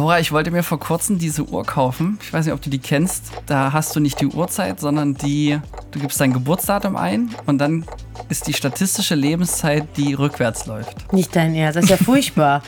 Nora, 0.00 0.18
ich 0.18 0.32
wollte 0.32 0.50
mir 0.50 0.62
vor 0.62 0.80
kurzem 0.80 1.18
diese 1.18 1.44
Uhr 1.44 1.62
kaufen. 1.62 2.18
Ich 2.22 2.32
weiß 2.32 2.46
nicht, 2.46 2.54
ob 2.54 2.62
du 2.62 2.70
die 2.70 2.78
kennst. 2.78 3.32
Da 3.44 3.74
hast 3.74 3.94
du 3.94 4.00
nicht 4.00 4.18
die 4.18 4.28
Uhrzeit, 4.28 4.80
sondern 4.80 5.12
die, 5.12 5.60
du 5.90 5.98
gibst 5.98 6.18
dein 6.18 6.32
Geburtsdatum 6.32 6.96
ein 6.96 7.28
und 7.44 7.58
dann 7.58 7.84
ist 8.30 8.46
die 8.46 8.54
statistische 8.54 9.14
Lebenszeit, 9.14 9.84
die 9.98 10.14
rückwärts 10.14 10.64
läuft. 10.64 11.12
Nicht 11.12 11.36
dein 11.36 11.54
Ernst, 11.54 11.76
das 11.76 11.84
ist 11.84 11.90
ja 11.90 11.96
furchtbar. 12.02 12.62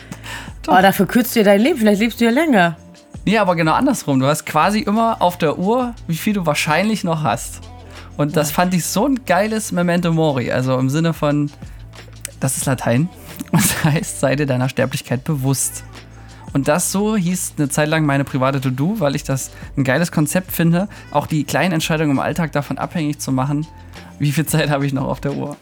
Aber 0.66 0.82
dafür 0.82 1.06
kürzt 1.06 1.34
dir 1.34 1.42
dein 1.42 1.62
Leben, 1.62 1.78
vielleicht 1.78 2.02
lebst 2.02 2.20
du 2.20 2.26
ja 2.26 2.30
länger. 2.30 2.76
Nee, 3.24 3.38
aber 3.38 3.56
genau 3.56 3.72
andersrum. 3.72 4.20
Du 4.20 4.26
hast 4.26 4.44
quasi 4.44 4.80
immer 4.80 5.22
auf 5.22 5.38
der 5.38 5.58
Uhr, 5.58 5.94
wie 6.06 6.16
viel 6.16 6.34
du 6.34 6.44
wahrscheinlich 6.44 7.02
noch 7.02 7.22
hast. 7.22 7.60
Und 8.18 8.36
das 8.36 8.50
fand 8.50 8.74
ich 8.74 8.84
so 8.84 9.06
ein 9.06 9.24
geiles 9.24 9.72
Memento 9.72 10.12
Mori. 10.12 10.52
Also 10.52 10.78
im 10.78 10.90
Sinne 10.90 11.14
von, 11.14 11.50
das 12.40 12.58
ist 12.58 12.66
Latein 12.66 13.08
und 13.52 13.62
das 13.62 13.84
heißt, 13.84 14.20
sei 14.20 14.36
dir 14.36 14.44
deiner 14.44 14.68
Sterblichkeit 14.68 15.24
bewusst. 15.24 15.84
Und 16.52 16.68
das 16.68 16.92
so 16.92 17.16
hieß 17.16 17.54
eine 17.56 17.68
Zeit 17.68 17.88
lang 17.88 18.04
meine 18.04 18.24
private 18.24 18.60
To-Do, 18.60 19.00
weil 19.00 19.14
ich 19.14 19.24
das 19.24 19.50
ein 19.76 19.84
geiles 19.84 20.12
Konzept 20.12 20.52
finde, 20.52 20.88
auch 21.10 21.26
die 21.26 21.44
kleinen 21.44 21.72
Entscheidungen 21.72 22.12
im 22.12 22.18
Alltag 22.18 22.52
davon 22.52 22.78
abhängig 22.78 23.18
zu 23.18 23.32
machen, 23.32 23.66
wie 24.18 24.32
viel 24.32 24.46
Zeit 24.46 24.70
habe 24.70 24.86
ich 24.86 24.92
noch 24.92 25.06
auf 25.06 25.20
der 25.20 25.34
Uhr. 25.34 25.56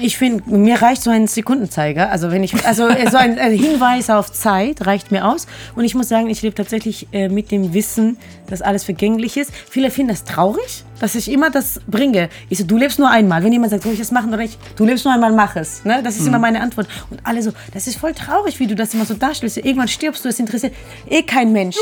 Ich 0.00 0.18
finde, 0.18 0.50
mir 0.50 0.80
reicht 0.82 1.02
so 1.02 1.10
ein 1.10 1.26
Sekundenzeiger. 1.26 2.10
Also 2.10 2.30
wenn 2.30 2.44
ich, 2.44 2.66
also 2.66 2.88
so 2.88 3.16
ein, 3.16 3.38
ein, 3.38 3.52
Hinweis 3.52 4.10
auf 4.10 4.32
Zeit 4.32 4.86
reicht 4.86 5.10
mir 5.10 5.26
aus. 5.26 5.46
Und 5.74 5.84
ich 5.84 5.94
muss 5.94 6.08
sagen, 6.08 6.28
ich 6.28 6.42
lebe 6.42 6.54
tatsächlich 6.54 7.08
äh, 7.12 7.28
mit 7.28 7.50
dem 7.50 7.72
Wissen, 7.72 8.18
dass 8.48 8.62
alles 8.62 8.84
vergänglich 8.84 9.36
ist. 9.36 9.52
Viele 9.70 9.90
finden 9.90 10.10
das 10.10 10.24
traurig, 10.24 10.84
dass 11.00 11.14
ich 11.14 11.30
immer 11.30 11.50
das 11.50 11.80
bringe. 11.86 12.28
Ich 12.48 12.58
so, 12.58 12.64
du 12.64 12.76
lebst 12.76 12.98
nur 12.98 13.10
einmal. 13.10 13.42
Wenn 13.42 13.52
jemand 13.52 13.70
sagt, 13.70 13.84
soll 13.84 13.92
ich 13.92 13.98
das 13.98 14.10
machen 14.10 14.28
oder 14.28 14.42
nicht? 14.42 14.58
Du 14.76 14.84
lebst 14.84 15.04
nur 15.04 15.14
einmal, 15.14 15.32
mach 15.32 15.56
es. 15.56 15.84
Ne? 15.84 16.00
Das 16.02 16.16
ist 16.16 16.22
mhm. 16.22 16.28
immer 16.28 16.38
meine 16.38 16.60
Antwort. 16.60 16.88
Und 17.10 17.20
alle 17.24 17.42
so, 17.42 17.52
das 17.72 17.86
ist 17.86 17.96
voll 17.96 18.12
traurig, 18.12 18.60
wie 18.60 18.66
du 18.66 18.74
das 18.74 18.94
immer 18.94 19.04
so 19.04 19.14
darstellst. 19.14 19.56
Irgendwann 19.56 19.88
stirbst 19.88 20.24
du, 20.24 20.28
es 20.28 20.38
interessiert 20.38 20.74
eh 21.08 21.22
kein 21.22 21.52
Mensch. 21.52 21.76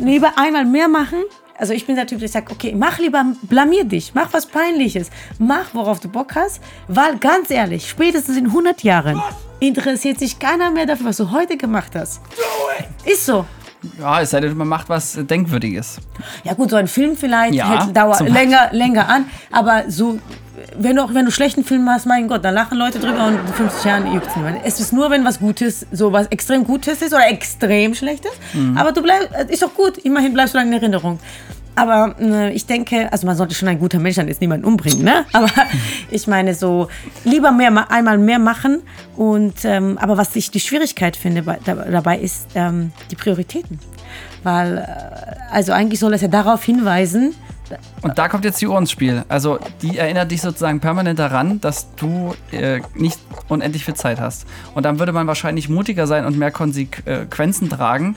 Lieber 0.00 0.32
einmal 0.36 0.64
mehr 0.64 0.88
machen 0.88 1.22
also 1.58 1.72
ich 1.72 1.86
bin 1.86 1.96
der 1.96 2.06
Typ, 2.06 2.20
der 2.20 2.28
sagt, 2.28 2.50
okay, 2.50 2.74
mach 2.76 2.98
lieber, 2.98 3.24
blamier 3.42 3.84
dich, 3.84 4.12
mach 4.14 4.32
was 4.32 4.46
Peinliches, 4.46 5.10
mach, 5.38 5.74
worauf 5.74 6.00
du 6.00 6.08
Bock 6.08 6.34
hast, 6.34 6.60
weil 6.88 7.16
ganz 7.18 7.50
ehrlich, 7.50 7.88
spätestens 7.88 8.36
in 8.36 8.46
100 8.46 8.82
Jahren 8.82 9.20
interessiert 9.60 10.18
sich 10.18 10.38
keiner 10.38 10.70
mehr 10.70 10.86
dafür, 10.86 11.06
was 11.06 11.16
du 11.16 11.30
heute 11.30 11.56
gemacht 11.56 11.92
hast. 11.94 12.20
Ist 13.04 13.26
so. 13.26 13.44
Ja, 13.98 14.20
es 14.22 14.30
sei 14.30 14.40
denn, 14.40 14.56
man 14.56 14.68
macht 14.68 14.88
was 14.88 15.18
Denkwürdiges. 15.20 15.98
Ja 16.42 16.54
gut, 16.54 16.70
so 16.70 16.76
ein 16.76 16.88
Film 16.88 17.16
vielleicht 17.16 17.54
ja, 17.54 17.84
hält, 17.84 17.96
dauert 17.96 18.20
länger, 18.28 18.70
länger 18.72 19.08
an, 19.08 19.26
aber 19.50 19.84
so 19.88 20.18
wenn 20.76 20.96
du 20.96 21.02
auch 21.02 21.14
wenn 21.14 21.24
du 21.24 21.30
schlechten 21.30 21.64
Film 21.64 21.84
machst, 21.84 22.06
mein 22.06 22.28
Gott, 22.28 22.44
dann 22.44 22.54
lachen 22.54 22.78
Leute 22.78 22.98
drüber 22.98 23.26
und 23.26 23.34
in 23.34 23.54
50 23.54 23.84
Jahren 23.84 24.12
juckt 24.12 24.28
es 24.64 24.80
ist 24.80 24.92
nur, 24.92 25.10
wenn 25.10 25.24
was 25.24 25.38
Gutes, 25.38 25.86
so 25.92 26.12
was 26.12 26.26
extrem 26.28 26.64
Gutes 26.64 27.02
ist 27.02 27.12
oder 27.12 27.28
extrem 27.28 27.94
Schlechtes. 27.94 28.32
Mhm. 28.52 28.76
Aber 28.76 28.92
du 28.92 29.02
bleibst, 29.02 29.28
ist 29.48 29.62
doch 29.62 29.74
gut, 29.74 29.98
immerhin 29.98 30.32
bleibst 30.32 30.54
du 30.54 30.58
lange 30.58 30.76
in 30.76 30.82
Erinnerung. 30.82 31.18
Aber 31.76 32.14
äh, 32.20 32.52
ich 32.52 32.66
denke, 32.66 33.12
also 33.12 33.26
man 33.26 33.36
sollte 33.36 33.54
schon 33.54 33.68
ein 33.68 33.78
guter 33.78 33.98
Mensch 33.98 34.16
sein, 34.16 34.28
jetzt 34.28 34.40
niemanden 34.40 34.64
umbringen, 34.64 35.02
ne? 35.02 35.24
Aber 35.32 35.50
ich 36.10 36.26
meine 36.26 36.54
so, 36.54 36.88
lieber 37.24 37.50
mehr, 37.50 37.90
einmal 37.90 38.18
mehr 38.18 38.38
machen. 38.38 38.82
Und, 39.16 39.64
ähm, 39.64 39.98
aber 39.98 40.16
was 40.16 40.34
ich 40.34 40.50
die 40.50 40.60
Schwierigkeit 40.60 41.16
finde 41.16 41.42
bei, 41.42 41.58
dabei 41.64 42.18
ist 42.18 42.48
ähm, 42.54 42.92
die 43.10 43.16
Prioritäten. 43.16 43.78
Weil, 44.42 44.78
äh, 44.78 45.52
also 45.52 45.72
eigentlich 45.72 46.00
soll 46.00 46.14
es 46.14 46.20
ja 46.20 46.28
darauf 46.28 46.64
hinweisen, 46.64 47.34
und 48.02 48.18
da 48.18 48.28
kommt 48.28 48.44
jetzt 48.44 48.60
die 48.60 48.66
Uhr 48.66 48.78
ins 48.78 48.90
Spiel. 48.90 49.24
Also 49.28 49.58
die 49.82 49.98
erinnert 49.98 50.30
dich 50.30 50.42
sozusagen 50.42 50.80
permanent 50.80 51.18
daran, 51.18 51.60
dass 51.60 51.94
du 51.96 52.34
äh, 52.52 52.80
nicht 52.94 53.18
unendlich 53.48 53.84
viel 53.84 53.94
Zeit 53.94 54.20
hast. 54.20 54.46
Und 54.74 54.84
dann 54.84 54.98
würde 54.98 55.12
man 55.12 55.26
wahrscheinlich 55.26 55.68
mutiger 55.68 56.06
sein 56.06 56.26
und 56.26 56.36
mehr 56.36 56.50
Konsequenzen 56.50 57.70
tragen, 57.70 58.16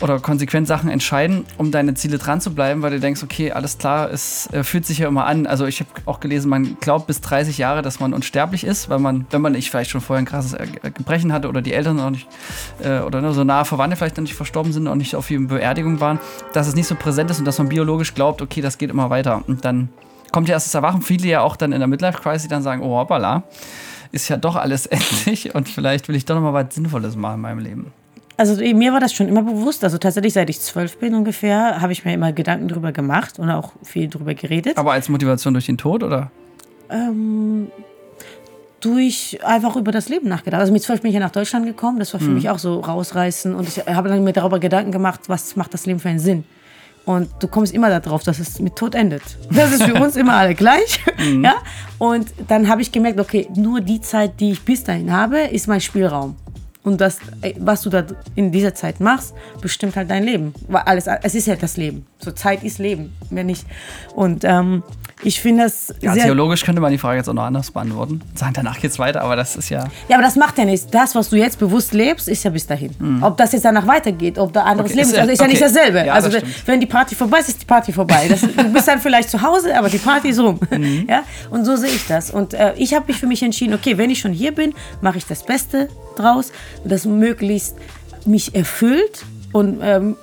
oder 0.00 0.18
konsequent 0.18 0.66
Sachen 0.66 0.90
entscheiden, 0.90 1.46
um 1.56 1.70
deine 1.70 1.94
Ziele 1.94 2.18
dran 2.18 2.40
zu 2.40 2.54
bleiben, 2.54 2.82
weil 2.82 2.90
du 2.90 3.00
denkst, 3.00 3.22
okay, 3.22 3.52
alles 3.52 3.78
klar, 3.78 4.10
es 4.10 4.52
äh, 4.52 4.64
fühlt 4.64 4.86
sich 4.86 4.98
ja 4.98 5.08
immer 5.08 5.26
an. 5.26 5.46
Also 5.46 5.66
ich 5.66 5.80
habe 5.80 5.90
auch 6.06 6.20
gelesen, 6.20 6.48
man 6.48 6.76
glaubt 6.80 7.06
bis 7.06 7.20
30 7.20 7.58
Jahre, 7.58 7.82
dass 7.82 8.00
man 8.00 8.12
unsterblich 8.12 8.64
ist, 8.64 8.88
weil 8.88 8.98
man, 8.98 9.26
wenn 9.30 9.40
man 9.40 9.52
nicht 9.52 9.70
vielleicht 9.70 9.90
schon 9.90 10.00
vorher 10.00 10.22
ein 10.22 10.26
krasses 10.26 10.54
äh, 10.54 10.66
Gebrechen 10.90 11.32
hatte 11.32 11.48
oder 11.48 11.62
die 11.62 11.72
Eltern 11.72 11.96
noch 11.96 12.10
nicht 12.10 12.26
äh, 12.82 13.00
oder 13.00 13.20
ne, 13.20 13.32
so 13.32 13.44
nahe 13.44 13.64
Verwandte 13.64 13.96
vielleicht 13.96 14.16
noch 14.16 14.22
nicht 14.22 14.34
verstorben 14.34 14.72
sind 14.72 14.88
und 14.88 14.98
nicht 14.98 15.14
auf 15.14 15.30
ihren 15.30 15.46
Beerdigung 15.46 16.00
waren, 16.00 16.18
dass 16.52 16.66
es 16.66 16.74
nicht 16.74 16.88
so 16.88 16.96
präsent 16.96 17.30
ist 17.30 17.38
und 17.38 17.44
dass 17.44 17.58
man 17.58 17.68
biologisch 17.68 18.14
glaubt, 18.14 18.42
okay, 18.42 18.60
das 18.60 18.78
geht 18.78 18.90
immer 18.90 19.10
weiter. 19.10 19.42
Und 19.46 19.64
dann 19.64 19.88
kommt 20.32 20.48
ja 20.48 20.54
erst 20.54 20.66
das 20.66 20.74
Erwachen. 20.74 21.02
Viele 21.02 21.28
ja 21.28 21.40
auch 21.42 21.56
dann 21.56 21.72
in 21.72 21.78
der 21.78 21.88
Midlife-Crisis 21.88 22.48
dann 22.48 22.62
sagen, 22.62 22.82
oh 22.82 22.98
hoppala, 22.98 23.44
ist 24.10 24.28
ja 24.28 24.36
doch 24.36 24.56
alles 24.56 24.86
endlich 24.86 25.54
und 25.54 25.68
vielleicht 25.68 26.08
will 26.08 26.16
ich 26.16 26.24
doch 26.24 26.34
noch 26.34 26.42
mal 26.42 26.52
was 26.52 26.74
Sinnvolles 26.74 27.16
machen 27.16 27.36
in 27.36 27.40
meinem 27.40 27.58
Leben. 27.60 27.92
Also 28.36 28.56
mir 28.56 28.92
war 28.92 29.00
das 29.00 29.12
schon 29.12 29.28
immer 29.28 29.42
bewusst. 29.42 29.84
Also 29.84 29.98
tatsächlich, 29.98 30.32
seit 30.32 30.50
ich 30.50 30.60
zwölf 30.60 30.98
bin 30.98 31.14
ungefähr, 31.14 31.80
habe 31.80 31.92
ich 31.92 32.04
mir 32.04 32.14
immer 32.14 32.32
Gedanken 32.32 32.68
darüber 32.68 32.92
gemacht 32.92 33.38
und 33.38 33.50
auch 33.50 33.72
viel 33.82 34.08
darüber 34.08 34.34
geredet. 34.34 34.76
Aber 34.76 34.92
als 34.92 35.08
Motivation 35.08 35.54
durch 35.54 35.66
den 35.66 35.78
Tod, 35.78 36.02
oder? 36.02 36.30
Ähm, 36.90 37.68
durch 38.80 39.38
einfach 39.44 39.76
über 39.76 39.92
das 39.92 40.08
Leben 40.08 40.28
nachgedacht. 40.28 40.60
Also 40.60 40.72
mit 40.72 40.82
zwölf 40.82 41.00
bin 41.00 41.10
ich 41.10 41.14
ja 41.14 41.20
nach 41.20 41.30
Deutschland 41.30 41.64
gekommen. 41.66 41.98
Das 41.98 42.12
war 42.12 42.20
für 42.20 42.28
mhm. 42.28 42.34
mich 42.34 42.50
auch 42.50 42.58
so 42.58 42.80
rausreißen. 42.80 43.54
Und 43.54 43.68
ich 43.68 43.78
habe 43.86 44.08
dann 44.08 44.24
mir 44.24 44.32
darüber 44.32 44.58
Gedanken 44.58 44.90
gemacht, 44.90 45.20
was 45.28 45.54
macht 45.56 45.72
das 45.72 45.86
Leben 45.86 46.00
für 46.00 46.08
einen 46.08 46.18
Sinn. 46.18 46.44
Und 47.04 47.30
du 47.38 47.48
kommst 47.48 47.72
immer 47.74 48.00
darauf, 48.00 48.22
dass 48.22 48.38
es 48.38 48.58
mit 48.60 48.76
Tod 48.76 48.94
endet. 48.94 49.22
Das 49.50 49.72
ist 49.72 49.84
für 49.84 49.94
uns 50.02 50.16
immer 50.16 50.34
alle 50.34 50.54
gleich. 50.54 51.00
Mhm. 51.18 51.44
Ja? 51.44 51.54
Und 51.98 52.32
dann 52.48 52.68
habe 52.68 52.82
ich 52.82 52.90
gemerkt, 52.90 53.20
okay, 53.20 53.48
nur 53.54 53.80
die 53.80 54.00
Zeit, 54.00 54.40
die 54.40 54.52
ich 54.52 54.62
bis 54.62 54.84
dahin 54.84 55.12
habe, 55.12 55.38
ist 55.38 55.68
mein 55.68 55.80
Spielraum. 55.80 56.36
Und 56.84 57.00
das, 57.00 57.18
was 57.58 57.80
du 57.80 57.90
da 57.90 58.04
in 58.34 58.52
dieser 58.52 58.74
Zeit 58.74 59.00
machst, 59.00 59.34
bestimmt 59.60 59.96
halt 59.96 60.10
dein 60.10 60.22
Leben. 60.22 60.54
Weil 60.68 60.82
alles, 60.82 61.06
es 61.22 61.34
ist 61.34 61.46
ja 61.46 61.56
das 61.56 61.78
Leben. 61.78 62.06
So 62.18 62.30
Zeit 62.30 62.62
ist 62.62 62.78
Leben, 62.78 63.14
mehr 63.30 63.42
nicht. 63.42 63.66
Und 64.14 64.44
ähm, 64.44 64.82
ich 65.22 65.40
finde 65.40 65.64
das. 65.64 65.94
Ja, 66.00 66.14
theologisch 66.14 66.64
könnte 66.64 66.80
man 66.80 66.90
die 66.90 66.98
Frage 66.98 67.18
jetzt 67.18 67.28
auch 67.28 67.34
noch 67.34 67.44
anders 67.44 67.70
beantworten. 67.70 68.20
Sagen, 68.34 68.52
danach 68.54 68.80
geht's 68.80 68.98
weiter, 68.98 69.22
aber 69.22 69.36
das 69.36 69.56
ist 69.56 69.68
ja. 69.68 69.84
Ja, 70.08 70.16
aber 70.16 70.24
das 70.24 70.36
macht 70.36 70.58
ja 70.58 70.64
nichts. 70.64 70.86
Das, 70.86 71.14
was 71.14 71.30
du 71.30 71.36
jetzt 71.36 71.58
bewusst 71.58 71.92
lebst, 71.92 72.28
ist 72.28 72.42
ja 72.42 72.50
bis 72.50 72.66
dahin. 72.66 72.90
Mhm. 72.98 73.22
Ob 73.22 73.36
das 73.36 73.52
jetzt 73.52 73.64
danach 73.64 73.86
weitergeht, 73.86 74.38
ob 74.38 74.52
da 74.52 74.64
anderes 74.64 74.90
okay, 74.90 75.00
Leben 75.00 75.10
ist, 75.10 75.18
also 75.18 75.32
ist 75.32 75.40
okay. 75.40 75.48
ja 75.48 75.52
nicht 75.52 75.62
dasselbe. 75.62 76.06
Ja, 76.06 76.14
also, 76.14 76.28
das 76.28 76.42
wenn 76.66 76.80
die 76.80 76.86
Party 76.86 77.14
vorbei 77.14 77.38
ist, 77.38 77.48
ist 77.48 77.62
die 77.62 77.66
Party 77.66 77.92
vorbei. 77.92 78.26
Das, 78.28 78.40
du 78.56 78.72
bist 78.72 78.88
dann 78.88 79.00
vielleicht 79.00 79.30
zu 79.30 79.40
Hause, 79.40 79.76
aber 79.76 79.88
die 79.88 79.98
Party 79.98 80.28
ist 80.28 80.40
rum. 80.40 80.58
Mhm. 80.70 81.06
Ja? 81.14 81.22
Und 81.50 81.64
so 81.64 81.76
sehe 81.76 81.90
ich 81.90 82.06
das. 82.06 82.30
Und 82.30 82.54
äh, 82.54 82.72
ich 82.76 82.94
habe 82.94 83.06
mich 83.06 83.18
für 83.18 83.26
mich 83.26 83.42
entschieden, 83.42 83.74
okay, 83.74 83.98
wenn 83.98 84.10
ich 84.10 84.18
schon 84.18 84.32
hier 84.32 84.52
bin, 84.52 84.74
mache 85.00 85.18
ich 85.18 85.26
das 85.26 85.44
Beste 85.44 85.88
draus, 86.16 86.50
das 86.84 87.04
möglichst 87.04 87.76
mich 88.26 88.54
erfüllt 88.54 89.24
und 89.52 89.80
ähm, 89.82 90.16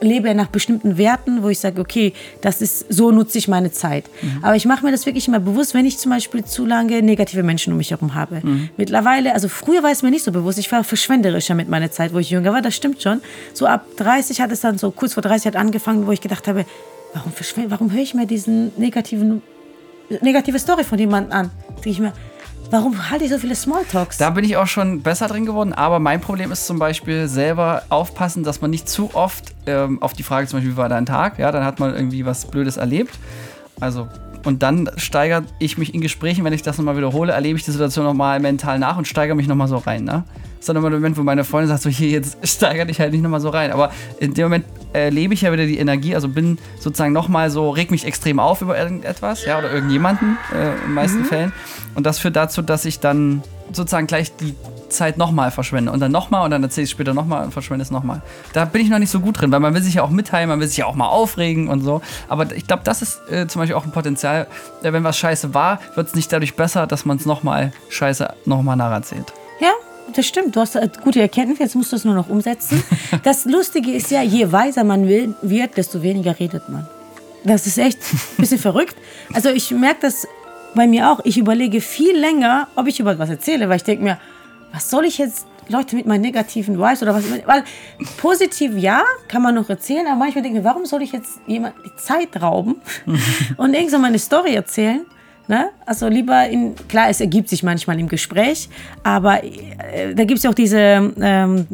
lebe 0.00 0.34
nach 0.34 0.48
bestimmten 0.48 0.98
Werten, 0.98 1.42
wo 1.42 1.48
ich 1.48 1.58
sage, 1.58 1.80
okay, 1.80 2.12
das 2.40 2.62
ist, 2.62 2.86
so 2.92 3.10
nutze 3.10 3.38
ich 3.38 3.48
meine 3.48 3.72
Zeit. 3.72 4.04
Mhm. 4.22 4.38
Aber 4.42 4.56
ich 4.56 4.64
mache 4.64 4.84
mir 4.84 4.92
das 4.92 5.06
wirklich 5.06 5.28
immer 5.28 5.40
bewusst, 5.40 5.74
wenn 5.74 5.86
ich 5.86 5.98
zum 5.98 6.10
Beispiel 6.10 6.44
zu 6.44 6.64
lange 6.64 7.02
negative 7.02 7.42
Menschen 7.42 7.72
um 7.72 7.76
mich 7.78 7.90
herum 7.90 8.14
habe. 8.14 8.40
Mhm. 8.42 8.70
Mittlerweile, 8.76 9.34
also 9.34 9.48
früher 9.48 9.82
war 9.82 9.90
es 9.90 10.02
mir 10.02 10.10
nicht 10.10 10.24
so 10.24 10.32
bewusst, 10.32 10.58
ich 10.58 10.70
war 10.72 10.84
verschwenderischer 10.84 11.54
mit 11.54 11.68
meiner 11.68 11.90
Zeit, 11.90 12.14
wo 12.14 12.18
ich 12.18 12.30
jünger 12.30 12.52
war, 12.52 12.62
das 12.62 12.74
stimmt 12.74 13.02
schon. 13.02 13.20
So 13.52 13.66
ab 13.66 13.84
30 13.96 14.40
hat 14.40 14.50
es 14.52 14.60
dann 14.60 14.78
so, 14.78 14.90
kurz 14.90 15.14
vor 15.14 15.22
30 15.22 15.46
hat 15.46 15.56
angefangen, 15.56 16.06
wo 16.06 16.12
ich 16.12 16.20
gedacht 16.20 16.48
habe, 16.48 16.64
warum, 17.14 17.32
warum 17.68 17.92
höre 17.92 18.02
ich 18.02 18.14
mir 18.14 18.26
diesen 18.26 18.72
negativen, 18.76 19.42
negative 20.20 20.58
Story 20.58 20.84
von 20.84 20.98
jemandem 20.98 21.32
an? 21.32 21.50
Denke 21.76 21.90
ich 21.90 22.00
mir, 22.00 22.12
Warum 22.70 23.10
halte 23.10 23.24
ich 23.24 23.30
so 23.30 23.38
viele 23.38 23.54
Smalltalks? 23.54 24.18
Da 24.18 24.30
bin 24.30 24.44
ich 24.44 24.56
auch 24.56 24.66
schon 24.66 25.02
besser 25.02 25.28
drin 25.28 25.46
geworden, 25.46 25.72
aber 25.72 26.00
mein 26.00 26.20
Problem 26.20 26.50
ist 26.50 26.66
zum 26.66 26.78
Beispiel 26.78 27.28
selber 27.28 27.82
aufpassen, 27.90 28.42
dass 28.42 28.60
man 28.60 28.70
nicht 28.70 28.88
zu 28.88 29.14
oft 29.14 29.54
ähm, 29.66 30.02
auf 30.02 30.14
die 30.14 30.24
Frage 30.24 30.48
zum 30.48 30.58
Beispiel, 30.58 30.72
wie 30.72 30.76
war 30.76 30.88
dein 30.88 31.06
Tag? 31.06 31.38
Ja, 31.38 31.52
dann 31.52 31.64
hat 31.64 31.78
man 31.78 31.94
irgendwie 31.94 32.26
was 32.26 32.46
Blödes 32.46 32.76
erlebt. 32.76 33.18
Also, 33.78 34.08
und 34.46 34.62
dann 34.62 34.88
steigere 34.96 35.42
ich 35.58 35.76
mich 35.76 35.92
in 35.92 36.00
Gesprächen, 36.00 36.44
wenn 36.44 36.52
ich 36.52 36.62
das 36.62 36.78
nochmal 36.78 36.96
wiederhole, 36.96 37.32
erlebe 37.32 37.58
ich 37.58 37.64
die 37.64 37.72
Situation 37.72 38.04
nochmal 38.04 38.38
mental 38.38 38.78
nach 38.78 38.96
und 38.96 39.08
steigere 39.08 39.34
mich 39.34 39.48
nochmal 39.48 39.66
so 39.66 39.76
rein. 39.76 40.04
Ne? 40.04 40.22
Das 40.28 40.60
ist 40.60 40.68
dann 40.68 40.76
immer 40.76 40.88
der 40.88 41.00
Moment, 41.00 41.18
wo 41.18 41.24
meine 41.24 41.42
Freundin 41.42 41.68
sagt, 41.68 41.82
so 41.82 41.90
hier, 41.90 42.10
jetzt 42.10 42.38
steigere 42.46 42.86
dich 42.86 43.00
halt 43.00 43.10
nicht 43.12 43.22
nochmal 43.22 43.40
so 43.40 43.48
rein. 43.48 43.72
Aber 43.72 43.90
in 44.20 44.34
dem 44.34 44.44
Moment 44.44 44.64
erlebe 44.92 45.34
ich 45.34 45.40
ja 45.40 45.52
wieder 45.52 45.66
die 45.66 45.78
Energie, 45.78 46.14
also 46.14 46.28
bin 46.28 46.58
sozusagen 46.78 47.12
nochmal 47.12 47.50
so, 47.50 47.70
reg 47.70 47.90
mich 47.90 48.04
extrem 48.04 48.38
auf 48.38 48.62
über 48.62 48.78
irgendetwas, 48.78 49.44
ja, 49.44 49.58
oder 49.58 49.72
irgendjemanden 49.72 50.38
äh, 50.54 50.74
in 50.76 50.80
den 50.82 50.94
meisten 50.94 51.18
mhm. 51.18 51.24
Fällen. 51.24 51.52
Und 51.96 52.06
das 52.06 52.20
führt 52.20 52.36
dazu, 52.36 52.62
dass 52.62 52.84
ich 52.84 53.00
dann 53.00 53.42
sozusagen 53.72 54.06
gleich 54.06 54.36
die 54.36 54.54
Zeit 54.96 55.18
nochmal 55.18 55.50
verschwende 55.50 55.92
und 55.92 56.00
dann 56.00 56.12
nochmal 56.12 56.44
und 56.44 56.50
dann 56.50 56.62
erzähle 56.62 56.84
ich 56.84 56.88
es 56.88 56.92
später 56.92 57.14
nochmal 57.14 57.44
und 57.44 57.52
verschwende 57.52 57.82
es 57.82 57.90
nochmal. 57.90 58.22
Da 58.52 58.64
bin 58.64 58.82
ich 58.82 58.88
noch 58.88 58.98
nicht 58.98 59.10
so 59.10 59.20
gut 59.20 59.40
drin, 59.40 59.52
weil 59.52 59.60
man 59.60 59.74
will 59.74 59.82
sich 59.82 59.94
ja 59.94 60.02
auch 60.02 60.10
mitteilen, 60.10 60.48
man 60.48 60.60
will 60.60 60.68
sich 60.68 60.78
ja 60.78 60.86
auch 60.86 60.94
mal 60.94 61.08
aufregen 61.08 61.68
und 61.68 61.82
so. 61.82 62.00
Aber 62.28 62.54
ich 62.54 62.66
glaube, 62.66 62.82
das 62.84 63.02
ist 63.02 63.20
äh, 63.30 63.46
zum 63.46 63.60
Beispiel 63.60 63.76
auch 63.76 63.84
ein 63.84 63.92
Potenzial. 63.92 64.46
Äh, 64.82 64.92
wenn 64.92 65.04
was 65.04 65.16
scheiße 65.18 65.54
war, 65.54 65.80
wird 65.94 66.08
es 66.08 66.14
nicht 66.14 66.32
dadurch 66.32 66.56
besser, 66.56 66.86
dass 66.86 67.04
man 67.04 67.16
es 67.16 67.26
nochmal 67.26 67.72
scheiße 67.90 68.28
nochmal 68.44 68.76
nacherzählt. 68.76 69.32
Ja, 69.60 69.72
das 70.14 70.26
stimmt, 70.26 70.56
du 70.56 70.60
hast 70.60 70.76
eine 70.76 70.90
gute 71.02 71.20
Erkenntnis, 71.20 71.58
jetzt 71.58 71.74
musst 71.74 71.92
du 71.92 71.96
es 71.96 72.04
nur 72.04 72.14
noch 72.14 72.28
umsetzen. 72.28 72.82
Das 73.22 73.44
Lustige 73.44 73.92
ist 73.92 74.10
ja, 74.10 74.22
je 74.22 74.52
weiser 74.52 74.84
man 74.84 75.08
wird, 75.08 75.76
desto 75.76 76.02
weniger 76.02 76.38
redet 76.38 76.68
man. 76.68 76.86
Das 77.44 77.66
ist 77.66 77.78
echt 77.78 77.98
ein 78.12 78.20
bisschen 78.38 78.58
verrückt. 78.68 78.96
Also 79.32 79.50
ich 79.50 79.70
merke 79.70 80.00
das 80.02 80.26
bei 80.74 80.86
mir 80.86 81.10
auch. 81.10 81.20
Ich 81.24 81.38
überlege 81.38 81.80
viel 81.80 82.16
länger, 82.16 82.68
ob 82.76 82.86
ich 82.86 83.00
über 83.00 83.18
was 83.18 83.30
erzähle, 83.30 83.68
weil 83.68 83.76
ich 83.76 83.84
denke 83.84 84.04
mir, 84.04 84.18
was 84.76 84.90
soll 84.90 85.06
ich 85.06 85.16
jetzt 85.16 85.46
Leute 85.68 85.96
mit 85.96 86.06
meinen 86.06 86.20
negativen 86.20 86.78
Vibes 86.78 87.02
oder 87.02 87.14
was. 87.14 87.24
Weil 87.46 87.64
positiv 88.18 88.76
ja, 88.76 89.02
kann 89.26 89.40
man 89.42 89.54
noch 89.54 89.68
erzählen, 89.70 90.06
aber 90.06 90.16
manchmal 90.16 90.42
denke 90.42 90.58
ich, 90.58 90.64
warum 90.64 90.84
soll 90.84 91.02
ich 91.02 91.12
jetzt 91.12 91.40
jemand 91.46 91.74
die 91.84 91.96
Zeit 91.96 92.40
rauben 92.40 92.76
und 93.56 93.74
irgend 93.74 93.90
so 93.90 93.98
meine 93.98 94.18
Story 94.18 94.54
erzählen? 94.54 95.06
Ne? 95.48 95.70
Also 95.86 96.08
lieber 96.08 96.46
in, 96.48 96.74
klar, 96.88 97.08
es 97.08 97.20
ergibt 97.20 97.48
sich 97.48 97.62
manchmal 97.62 97.98
im 97.98 98.08
Gespräch, 98.08 98.68
aber 99.02 99.44
äh, 99.44 100.12
da 100.14 100.24
gibt 100.24 100.38
es 100.38 100.42
ja 100.42 100.50
auch 100.50 100.54
diese, 100.54 100.78
ähm, 101.20 101.66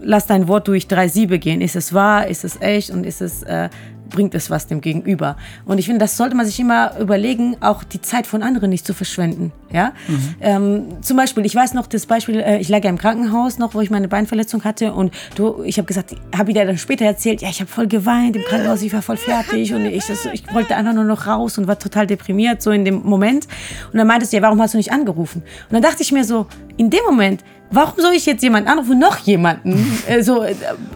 lass 0.00 0.26
dein 0.26 0.48
Wort 0.48 0.68
durch 0.68 0.88
drei 0.88 1.06
Siebe 1.06 1.38
gehen. 1.38 1.60
Ist 1.60 1.76
es 1.76 1.92
wahr, 1.92 2.26
ist 2.26 2.44
es 2.44 2.60
echt 2.60 2.90
und 2.90 3.04
ist 3.04 3.20
es 3.20 3.42
äh, 3.42 3.68
bringt 4.10 4.34
es 4.34 4.50
was 4.50 4.66
dem 4.66 4.80
Gegenüber. 4.80 5.36
Und 5.64 5.78
ich 5.78 5.86
finde, 5.86 6.00
das 6.00 6.16
sollte 6.16 6.36
man 6.36 6.46
sich 6.46 6.60
immer 6.60 6.98
überlegen, 6.98 7.56
auch 7.60 7.84
die 7.84 8.00
Zeit 8.00 8.26
von 8.26 8.42
anderen 8.42 8.70
nicht 8.70 8.86
zu 8.86 8.94
verschwenden. 8.94 9.52
Ja? 9.72 9.92
Mhm. 10.08 10.34
Ähm, 10.40 10.82
zum 11.00 11.16
Beispiel, 11.16 11.46
ich 11.46 11.54
weiß 11.54 11.74
noch 11.74 11.86
das 11.86 12.06
Beispiel, 12.06 12.40
äh, 12.40 12.58
ich 12.58 12.68
lag 12.68 12.84
ja 12.84 12.90
im 12.90 12.98
Krankenhaus 12.98 13.58
noch, 13.58 13.74
wo 13.74 13.80
ich 13.80 13.90
meine 13.90 14.08
Beinverletzung 14.08 14.64
hatte 14.64 14.92
und 14.92 15.12
du, 15.36 15.62
ich 15.62 15.78
habe 15.78 15.86
gesagt, 15.86 16.14
habe 16.36 16.50
ich 16.50 16.56
dir 16.56 16.66
dann 16.66 16.78
später 16.78 17.04
erzählt, 17.04 17.40
ja, 17.40 17.48
ich 17.48 17.60
habe 17.60 17.70
voll 17.70 17.86
geweint 17.86 18.36
im 18.36 18.42
Krankenhaus, 18.42 18.82
ich 18.82 18.92
war 18.92 19.02
voll 19.02 19.16
fertig 19.16 19.72
und 19.72 19.86
ich, 19.86 20.06
das, 20.06 20.26
ich 20.26 20.52
wollte 20.52 20.76
einfach 20.76 20.92
nur 20.92 21.04
noch 21.04 21.26
raus 21.26 21.56
und 21.58 21.66
war 21.66 21.78
total 21.78 22.06
deprimiert, 22.06 22.62
so 22.62 22.70
in 22.70 22.84
dem 22.84 23.02
Moment. 23.02 23.46
Und 23.92 23.98
dann 23.98 24.06
meintest 24.06 24.32
du, 24.32 24.36
ja, 24.36 24.42
warum 24.42 24.60
hast 24.60 24.74
du 24.74 24.78
nicht 24.78 24.92
angerufen? 24.92 25.42
Und 25.42 25.72
dann 25.72 25.82
dachte 25.82 26.02
ich 26.02 26.12
mir 26.12 26.24
so, 26.24 26.46
in 26.76 26.90
dem 26.90 27.00
Moment, 27.06 27.44
warum 27.70 28.00
soll 28.00 28.12
ich 28.14 28.26
jetzt 28.26 28.42
jemanden 28.42 28.68
anrufen, 28.68 28.98
noch 28.98 29.18
jemanden? 29.18 30.00
äh, 30.06 30.22
so, 30.22 30.42
äh, 30.42 30.54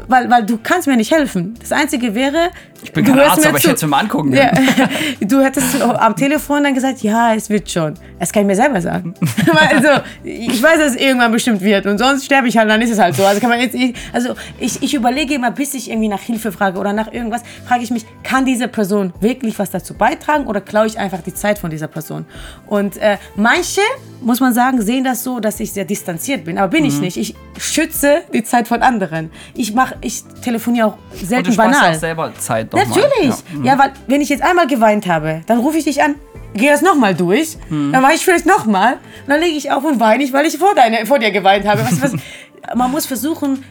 weil, 0.09 0.31
weil 0.31 0.45
du 0.45 0.59
kannst 0.63 0.87
mir 0.87 0.97
nicht 0.97 1.13
helfen. 1.13 1.55
Das 1.61 1.73
Einzige 1.73 2.15
wäre, 2.15 2.51
ich 2.85 2.93
bin 2.93 3.05
kein 3.05 3.19
Arzt, 3.19 3.47
aber 3.47 3.57
ich 3.57 3.65
hätte 3.65 3.77
es 3.77 3.87
mir 3.87 3.97
angucken 3.97 4.35
ja, 4.35 4.53
Du 5.21 5.41
hättest 5.41 5.81
am 5.81 6.15
Telefon 6.15 6.65
dann 6.65 6.75
gesagt, 6.75 7.01
ja, 7.03 7.35
es 7.35 7.49
wird 7.49 7.71
schon. 7.71 7.95
Das 8.19 8.31
kann 8.31 8.43
ich 8.43 8.47
mir 8.47 8.57
selber 8.57 8.81
sagen. 8.83 9.15
also, 9.71 10.03
ich 10.23 10.63
weiß, 10.63 10.79
dass 10.79 10.91
es 10.91 10.97
irgendwann 10.97 11.33
bestimmt 11.33 11.63
wird 11.63 11.87
und 11.87 11.97
sonst 11.97 12.27
sterbe 12.27 12.49
ich 12.49 12.59
halt, 12.59 12.69
dann 12.69 12.83
ist 12.83 12.91
es 12.91 12.99
halt 12.99 13.15
so. 13.15 13.25
Also 13.25 13.41
kann 13.41 13.49
man 13.49 13.61
jetzt, 13.61 13.77
also 14.13 14.35
ich, 14.59 14.83
ich 14.83 14.95
überlege 14.95 15.35
immer, 15.35 15.51
bis 15.51 15.73
ich 15.73 15.91
irgendwie 15.91 16.09
nach 16.09 16.21
Hilfe 16.21 16.53
frage 16.53 16.79
oder 16.79 16.93
nach 16.93 17.11
irgendwas, 17.11 17.43
frage 17.67 17.83
ich 17.83 17.91
mich, 17.91 18.05
kann 18.23 18.45
diese 18.45 18.69
Person 18.69 19.15
wirklich 19.21 19.59
was 19.59 19.71
dazu 19.71 19.95
beitragen 19.95 20.47
oder 20.47 20.61
klaue 20.61 20.87
ich 20.87 20.99
einfach 20.99 21.23
die 21.23 21.35
Zeit 21.35 21.59
von 21.59 21.71
dieser 21.71 21.89
Person? 21.89 22.27
Und 22.67 22.99
äh, 22.99 23.17
manche, 23.35 23.81
muss 24.21 24.41
man 24.41 24.53
sagen, 24.53 24.83
sehen 24.83 25.05
das 25.05 25.25
so, 25.25 25.41
dass 25.41 25.59
ich 25.61 25.73
sehr 25.73 25.85
distanziert 25.85 26.45
bin, 26.45 26.59
aber 26.59 26.64
bin 26.69 26.83
mhm. 26.83 26.89
ich 26.89 27.01
nicht. 27.01 27.17
Ich 27.17 27.35
schütze 27.59 28.23
die 28.33 28.45
Zeit 28.45 28.69
von 28.69 28.83
anderen. 28.83 29.31
Ich 29.55 29.75
mache, 29.75 29.97
ich 30.01 30.25
telefoniere 30.43 30.89
auch 30.89 30.99
selten 31.13 31.49
und 31.49 31.53
du 31.53 31.57
banal. 31.57 31.95
auch 31.95 31.99
selber 31.99 32.33
Zeit 32.39 32.73
Natürlich. 32.73 33.07
Ja. 33.23 33.37
Mhm. 33.53 33.65
ja, 33.65 33.79
weil 33.79 33.93
wenn 34.07 34.21
ich 34.21 34.29
jetzt 34.29 34.43
einmal 34.43 34.67
geweint 34.67 35.07
habe, 35.07 35.43
dann 35.47 35.59
rufe 35.59 35.79
ich 35.79 35.85
dich 35.85 36.03
an, 36.03 36.15
gehe 36.55 36.71
das 36.71 36.83
nochmal 36.83 37.15
durch, 37.15 37.57
mhm. 37.69 37.93
dann 37.93 38.03
mache 38.03 38.15
ich 38.15 38.25
vielleicht 38.25 38.47
nochmal, 38.47 38.99
dann 39.27 39.41
lege 39.41 39.57
ich 39.57 39.71
auf 39.71 39.85
und 39.85 40.01
weine 40.01 40.25
ich, 40.25 40.33
weil 40.33 40.47
ich 40.47 40.59
vor, 40.59 40.75
deine, 40.75 41.07
vor 41.07 41.19
dir 41.19 41.31
geweint 41.31 41.67
habe. 41.67 41.83
Was, 41.83 42.01
was, 42.01 42.13
man 42.75 42.91
muss 42.91 43.07
versuchen, 43.07 43.65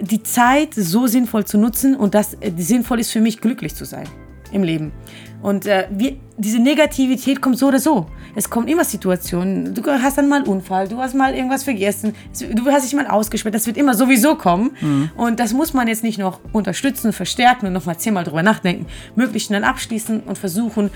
die 0.00 0.22
Zeit 0.22 0.74
so 0.74 1.06
sinnvoll 1.06 1.44
zu 1.44 1.58
nutzen 1.58 1.94
und 1.94 2.14
das 2.14 2.34
äh, 2.34 2.52
sinnvoll 2.56 3.00
ist 3.00 3.12
für 3.12 3.20
mich, 3.20 3.40
glücklich 3.40 3.74
zu 3.74 3.84
sein 3.84 4.08
im 4.52 4.62
Leben. 4.62 4.92
Und 5.44 5.66
äh, 5.66 5.86
wir, 5.90 6.16
diese 6.38 6.58
Negativität 6.58 7.42
kommt 7.42 7.58
so 7.58 7.68
oder 7.68 7.78
so. 7.78 8.06
Es 8.34 8.48
kommen 8.48 8.66
immer 8.66 8.82
Situationen. 8.82 9.74
Du 9.74 9.84
hast 9.84 10.16
dann 10.16 10.26
mal 10.26 10.36
einen 10.36 10.46
Unfall, 10.46 10.88
du 10.88 10.96
hast 10.96 11.14
mal 11.14 11.34
irgendwas 11.34 11.64
vergessen, 11.64 12.14
du 12.54 12.64
hast 12.70 12.86
dich 12.86 12.94
mal 12.94 13.06
ausgesperrt. 13.06 13.54
Das 13.54 13.66
wird 13.66 13.76
immer 13.76 13.92
sowieso 13.92 14.36
kommen. 14.36 14.70
Mhm. 14.80 15.10
Und 15.18 15.40
das 15.40 15.52
muss 15.52 15.74
man 15.74 15.86
jetzt 15.86 16.02
nicht 16.02 16.18
noch 16.18 16.40
unterstützen, 16.52 17.12
verstärken 17.12 17.66
und 17.66 17.74
nochmal 17.74 17.98
zehnmal 17.98 18.24
drüber 18.24 18.42
nachdenken. 18.42 18.86
Möglichst 19.16 19.50
dann 19.50 19.64
abschließen 19.64 20.20
und 20.20 20.38
versuchen, 20.38 20.88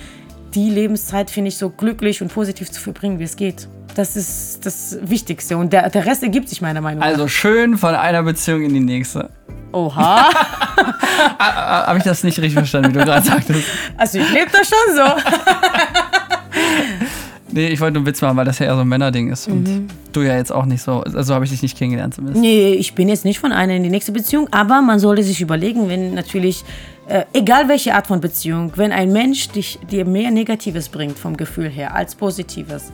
die 0.54 0.70
Lebenszeit, 0.70 1.30
finde 1.30 1.48
ich, 1.48 1.58
so 1.58 1.68
glücklich 1.68 2.22
und 2.22 2.32
positiv 2.32 2.70
zu 2.70 2.80
verbringen, 2.80 3.18
wie 3.18 3.24
es 3.24 3.36
geht. 3.36 3.68
Das 3.96 4.16
ist 4.16 4.64
das 4.64 4.96
Wichtigste. 5.02 5.58
Und 5.58 5.74
der, 5.74 5.90
der 5.90 6.06
Rest 6.06 6.22
ergibt 6.22 6.48
sich 6.48 6.62
meiner 6.62 6.80
Meinung 6.80 7.00
nach. 7.00 7.06
Also 7.06 7.28
schön 7.28 7.76
von 7.76 7.94
einer 7.94 8.22
Beziehung 8.22 8.62
in 8.62 8.72
die 8.72 8.80
nächste. 8.80 9.28
Oha. 9.72 10.30
Habe 11.38 11.98
ich 11.98 12.04
das 12.04 12.24
nicht 12.24 12.38
richtig 12.38 12.54
verstanden, 12.54 12.90
wie 12.90 12.98
du 12.98 13.04
gerade 13.04 13.26
sagtest? 13.26 13.64
Also 13.96 14.18
ich 14.18 14.32
lebe 14.32 14.50
das 14.50 14.68
schon 14.68 14.96
so. 14.96 15.02
nee, 17.52 17.68
ich 17.68 17.80
wollte 17.80 17.94
nur 17.94 18.00
einen 18.00 18.06
Witz 18.06 18.22
machen, 18.22 18.36
weil 18.36 18.44
das 18.44 18.58
ja 18.58 18.66
eher 18.66 18.74
so 18.74 18.80
ein 18.80 18.88
Männerding 18.88 19.30
ist. 19.30 19.48
Und 19.48 19.68
mhm. 19.68 19.88
du 20.12 20.22
ja 20.22 20.36
jetzt 20.36 20.52
auch 20.52 20.64
nicht 20.64 20.82
so. 20.82 21.02
Also 21.02 21.34
habe 21.34 21.44
ich 21.44 21.50
dich 21.50 21.62
nicht 21.62 21.76
kennengelernt 21.76 22.14
zumindest. 22.14 22.40
Nee, 22.40 22.74
ich 22.74 22.94
bin 22.94 23.08
jetzt 23.08 23.24
nicht 23.24 23.40
von 23.40 23.52
einer 23.52 23.74
in 23.74 23.82
die 23.82 23.90
nächste 23.90 24.12
Beziehung, 24.12 24.48
aber 24.52 24.80
man 24.80 24.98
sollte 24.98 25.22
sich 25.22 25.40
überlegen, 25.40 25.88
wenn 25.88 26.14
natürlich, 26.14 26.64
äh, 27.06 27.24
egal 27.34 27.68
welche 27.68 27.94
Art 27.94 28.06
von 28.06 28.20
Beziehung, 28.20 28.72
wenn 28.76 28.92
ein 28.92 29.12
Mensch 29.12 29.48
dich, 29.48 29.78
dir 29.90 30.04
mehr 30.04 30.30
Negatives 30.30 30.88
bringt 30.88 31.18
vom 31.18 31.36
Gefühl 31.36 31.68
her 31.68 31.94
als 31.94 32.14
Positives. 32.14 32.92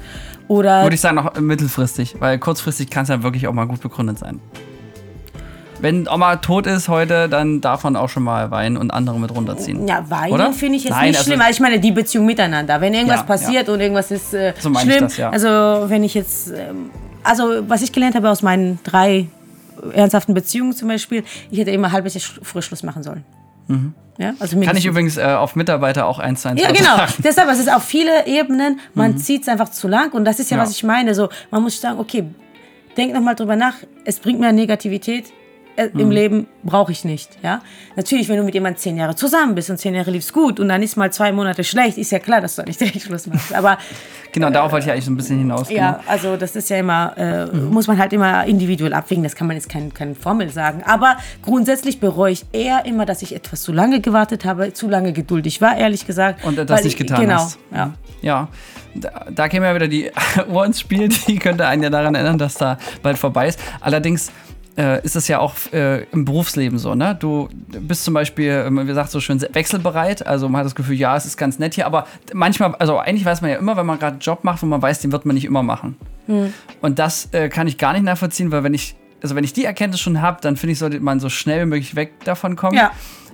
Oder. 0.48 0.82
Würde 0.82 0.94
ich 0.94 1.00
sagen, 1.00 1.16
noch 1.16 1.38
mittelfristig, 1.40 2.16
weil 2.18 2.38
kurzfristig 2.38 2.90
kann 2.90 3.04
es 3.04 3.10
ja 3.10 3.22
wirklich 3.22 3.46
auch 3.46 3.52
mal 3.52 3.66
gut 3.66 3.80
begründet 3.80 4.18
sein 4.18 4.40
wenn 5.84 6.08
Oma 6.08 6.36
tot 6.36 6.66
ist 6.66 6.88
heute, 6.88 7.28
dann 7.28 7.60
darf 7.60 7.84
man 7.84 7.94
auch 7.94 8.08
schon 8.08 8.22
mal 8.22 8.50
weinen 8.50 8.78
und 8.78 8.90
andere 8.90 9.20
mit 9.20 9.30
runterziehen. 9.30 9.86
Ja, 9.86 10.08
weinen 10.08 10.54
finde 10.54 10.78
ich 10.78 10.84
jetzt 10.84 10.94
Nein, 10.94 11.08
nicht 11.08 11.18
also 11.18 11.30
schlimm, 11.30 11.40
weil 11.40 11.52
ich 11.52 11.60
meine 11.60 11.78
die 11.78 11.92
Beziehung 11.92 12.24
miteinander. 12.24 12.80
Wenn 12.80 12.94
irgendwas 12.94 13.20
ja, 13.20 13.24
passiert 13.24 13.68
ja. 13.68 13.74
und 13.74 13.80
irgendwas 13.80 14.10
ist 14.10 14.32
äh, 14.32 14.54
so 14.58 14.74
schlimm, 14.74 15.00
das, 15.00 15.18
ja. 15.18 15.28
also 15.28 15.84
wenn 15.90 16.02
ich 16.02 16.14
jetzt, 16.14 16.48
ähm, 16.48 16.90
also 17.22 17.68
was 17.68 17.82
ich 17.82 17.92
gelernt 17.92 18.16
habe 18.16 18.30
aus 18.30 18.40
meinen 18.40 18.78
drei 18.82 19.28
ernsthaften 19.92 20.32
Beziehungen 20.32 20.72
zum 20.72 20.88
Beispiel, 20.88 21.22
ich 21.50 21.58
hätte 21.58 21.70
immer 21.70 21.92
halbes 21.92 22.14
Jahr 22.14 22.22
früh 22.42 22.62
Schluss 22.62 22.82
machen 22.82 23.02
sollen. 23.02 23.22
Mhm. 23.68 23.92
Ja, 24.16 24.32
also 24.38 24.58
Kann 24.60 24.78
ich 24.78 24.86
übrigens 24.86 25.18
äh, 25.18 25.24
auf 25.24 25.54
Mitarbeiter 25.54 26.06
auch 26.06 26.18
eins 26.18 26.40
zu 26.40 26.48
eins 26.48 26.62
Ja, 26.62 26.72
genau. 26.72 26.96
Deshalb, 27.18 27.50
es 27.50 27.58
ist 27.58 27.70
auf 27.70 27.84
viele 27.84 28.26
Ebenen, 28.26 28.80
man 28.94 29.12
mhm. 29.12 29.18
zieht 29.18 29.42
es 29.42 29.48
einfach 29.48 29.70
zu 29.70 29.86
lang 29.86 30.12
und 30.12 30.24
das 30.24 30.40
ist 30.40 30.50
ja, 30.50 30.56
ja, 30.56 30.62
was 30.62 30.70
ich 30.70 30.82
meine. 30.82 31.14
So, 31.14 31.28
man 31.50 31.62
muss 31.62 31.78
sagen, 31.78 31.98
okay, 31.98 32.24
denk 32.96 33.12
nochmal 33.12 33.34
drüber 33.34 33.56
nach, 33.56 33.74
es 34.06 34.18
bringt 34.18 34.40
mehr 34.40 34.52
Negativität, 34.52 35.26
äh, 35.76 35.88
im 35.94 36.06
mhm. 36.06 36.10
Leben 36.10 36.46
brauche 36.62 36.92
ich 36.92 37.04
nicht. 37.04 37.38
Ja? 37.42 37.60
Natürlich, 37.96 38.28
wenn 38.28 38.36
du 38.36 38.42
mit 38.44 38.54
jemandem 38.54 38.78
zehn 38.78 38.96
Jahre 38.96 39.14
zusammen 39.14 39.54
bist 39.54 39.70
und 39.70 39.78
zehn 39.78 39.94
Jahre 39.94 40.10
liefst 40.10 40.32
gut 40.32 40.60
und 40.60 40.68
dann 40.68 40.82
ist 40.82 40.96
mal 40.96 41.12
zwei 41.12 41.32
Monate 41.32 41.64
schlecht, 41.64 41.98
ist 41.98 42.12
ja 42.12 42.18
klar, 42.18 42.40
dass 42.40 42.56
du 42.56 42.62
nicht 42.62 42.80
direkt 42.80 43.02
Schluss 43.02 43.26
machst. 43.26 43.54
Aber 43.54 43.78
genau, 44.32 44.50
darauf 44.50 44.72
wollte 44.72 44.86
ich 44.86 44.92
eigentlich 44.92 45.04
so 45.04 45.10
ein 45.10 45.16
bisschen 45.16 45.38
hinaus. 45.38 45.70
Ja, 45.70 46.00
also 46.06 46.36
das 46.36 46.56
ist 46.56 46.70
ja 46.70 46.78
immer, 46.78 47.14
äh, 47.16 47.46
mhm. 47.46 47.70
muss 47.70 47.86
man 47.86 47.98
halt 47.98 48.12
immer 48.12 48.44
individuell 48.44 48.94
abwägen. 48.94 49.24
Das 49.24 49.34
kann 49.34 49.46
man 49.46 49.56
jetzt 49.56 49.68
keine, 49.68 49.90
keine 49.90 50.14
Formel 50.14 50.50
sagen. 50.50 50.82
Aber 50.84 51.16
grundsätzlich 51.42 52.00
bereue 52.00 52.32
ich 52.32 52.44
eher 52.52 52.86
immer, 52.86 53.06
dass 53.06 53.22
ich 53.22 53.34
etwas 53.34 53.62
zu 53.62 53.72
lange 53.72 54.00
gewartet 54.00 54.44
habe, 54.44 54.72
zu 54.72 54.88
lange 54.88 55.12
geduldig 55.12 55.60
war, 55.60 55.76
ehrlich 55.76 56.06
gesagt. 56.06 56.44
Und 56.44 56.58
das 56.58 56.84
nicht 56.84 56.98
getan 56.98 57.20
genau, 57.20 57.34
hast. 57.34 57.58
Genau, 57.70 57.82
ja. 57.82 57.94
Ja, 58.22 58.48
da, 58.94 59.26
da 59.30 59.48
käme 59.48 59.66
ja 59.66 59.74
wieder 59.74 59.88
die 59.88 60.10
Uhr 60.48 60.64
ins 60.64 60.80
Spiel, 60.80 61.08
die 61.08 61.38
könnte 61.38 61.66
einen 61.66 61.82
ja 61.82 61.90
daran 61.90 62.14
erinnern, 62.14 62.38
dass 62.38 62.54
da 62.54 62.78
bald 63.02 63.18
vorbei 63.18 63.48
ist. 63.48 63.60
Allerdings 63.80 64.32
äh, 64.76 65.04
ist 65.04 65.16
es 65.16 65.28
ja 65.28 65.38
auch 65.38 65.54
äh, 65.72 66.04
im 66.04 66.24
Berufsleben 66.24 66.78
so, 66.78 66.94
ne? 66.94 67.16
Du 67.18 67.48
bist 67.68 68.04
zum 68.04 68.14
Beispiel, 68.14 68.68
wie 68.70 68.84
gesagt, 68.86 69.10
so 69.10 69.20
schön 69.20 69.40
wechselbereit. 69.52 70.26
Also 70.26 70.48
man 70.48 70.60
hat 70.60 70.66
das 70.66 70.74
Gefühl, 70.74 70.96
ja, 70.96 71.16
es 71.16 71.26
ist 71.26 71.36
ganz 71.36 71.58
nett 71.58 71.74
hier, 71.74 71.86
aber 71.86 72.06
manchmal, 72.32 72.74
also 72.76 72.98
eigentlich 72.98 73.24
weiß 73.24 73.40
man 73.40 73.50
ja 73.50 73.56
immer, 73.56 73.76
wenn 73.76 73.86
man 73.86 73.98
gerade 73.98 74.12
einen 74.12 74.20
Job 74.20 74.42
macht, 74.42 74.62
wo 74.62 74.66
man 74.66 74.82
weiß, 74.82 75.00
den 75.00 75.12
wird 75.12 75.26
man 75.26 75.34
nicht 75.34 75.44
immer 75.44 75.62
machen. 75.62 75.96
Hm. 76.26 76.52
Und 76.80 76.98
das 76.98 77.28
äh, 77.32 77.48
kann 77.48 77.66
ich 77.66 77.78
gar 77.78 77.92
nicht 77.92 78.02
nachvollziehen, 78.02 78.50
weil 78.50 78.64
wenn 78.64 78.74
ich, 78.74 78.96
also 79.22 79.36
wenn 79.36 79.44
ich 79.44 79.52
die 79.52 79.64
Erkenntnis 79.64 80.00
schon 80.00 80.20
habe, 80.20 80.38
dann 80.40 80.56
finde 80.56 80.72
ich, 80.72 80.78
sollte 80.78 80.98
man 81.00 81.20
so 81.20 81.28
schnell 81.28 81.62
wie 81.62 81.70
möglich 81.70 81.94
weg 81.94 82.24
davon 82.24 82.56
kommen. 82.56 82.76
Ja. 82.76 82.90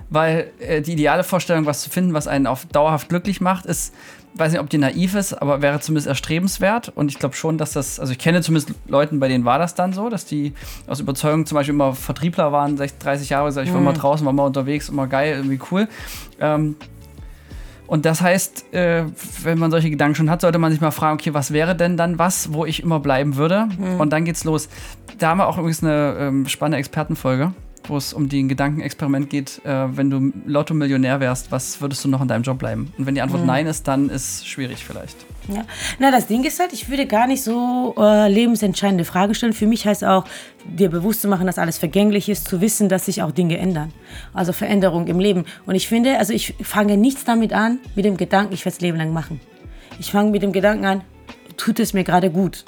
Weil 0.09 0.51
äh, 0.59 0.81
die 0.81 0.93
ideale 0.93 1.23
Vorstellung, 1.23 1.65
was 1.65 1.81
zu 1.81 1.89
finden, 1.89 2.13
was 2.13 2.27
einen 2.27 2.45
auf 2.45 2.65
dauerhaft 2.65 3.09
glücklich 3.09 3.41
macht, 3.41 3.65
ist 3.65 3.93
weiß 4.35 4.51
nicht, 4.51 4.61
ob 4.61 4.69
die 4.69 4.77
naiv 4.77 5.15
ist, 5.15 5.33
aber 5.33 5.61
wäre 5.61 5.79
zumindest 5.79 6.07
erstrebenswert. 6.07 6.89
Und 6.89 7.11
ich 7.11 7.19
glaube 7.19 7.35
schon, 7.35 7.57
dass 7.57 7.73
das, 7.73 7.99
also 7.99 8.11
ich 8.11 8.19
kenne 8.19 8.41
zumindest 8.41 8.73
Leuten, 8.87 9.19
bei 9.19 9.27
denen 9.27 9.45
war 9.45 9.59
das 9.59 9.75
dann 9.75 9.93
so, 9.93 10.09
dass 10.09 10.25
die 10.25 10.53
aus 10.87 10.99
Überzeugung 10.99 11.45
zum 11.45 11.55
Beispiel 11.55 11.73
immer 11.73 11.93
Vertriebler 11.93 12.51
waren, 12.51 12.77
60, 12.77 12.99
30 12.99 13.29
Jahre, 13.29 13.49
ich 13.49 13.55
war 13.73 13.79
mhm. 13.79 13.85
mal 13.85 13.93
draußen, 13.93 14.25
war 14.25 14.33
mal 14.33 14.45
unterwegs, 14.45 14.89
immer 14.89 15.07
geil, 15.07 15.35
irgendwie 15.35 15.59
cool. 15.71 15.87
Ähm, 16.39 16.75
und 17.87 18.05
das 18.05 18.21
heißt, 18.21 18.73
äh, 18.73 19.03
wenn 19.43 19.59
man 19.59 19.69
solche 19.69 19.89
Gedanken 19.89 20.15
schon 20.15 20.29
hat, 20.29 20.39
sollte 20.39 20.59
man 20.59 20.71
sich 20.71 20.79
mal 20.79 20.91
fragen, 20.91 21.19
okay, 21.19 21.33
was 21.33 21.51
wäre 21.51 21.75
denn 21.75 21.97
dann 21.97 22.17
was, 22.17 22.53
wo 22.53 22.65
ich 22.65 22.81
immer 22.81 23.01
bleiben 23.01 23.35
würde? 23.35 23.67
Mhm. 23.77 23.99
Und 23.99 24.13
dann 24.13 24.23
geht's 24.23 24.45
los. 24.45 24.69
Da 25.19 25.31
haben 25.31 25.39
wir 25.39 25.47
auch 25.47 25.57
übrigens 25.57 25.83
eine 25.83 26.15
ähm, 26.17 26.47
spannende 26.47 26.77
Expertenfolge 26.77 27.51
wo 27.85 27.97
es 27.97 28.13
um 28.13 28.29
den 28.29 28.47
Gedankenexperiment 28.47 29.29
geht, 29.29 29.61
äh, 29.65 29.97
wenn 29.97 30.09
du 30.09 30.31
Lotto-Millionär 30.45 31.19
wärst, 31.19 31.51
was 31.51 31.81
würdest 31.81 32.03
du 32.03 32.09
noch 32.09 32.21
in 32.21 32.27
deinem 32.27 32.43
Job 32.43 32.59
bleiben? 32.59 32.93
Und 32.97 33.05
wenn 33.05 33.15
die 33.15 33.21
Antwort 33.21 33.41
mhm. 33.41 33.47
nein 33.47 33.67
ist, 33.67 33.87
dann 33.87 34.09
ist 34.09 34.41
es 34.41 34.47
schwierig 34.47 34.83
vielleicht. 34.85 35.17
Ja. 35.47 35.65
Na, 35.99 36.11
das 36.11 36.27
Ding 36.27 36.43
ist 36.43 36.59
halt, 36.59 36.73
ich 36.73 36.89
würde 36.89 37.07
gar 37.07 37.27
nicht 37.27 37.43
so 37.43 37.95
äh, 37.97 38.29
lebensentscheidende 38.31 39.05
Fragen 39.05 39.33
stellen. 39.33 39.53
Für 39.53 39.67
mich 39.67 39.85
heißt 39.85 40.03
auch, 40.03 40.25
dir 40.65 40.89
bewusst 40.89 41.21
zu 41.21 41.27
machen, 41.27 41.47
dass 41.47 41.57
alles 41.57 41.77
vergänglich 41.77 42.29
ist, 42.29 42.47
zu 42.47 42.61
wissen, 42.61 42.89
dass 42.89 43.05
sich 43.05 43.23
auch 43.23 43.31
Dinge 43.31 43.57
ändern. 43.57 43.91
Also 44.33 44.53
Veränderung 44.53 45.07
im 45.07 45.19
Leben. 45.19 45.45
Und 45.65 45.75
ich 45.75 45.87
finde, 45.87 46.19
also 46.19 46.33
ich 46.33 46.55
fange 46.61 46.97
nichts 46.97 47.23
damit 47.23 47.53
an, 47.53 47.79
mit 47.95 48.05
dem 48.05 48.17
Gedanken, 48.17 48.53
ich 48.53 48.63
werde 48.65 48.75
es 48.75 48.81
Leben 48.81 48.97
lang 48.97 49.13
machen. 49.13 49.39
Ich 49.99 50.11
fange 50.11 50.31
mit 50.31 50.43
dem 50.43 50.51
Gedanken 50.51 50.85
an, 50.85 51.01
tut 51.57 51.79
es 51.79 51.93
mir 51.93 52.03
gerade 52.03 52.29
gut? 52.29 52.65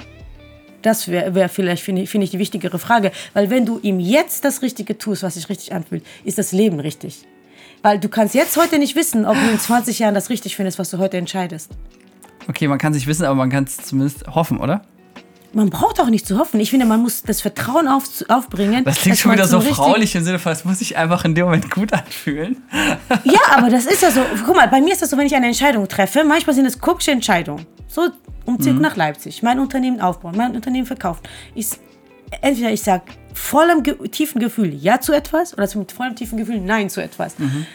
Das 0.84 1.08
wäre 1.08 1.34
wär 1.34 1.50
vielleicht, 1.50 1.84
finde 1.84 2.04
ich, 2.04 2.10
find 2.10 2.24
ich, 2.24 2.30
die 2.30 2.40
wichtigere 2.40 2.78
Frage. 2.78 3.12
Weil 3.34 3.50
wenn 3.50 3.66
du 3.66 3.80
ihm 3.82 4.00
jetzt 4.00 4.46
das 4.46 4.62
Richtige 4.62 4.98
tust, 4.98 5.24
was 5.24 5.34
sich 5.34 5.50
richtig 5.50 5.74
anfühlt, 5.74 6.06
ist 6.24 6.38
das 6.38 6.52
Leben 6.52 6.80
richtig. 6.80 7.26
Weil 7.82 8.00
du 8.00 8.08
kannst 8.08 8.36
jetzt 8.36 8.56
heute 8.56 8.78
nicht 8.78 8.96
wissen, 8.96 9.26
ob 9.26 9.36
du 9.36 9.50
in 9.50 9.60
20 9.60 10.00
Jahren 10.00 10.14
das 10.14 10.30
richtig 10.30 10.56
findest, 10.56 10.78
was 10.78 10.90
du 10.90 11.00
heute 11.00 11.18
entscheidest. 11.18 11.72
Okay, 12.48 12.68
man 12.68 12.78
kann 12.78 12.94
sich 12.94 13.08
wissen, 13.08 13.26
aber 13.26 13.36
man 13.36 13.50
kann 13.50 13.64
es 13.64 13.78
zumindest 13.78 14.28
hoffen, 14.28 14.60
oder? 14.60 14.84
man 15.54 15.70
braucht 15.70 16.00
auch 16.02 16.10
nicht 16.10 16.28
zu 16.28 16.38
hoffen. 16.38 16.60
Ich 16.60 16.72
finde, 16.72 16.86
man 16.86 17.02
muss 17.02 17.22
das 17.22 17.42
Vertrauen 17.42 17.88
auf, 17.88 18.04
aufbringen. 18.28 18.84
Das 18.84 18.98
klingt 18.98 19.18
schon 19.18 19.32
wieder 19.32 19.48
so 19.48 19.62
fraulich 19.62 20.16
im 20.16 20.24
Sinne 20.24 20.40
von, 20.40 20.52
es 20.52 20.66
muss 20.66 20.80
sich 20.80 20.98
einfach 20.98 21.24
in 21.26 21.36
dem 21.36 21.46
Moment 21.46 21.70
gut 21.70 21.94
anfühlen. 21.94 22.64
Ja, 23.24 23.40
aber 23.56 23.70
das 23.70 23.86
ist 23.86 24.02
ja 24.02 24.12
so. 24.12 24.22
Guck 24.46 24.56
mal, 24.56 24.68
bei 24.68 24.82
mir 24.82 24.94
ist 24.94 25.02
das 25.02 25.12
so, 25.12 25.18
wenn 25.18 25.28
ich 25.28 25.36
eine 25.36 25.48
Entscheidung 25.48 25.88
treffe, 25.88 26.24
manchmal 26.24 26.56
sind 26.56 26.66
es 26.66 26.80
komische 26.80 27.12
Entscheidungen. 27.12 27.66
So, 27.88 28.10
Umzug 28.54 28.76
mhm. 28.76 28.82
nach 28.82 28.96
Leipzig, 28.96 29.44
mein 29.44 29.60
Unternehmen 29.60 30.00
aufbauen, 30.00 30.36
mein 30.36 30.56
Unternehmen 30.56 30.86
verkaufen. 30.86 31.22
Ich, 31.56 31.68
entweder 32.42 32.72
ich 32.72 32.82
sage 32.82 33.04
vollem 33.34 33.84
tiefen 34.12 34.40
Gefühl 34.40 34.74
Ja 34.74 35.00
zu 35.00 35.14
etwas 35.14 35.54
oder 35.54 35.68
mit 35.76 35.92
vollem 35.92 36.16
tiefen 36.16 36.38
Gefühl 36.38 36.62
Nein 36.62 36.90
zu 36.90 37.02
etwas. 37.02 37.38
Mhm. 37.40 37.66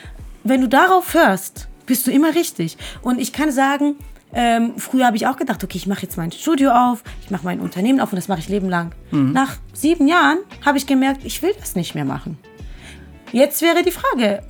Wenn 0.45 0.61
du 0.61 0.69
darauf 0.69 1.15
hörst, 1.15 1.69
bist 1.87 2.07
du 2.07 2.11
immer 2.11 2.35
richtig. 2.35 2.77
Und 3.03 3.21
ich 3.21 3.33
kann 3.33 3.51
sagen, 3.51 3.97
ähm, 4.33 4.75
früher 4.77 5.07
habe 5.07 5.17
ich 5.17 5.27
auch 5.27 5.37
gedacht, 5.37 5.65
okay, 5.65 5.79
ich 5.79 5.87
mache 5.87 6.03
jetzt 6.03 6.17
mein 6.17 6.31
Studio 6.33 6.71
auf, 6.71 7.03
ich 7.23 7.31
mache 7.31 7.45
mein 7.45 7.61
Unternehmen 7.61 8.01
auf 8.01 8.13
und 8.13 8.17
das 8.17 8.29
mache 8.29 8.41
ich 8.41 8.49
Leben 8.49 8.69
lang. 8.69 8.95
Mhm. 9.11 9.33
Nach 9.33 9.57
sieben 9.73 10.07
Jahren 10.07 10.39
habe 10.65 10.79
ich 10.79 10.87
gemerkt, 10.87 11.25
ich 11.25 11.43
will 11.43 11.53
das 11.59 11.75
nicht 11.75 11.95
mehr 11.95 12.05
machen. 12.05 12.39
Jetzt 13.33 13.63
wäre 13.63 13.83
die 13.83 13.91
Frage, 13.91 14.43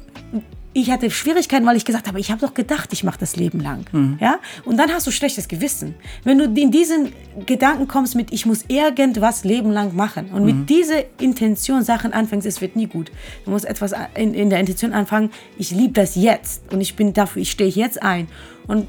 ich 0.81 0.91
hatte 0.91 1.11
Schwierigkeiten, 1.11 1.67
weil 1.67 1.77
ich 1.77 1.85
gesagt 1.85 2.07
habe, 2.09 2.21
ich 2.21 2.31
habe 2.31 2.41
doch 2.41 2.55
gedacht, 2.55 2.93
ich 2.93 3.03
mache 3.05 3.19
das 3.19 3.37
Leben 3.37 3.61
lang. 3.61 3.85
Mhm. 3.93 4.19
Ja? 4.21 4.39
Und 4.65 4.77
dann 4.77 4.91
hast 4.91 5.07
du 5.07 5.11
schlechtes 5.11 5.49
Gewissen. 5.49 5.95
Wenn 6.25 6.39
du 6.39 6.45
in 6.45 6.71
diesen 6.71 7.13
Gedanken 7.47 7.89
kommst 7.89 8.15
mit, 8.15 8.33
ich 8.33 8.47
muss 8.47 8.65
irgendwas 8.69 9.45
Leben 9.45 9.71
lang 9.71 9.95
machen 9.97 10.31
und 10.31 10.41
mhm. 10.41 10.47
mit 10.47 10.71
dieser 10.71 11.03
Intention 11.21 11.83
Sachen 11.83 12.13
anfängst, 12.13 12.47
es 12.47 12.61
wird 12.61 12.77
nie 12.77 12.87
gut. 12.87 13.11
Du 13.45 13.51
musst 13.51 13.65
etwas 13.65 13.93
in, 14.15 14.35
in 14.35 14.51
der 14.51 14.61
Intention 14.61 14.93
anfangen, 14.93 15.31
ich 15.59 15.71
liebe 15.71 15.95
das 15.95 16.15
jetzt 16.15 16.73
und 16.73 16.81
ich 16.81 16.95
bin 16.97 17.13
dafür, 17.13 17.43
ich 17.43 17.51
stehe 17.51 17.71
jetzt 17.71 18.03
ein. 18.03 18.29
Und 18.67 18.89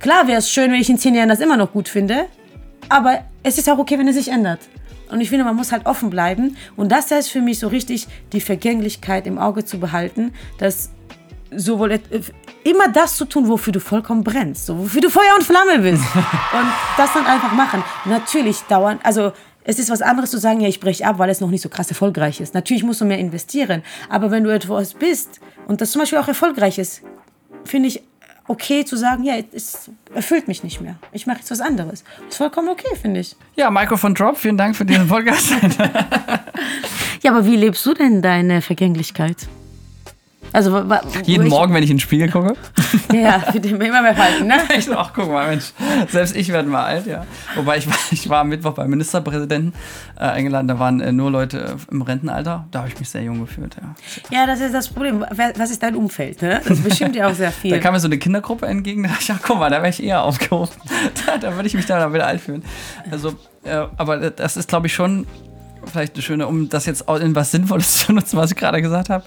klar 0.00 0.26
wäre 0.26 0.38
es 0.38 0.50
schön, 0.50 0.72
wenn 0.72 0.80
ich 0.80 0.90
in 0.90 0.98
zehn 0.98 1.14
Jahren 1.14 1.28
das 1.28 1.40
immer 1.40 1.56
noch 1.56 1.72
gut 1.72 1.88
finde, 1.88 2.26
aber 2.88 3.24
es 3.42 3.58
ist 3.58 3.68
auch 3.68 3.78
okay, 3.78 3.98
wenn 3.98 4.08
es 4.08 4.16
sich 4.16 4.28
ändert. 4.28 4.60
Und 5.10 5.20
ich 5.20 5.30
finde, 5.30 5.44
man 5.44 5.56
muss 5.56 5.72
halt 5.72 5.86
offen 5.86 6.10
bleiben. 6.10 6.56
Und 6.76 6.92
das 6.92 7.10
ist 7.10 7.28
für 7.28 7.40
mich 7.40 7.58
so 7.58 7.68
richtig, 7.68 8.06
die 8.32 8.42
Vergänglichkeit 8.42 9.26
im 9.26 9.38
Auge 9.38 9.64
zu 9.64 9.80
behalten, 9.80 10.32
dass 10.58 10.90
sowohl 11.54 11.92
äh, 11.92 12.00
immer 12.64 12.88
das 12.88 13.16
zu 13.16 13.24
tun, 13.24 13.48
wofür 13.48 13.72
du 13.72 13.80
vollkommen 13.80 14.24
brennst, 14.24 14.66
so, 14.66 14.78
wofür 14.78 15.00
du 15.00 15.10
Feuer 15.10 15.34
und 15.36 15.44
Flamme 15.44 15.78
bist. 15.78 16.02
und 16.14 16.66
das 16.96 17.12
dann 17.12 17.26
einfach 17.26 17.52
machen. 17.52 17.82
Natürlich 18.04 18.60
dauern, 18.62 18.98
also 19.02 19.32
es 19.64 19.78
ist 19.78 19.90
was 19.90 20.00
anderes 20.00 20.30
zu 20.30 20.38
sagen, 20.38 20.60
ja, 20.60 20.68
ich 20.68 20.80
breche 20.80 21.06
ab, 21.06 21.18
weil 21.18 21.28
es 21.28 21.40
noch 21.40 21.50
nicht 21.50 21.60
so 21.60 21.68
krass 21.68 21.90
erfolgreich 21.90 22.40
ist. 22.40 22.54
Natürlich 22.54 22.84
musst 22.84 23.02
du 23.02 23.04
mehr 23.04 23.18
investieren. 23.18 23.82
Aber 24.08 24.30
wenn 24.30 24.42
du 24.42 24.50
etwas 24.50 24.94
bist 24.94 25.40
und 25.66 25.82
das 25.82 25.90
zum 25.90 26.00
Beispiel 26.00 26.18
auch 26.18 26.28
erfolgreich 26.28 26.78
ist, 26.78 27.02
finde 27.64 27.88
ich 27.88 28.02
okay 28.46 28.86
zu 28.86 28.96
sagen, 28.96 29.24
ja, 29.24 29.34
es 29.52 29.90
erfüllt 30.14 30.48
mich 30.48 30.64
nicht 30.64 30.80
mehr. 30.80 30.96
Ich 31.12 31.26
mache 31.26 31.40
jetzt 31.40 31.50
was 31.50 31.60
anderes. 31.60 32.02
Das 32.16 32.28
ist 32.30 32.36
vollkommen 32.38 32.68
okay, 32.68 32.96
finde 33.00 33.20
ich. 33.20 33.36
Ja, 33.56 33.70
Mikrofon 33.70 34.14
Drop, 34.14 34.38
vielen 34.38 34.56
Dank 34.56 34.74
für 34.74 34.86
diesen 34.86 35.06
Podcast. 35.06 35.50
ja, 37.22 37.30
aber 37.30 37.44
wie 37.44 37.56
lebst 37.56 37.84
du 37.84 37.92
denn 37.92 38.22
deine 38.22 38.62
Vergänglichkeit? 38.62 39.48
Also, 40.52 40.84
Jeden 41.24 41.48
Morgen, 41.48 41.74
wenn 41.74 41.82
ich 41.82 41.90
in 41.90 41.96
den 41.96 42.00
Spiegel 42.00 42.30
gucke. 42.30 42.54
ja, 43.12 43.40
für 43.40 43.60
den 43.60 43.80
immer 43.80 44.02
mehr 44.02 44.16
halten, 44.16 44.46
ne? 44.46 44.56
Ich 44.78 44.90
ach, 44.90 45.12
guck 45.14 45.30
mal, 45.30 45.48
Mensch, 45.48 45.72
selbst 46.08 46.36
ich 46.36 46.48
werde 46.48 46.68
mal 46.68 46.84
alt, 46.84 47.06
ja. 47.06 47.26
Wobei 47.54 47.78
ich 47.78 47.86
war, 47.86 47.96
ich 48.10 48.28
war 48.28 48.40
am 48.40 48.48
Mittwoch 48.48 48.72
beim 48.72 48.90
Ministerpräsidenten 48.90 49.72
äh, 50.16 50.24
eingeladen, 50.24 50.68
da 50.68 50.78
waren 50.78 51.00
äh, 51.00 51.12
nur 51.12 51.30
Leute 51.30 51.58
äh, 51.58 51.92
im 51.92 52.02
Rentenalter. 52.02 52.66
Da 52.70 52.80
habe 52.80 52.88
ich 52.88 52.98
mich 52.98 53.08
sehr 53.08 53.22
jung 53.22 53.40
gefühlt, 53.40 53.76
ja. 53.76 53.94
Ja, 54.30 54.46
das 54.46 54.60
ist 54.60 54.74
das 54.74 54.88
Problem. 54.88 55.24
Was 55.30 55.70
ist 55.70 55.82
dein 55.82 55.94
Umfeld, 55.94 56.42
ne? 56.42 56.60
Das 56.66 56.80
bestimmt 56.80 57.16
ja 57.16 57.28
auch 57.28 57.34
sehr 57.34 57.52
viel. 57.52 57.70
Da 57.70 57.78
kam 57.78 57.94
mir 57.94 58.00
so 58.00 58.08
eine 58.08 58.18
Kindergruppe 58.18 58.66
entgegen, 58.66 59.02
da 59.02 59.10
dachte 59.10 59.22
ich, 59.24 59.32
ach, 59.32 59.40
guck 59.42 59.58
mal, 59.58 59.70
da 59.70 59.78
wäre 59.78 59.90
ich 59.90 60.02
eher 60.02 60.22
aufgehoben. 60.22 60.72
da, 61.26 61.38
da 61.38 61.54
würde 61.54 61.66
ich 61.66 61.74
mich 61.74 61.86
da 61.86 62.12
wieder 62.12 62.26
alt 62.26 62.40
fühlen. 62.40 62.64
Also, 63.10 63.34
äh, 63.64 63.86
aber 63.96 64.30
das 64.30 64.56
ist, 64.56 64.68
glaube 64.68 64.86
ich, 64.86 64.94
schon 64.94 65.26
vielleicht 65.84 66.14
eine 66.14 66.22
schöne, 66.22 66.46
um 66.46 66.68
das 66.68 66.86
jetzt 66.86 67.08
in 67.08 67.34
was 67.34 67.50
Sinnvolles 67.50 67.92
zu 68.06 68.12
nutzen, 68.12 68.36
was 68.36 68.50
ich 68.50 68.56
gerade 68.56 68.82
gesagt 68.82 69.10
habe. 69.10 69.24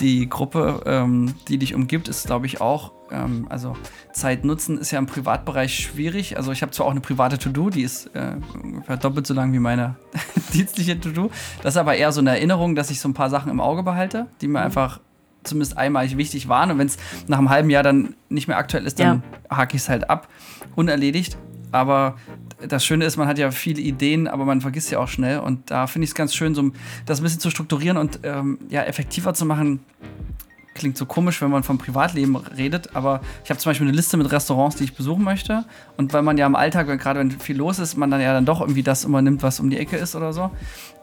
Die 0.00 0.28
Gruppe, 0.28 0.82
ähm, 0.86 1.34
die 1.48 1.58
dich 1.58 1.74
umgibt, 1.74 2.08
ist, 2.08 2.26
glaube 2.26 2.46
ich, 2.46 2.60
auch, 2.60 2.92
ähm, 3.10 3.46
also 3.48 3.76
Zeit 4.12 4.44
nutzen 4.44 4.78
ist 4.78 4.90
ja 4.90 4.98
im 4.98 5.06
Privatbereich 5.06 5.74
schwierig. 5.74 6.36
Also 6.36 6.52
ich 6.52 6.62
habe 6.62 6.72
zwar 6.72 6.86
auch 6.86 6.90
eine 6.90 7.00
private 7.00 7.38
To-Do, 7.38 7.70
die 7.70 7.82
ist 7.82 8.06
äh, 8.14 8.36
ungefähr 8.62 8.96
doppelt 8.96 9.26
so 9.26 9.34
lang 9.34 9.52
wie 9.52 9.58
meine 9.58 9.96
dienstliche 10.52 10.98
To-Do. 10.98 11.30
Das 11.62 11.74
ist 11.74 11.78
aber 11.78 11.96
eher 11.96 12.12
so 12.12 12.20
eine 12.20 12.30
Erinnerung, 12.30 12.74
dass 12.74 12.90
ich 12.90 13.00
so 13.00 13.08
ein 13.08 13.14
paar 13.14 13.30
Sachen 13.30 13.50
im 13.50 13.60
Auge 13.60 13.82
behalte, 13.82 14.26
die 14.40 14.48
mir 14.48 14.60
mhm. 14.60 14.66
einfach 14.66 15.00
zumindest 15.44 15.76
einmalig 15.76 16.16
wichtig 16.16 16.48
waren. 16.48 16.70
Und 16.70 16.78
wenn 16.78 16.86
es 16.86 16.96
nach 17.26 17.38
einem 17.38 17.50
halben 17.50 17.70
Jahr 17.70 17.82
dann 17.82 18.14
nicht 18.28 18.48
mehr 18.48 18.58
aktuell 18.58 18.86
ist, 18.86 19.00
dann 19.00 19.22
ja. 19.50 19.56
hake 19.56 19.76
ich 19.76 19.82
es 19.82 19.88
halt 19.88 20.08
ab, 20.08 20.28
unerledigt. 20.76 21.36
Aber 21.72 22.16
das 22.66 22.84
Schöne 22.84 23.04
ist, 23.04 23.16
man 23.16 23.26
hat 23.26 23.38
ja 23.38 23.50
viele 23.50 23.80
Ideen, 23.80 24.28
aber 24.28 24.44
man 24.44 24.60
vergisst 24.60 24.90
ja 24.90 24.98
auch 24.98 25.08
schnell. 25.08 25.40
Und 25.40 25.70
da 25.70 25.86
finde 25.86 26.04
ich 26.04 26.10
es 26.10 26.14
ganz 26.14 26.34
schön, 26.34 26.54
so 26.54 26.70
das 27.06 27.20
ein 27.20 27.24
bisschen 27.24 27.40
zu 27.40 27.50
strukturieren 27.50 27.96
und 27.96 28.20
ähm, 28.22 28.58
ja, 28.68 28.82
effektiver 28.82 29.34
zu 29.34 29.44
machen. 29.46 29.80
Klingt 30.74 30.96
so 30.96 31.04
komisch, 31.04 31.42
wenn 31.42 31.50
man 31.50 31.62
vom 31.62 31.76
Privatleben 31.76 32.34
redet, 32.34 32.96
aber 32.96 33.20
ich 33.44 33.50
habe 33.50 33.60
zum 33.60 33.70
Beispiel 33.70 33.86
eine 33.86 33.94
Liste 33.94 34.16
mit 34.16 34.32
Restaurants, 34.32 34.76
die 34.76 34.84
ich 34.84 34.94
besuchen 34.94 35.22
möchte. 35.22 35.64
Und 35.98 36.14
weil 36.14 36.22
man 36.22 36.38
ja 36.38 36.46
im 36.46 36.54
Alltag, 36.54 36.86
gerade 36.98 37.20
wenn 37.20 37.30
viel 37.30 37.56
los 37.56 37.78
ist, 37.78 37.96
man 37.96 38.10
dann 38.10 38.22
ja 38.22 38.32
dann 38.32 38.46
doch 38.46 38.60
irgendwie 38.62 38.82
das 38.82 39.04
immer 39.04 39.20
nimmt, 39.20 39.42
was 39.42 39.60
um 39.60 39.68
die 39.68 39.76
Ecke 39.76 39.96
ist 39.96 40.14
oder 40.14 40.32
so, 40.32 40.50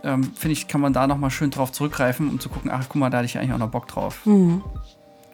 ähm, 0.04 0.32
finde 0.36 0.54
ich, 0.54 0.68
kann 0.68 0.82
man 0.82 0.94
da 0.94 1.06
nochmal 1.06 1.30
schön 1.30 1.52
drauf 1.52 1.72
zurückgreifen, 1.72 2.30
um 2.30 2.40
zu 2.40 2.50
gucken, 2.50 2.72
ach 2.72 2.86
guck 2.90 2.96
mal, 2.96 3.12
da 3.12 3.18
hatte 3.18 3.26
ich 3.26 3.38
eigentlich 3.38 3.54
auch 3.54 3.60
noch 3.60 3.70
Bock 3.70 3.88
drauf. 3.88 4.26
Mhm. 4.26 4.64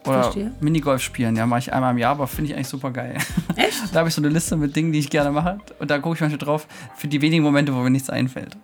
Oder 0.06 0.24
Verstehe. 0.24 0.52
Minigolf 0.60 1.02
spielen, 1.02 1.36
ja, 1.36 1.46
mache 1.46 1.60
ich 1.60 1.74
einmal 1.74 1.92
im 1.92 1.98
Jahr, 1.98 2.12
aber 2.12 2.28
finde 2.28 2.52
ich 2.52 2.56
eigentlich 2.56 2.68
super 2.68 2.92
geil. 2.92 3.18
Echt? 3.56 3.84
da 3.94 4.00
habe 4.00 4.10
ich 4.10 4.16
so 4.16 4.22
eine 4.22 4.30
Liste 4.30 4.56
mit 4.56 4.76
Dingen, 4.76 4.92
die 4.92 5.00
ich 5.00 5.10
gerne 5.10 5.32
mache. 5.32 5.60
Und 5.80 5.90
da 5.90 6.00
gucke 6.00 6.16
ich 6.16 6.22
manchmal 6.22 6.40
drauf, 6.40 6.68
für 6.96 7.08
die 7.08 7.22
wenigen 7.22 7.44
Momente, 7.44 7.74
wo 7.74 7.80
mir 7.80 7.90
nichts 7.90 8.10
einfällt. 8.10 8.58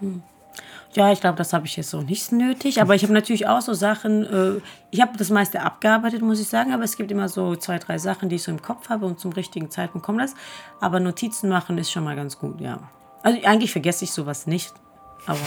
Hm. 0.00 0.22
Ja, 0.96 1.12
ich 1.12 1.20
glaube, 1.20 1.36
das 1.36 1.52
habe 1.52 1.66
ich 1.66 1.76
jetzt 1.76 1.90
so 1.90 2.00
nicht 2.00 2.32
nötig. 2.32 2.80
Aber 2.80 2.94
ich 2.94 3.02
habe 3.02 3.12
natürlich 3.12 3.46
auch 3.46 3.60
so 3.60 3.74
Sachen, 3.74 4.24
äh, 4.24 4.60
ich 4.90 5.02
habe 5.02 5.12
das 5.18 5.28
meiste 5.28 5.60
abgearbeitet, 5.60 6.22
muss 6.22 6.40
ich 6.40 6.48
sagen. 6.48 6.72
Aber 6.72 6.84
es 6.84 6.96
gibt 6.96 7.10
immer 7.10 7.28
so 7.28 7.54
zwei, 7.54 7.78
drei 7.78 7.98
Sachen, 7.98 8.30
die 8.30 8.36
ich 8.36 8.42
so 8.42 8.50
im 8.50 8.62
Kopf 8.62 8.88
habe 8.88 9.04
und 9.04 9.20
zum 9.20 9.32
richtigen 9.32 9.70
Zeitpunkt 9.70 10.06
kommen 10.06 10.18
das. 10.18 10.34
Aber 10.80 10.98
Notizen 10.98 11.50
machen 11.50 11.76
ist 11.76 11.92
schon 11.92 12.02
mal 12.02 12.16
ganz 12.16 12.38
gut, 12.38 12.62
ja. 12.62 12.78
Also 13.22 13.38
eigentlich 13.44 13.72
vergesse 13.72 14.04
ich 14.04 14.12
sowas 14.12 14.46
nicht. 14.46 14.72
Aber. 15.26 15.38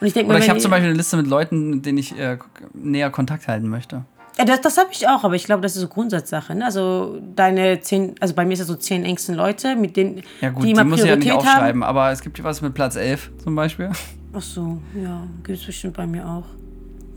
Und 0.00 0.06
ich 0.06 0.14
denke 0.14 0.30
Oder 0.30 0.38
ich 0.38 0.48
habe 0.48 0.58
zum 0.58 0.70
Beispiel 0.70 0.88
eine 0.88 0.96
Liste 0.96 1.18
mit 1.18 1.26
Leuten, 1.26 1.70
mit 1.70 1.86
denen 1.86 1.98
ich 1.98 2.18
äh, 2.18 2.38
näher 2.72 3.10
Kontakt 3.10 3.48
halten 3.48 3.68
möchte. 3.68 4.04
Ja, 4.38 4.44
das, 4.44 4.60
das 4.62 4.78
habe 4.78 4.88
ich 4.92 5.06
auch, 5.08 5.24
aber 5.24 5.34
ich 5.34 5.44
glaube, 5.44 5.62
das 5.62 5.74
ist 5.74 5.82
so 5.82 5.88
Grundsatzsache. 5.88 6.54
Ne? 6.54 6.64
Also 6.64 7.18
deine 7.34 7.80
zehn, 7.80 8.14
also 8.20 8.34
bei 8.34 8.44
mir 8.44 8.54
ist 8.54 8.60
es 8.60 8.66
so 8.66 8.74
zehn 8.74 9.04
engsten 9.04 9.34
Leute, 9.34 9.76
mit 9.76 9.96
denen 9.96 10.22
ja 10.40 10.50
gut, 10.50 10.64
die 10.64 10.70
immer 10.70 10.84
die 10.84 10.90
muss 10.90 11.00
Priorität 11.00 11.24
ich 11.24 11.28
ja 11.28 11.36
nicht 11.36 11.46
aufschreiben, 11.46 11.82
haben. 11.82 11.96
aber 11.96 12.10
es 12.10 12.22
gibt 12.22 12.42
was 12.42 12.62
mit 12.62 12.74
Platz 12.74 12.96
11 12.96 13.30
zum 13.42 13.54
Beispiel. 13.54 13.90
Ach 14.32 14.40
so, 14.40 14.80
ja, 15.00 15.26
gibt 15.44 15.58
es 15.58 15.66
bestimmt 15.66 15.96
bei 15.96 16.06
mir 16.06 16.26
auch. 16.26 16.44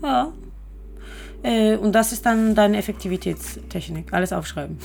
Ja, 0.02 0.32
äh, 1.42 1.76
und 1.76 1.92
das 1.92 2.12
ist 2.12 2.26
dann 2.26 2.54
deine 2.54 2.78
Effektivitätstechnik. 2.78 4.12
Alles 4.12 4.32
aufschreiben. 4.32 4.78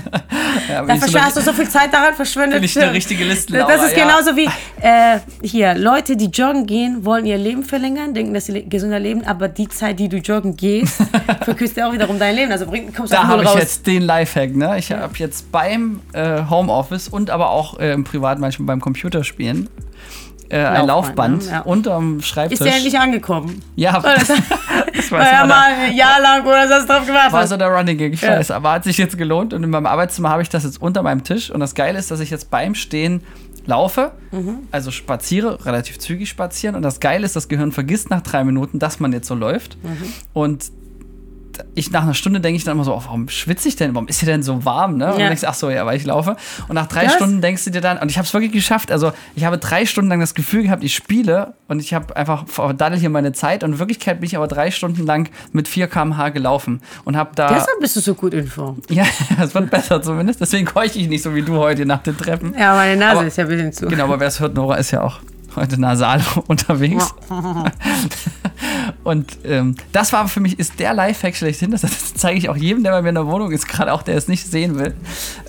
ja, 0.68 0.84
da 0.84 0.96
so 0.96 1.20
hast 1.20 1.36
du 1.36 1.40
so 1.40 1.52
viel 1.52 1.68
Zeit 1.68 1.92
daran 1.92 2.14
verschwendet. 2.14 2.62
Ich 2.62 2.78
eine 2.78 2.92
richtige 2.92 3.24
Liste. 3.24 3.54
Das 3.54 3.84
ist 3.84 3.96
ja. 3.96 4.04
genauso 4.04 4.36
wie 4.36 4.48
äh, 4.80 5.18
hier, 5.42 5.74
Leute, 5.74 6.16
die 6.16 6.26
joggen 6.26 6.66
gehen, 6.66 7.04
wollen 7.04 7.26
ihr 7.26 7.38
Leben 7.38 7.64
verlängern, 7.64 8.14
denken, 8.14 8.34
dass 8.34 8.46
sie 8.46 8.62
gesünder 8.68 9.00
leben, 9.00 9.24
aber 9.24 9.48
die 9.48 9.68
Zeit, 9.68 9.98
die 9.98 10.08
du 10.08 10.18
joggen 10.18 10.56
gehst, 10.56 11.02
verkürzt 11.44 11.76
ja 11.76 11.88
auch 11.88 11.92
wiederum 11.92 12.18
dein 12.18 12.36
Leben. 12.36 12.52
Also 12.52 12.66
bringt, 12.66 12.94
kommst 12.94 13.12
da 13.12 13.26
habe 13.26 13.44
ich 13.44 13.54
jetzt 13.54 13.86
den 13.86 14.02
Lifehack. 14.02 14.54
Ne? 14.54 14.78
Ich 14.78 14.92
habe 14.92 15.14
jetzt 15.16 15.50
beim 15.50 16.00
äh, 16.12 16.42
Homeoffice 16.48 17.08
und 17.08 17.30
aber 17.30 17.50
auch 17.50 17.78
äh, 17.78 17.92
im 17.92 18.04
Privat 18.04 18.38
manchmal 18.38 18.66
beim 18.66 18.80
Computerspielen 18.80 19.68
äh, 20.50 20.58
ein 20.58 20.86
Laufband 20.86 21.46
ne? 21.46 21.52
ja. 21.52 21.60
unterm 21.60 22.20
Schreibtisch. 22.20 22.60
Ist 22.60 22.66
der 22.66 22.74
endlich 22.74 22.98
angekommen? 22.98 23.62
Ja. 23.76 24.02
das 24.94 25.10
war 25.12 25.22
ja 25.22 25.46
mal 25.46 25.72
ein 25.72 25.94
Jahr 25.94 26.20
lang 26.20 26.42
oder 26.42 26.80
so 26.80 26.86
drauf 26.86 27.06
gemacht 27.06 27.32
War 27.32 27.46
so 27.46 27.56
der 27.56 27.68
Running 27.68 27.98
Gag, 27.98 28.14
ich 28.14 28.22
ja. 28.22 28.36
weiß. 28.36 28.50
Aber 28.50 28.72
hat 28.72 28.84
sich 28.84 28.98
jetzt 28.98 29.16
gelohnt 29.16 29.52
und 29.54 29.62
in 29.62 29.70
meinem 29.70 29.86
Arbeitszimmer 29.86 30.30
habe 30.30 30.42
ich 30.42 30.48
das 30.48 30.64
jetzt 30.64 30.80
unter 30.80 31.02
meinem 31.02 31.24
Tisch. 31.24 31.50
Und 31.50 31.60
das 31.60 31.74
Geile 31.74 31.98
ist, 31.98 32.10
dass 32.10 32.20
ich 32.20 32.30
jetzt 32.30 32.50
beim 32.50 32.74
Stehen 32.74 33.22
laufe, 33.66 34.12
mhm. 34.32 34.60
also 34.70 34.90
spaziere, 34.90 35.64
relativ 35.64 35.98
zügig 35.98 36.28
spazieren. 36.28 36.74
Und 36.74 36.82
das 36.82 37.00
Geile 37.00 37.24
ist, 37.24 37.36
das 37.36 37.48
Gehirn 37.48 37.72
vergisst 37.72 38.10
nach 38.10 38.22
drei 38.22 38.44
Minuten, 38.44 38.78
dass 38.78 39.00
man 39.00 39.12
jetzt 39.12 39.28
so 39.28 39.34
läuft. 39.34 39.76
Mhm. 39.82 40.12
Und 40.32 40.72
ich 41.74 41.90
nach 41.90 42.02
einer 42.02 42.14
Stunde 42.14 42.40
denke 42.40 42.56
ich 42.56 42.64
dann 42.64 42.74
immer 42.74 42.84
so, 42.84 42.94
oh, 42.94 43.02
warum 43.04 43.28
schwitze 43.28 43.68
ich 43.68 43.76
denn? 43.76 43.94
Warum 43.94 44.08
ist 44.08 44.20
hier 44.20 44.26
denn 44.26 44.42
so 44.42 44.64
warm? 44.64 44.96
Ne? 44.96 45.06
Und 45.06 45.12
ja. 45.12 45.18
dann 45.18 45.26
denkst 45.28 45.42
du, 45.42 45.48
ach 45.48 45.54
so, 45.54 45.70
ja, 45.70 45.84
weil 45.86 45.96
ich 45.96 46.04
laufe. 46.04 46.36
Und 46.68 46.74
nach 46.74 46.86
drei 46.86 47.06
Was? 47.06 47.14
Stunden 47.14 47.40
denkst 47.40 47.64
du 47.64 47.70
dir 47.70 47.80
dann, 47.80 47.98
und 47.98 48.10
ich 48.10 48.18
habe 48.18 48.26
es 48.26 48.32
wirklich 48.32 48.52
geschafft. 48.52 48.92
Also 48.92 49.12
ich 49.34 49.44
habe 49.44 49.58
drei 49.58 49.86
Stunden 49.86 50.10
lang 50.10 50.20
das 50.20 50.34
Gefühl 50.34 50.62
gehabt, 50.62 50.84
ich 50.84 50.94
spiele 50.94 51.54
und 51.68 51.80
ich 51.80 51.94
habe 51.94 52.16
einfach 52.16 52.46
verdaddel 52.46 52.98
hier 52.98 53.10
meine 53.10 53.32
Zeit. 53.32 53.64
Und 53.64 53.72
in 53.72 53.78
Wirklichkeit 53.78 54.20
bin 54.20 54.26
ich 54.26 54.36
aber 54.36 54.48
drei 54.48 54.70
Stunden 54.70 55.06
lang 55.06 55.28
mit 55.52 55.68
4 55.68 55.88
km/h 55.88 56.30
gelaufen 56.30 56.80
und 57.04 57.16
habe 57.16 57.30
da. 57.34 57.48
Deshalb 57.48 57.80
bist 57.80 57.96
du 57.96 58.00
so 58.00 58.14
gut 58.14 58.34
in 58.34 58.46
Form. 58.46 58.80
Ja, 58.90 59.04
es 59.40 59.54
wird 59.54 59.70
besser 59.70 60.02
zumindest. 60.02 60.40
Deswegen 60.40 60.66
keuche 60.66 60.98
ich 60.98 61.08
nicht 61.08 61.22
so 61.22 61.34
wie 61.34 61.42
du 61.42 61.56
heute 61.56 61.86
nach 61.86 62.02
den 62.02 62.18
Treppen. 62.18 62.54
Ja, 62.58 62.74
meine 62.74 62.96
Nase 62.96 63.18
aber, 63.18 63.26
ist 63.26 63.38
ja 63.38 63.44
ein 63.44 63.48
bisschen 63.48 63.72
zu. 63.72 63.86
Genau, 63.86 64.04
aber 64.04 64.18
wer 64.18 64.26
es 64.26 64.40
hört, 64.40 64.54
Nora 64.54 64.76
ist 64.76 64.90
ja 64.90 65.02
auch 65.02 65.20
heute 65.56 65.80
nasal 65.80 66.22
unterwegs. 66.46 67.14
Und 69.04 69.38
ähm, 69.44 69.76
das 69.92 70.12
war 70.12 70.28
für 70.28 70.40
mich, 70.40 70.58
ist 70.58 70.78
der 70.78 70.94
Lifehack 70.94 71.34
schlechthin. 71.36 71.70
Das, 71.70 71.82
das 71.82 72.14
zeige 72.14 72.38
ich 72.38 72.48
auch 72.48 72.56
jedem, 72.56 72.82
der 72.82 72.92
bei 72.92 73.02
mir 73.02 73.10
in 73.10 73.14
der 73.14 73.26
Wohnung 73.26 73.50
ist, 73.52 73.68
gerade 73.68 73.92
auch 73.92 74.02
der 74.02 74.16
es 74.16 74.28
nicht 74.28 74.46
sehen 74.46 74.78
will. 74.78 74.94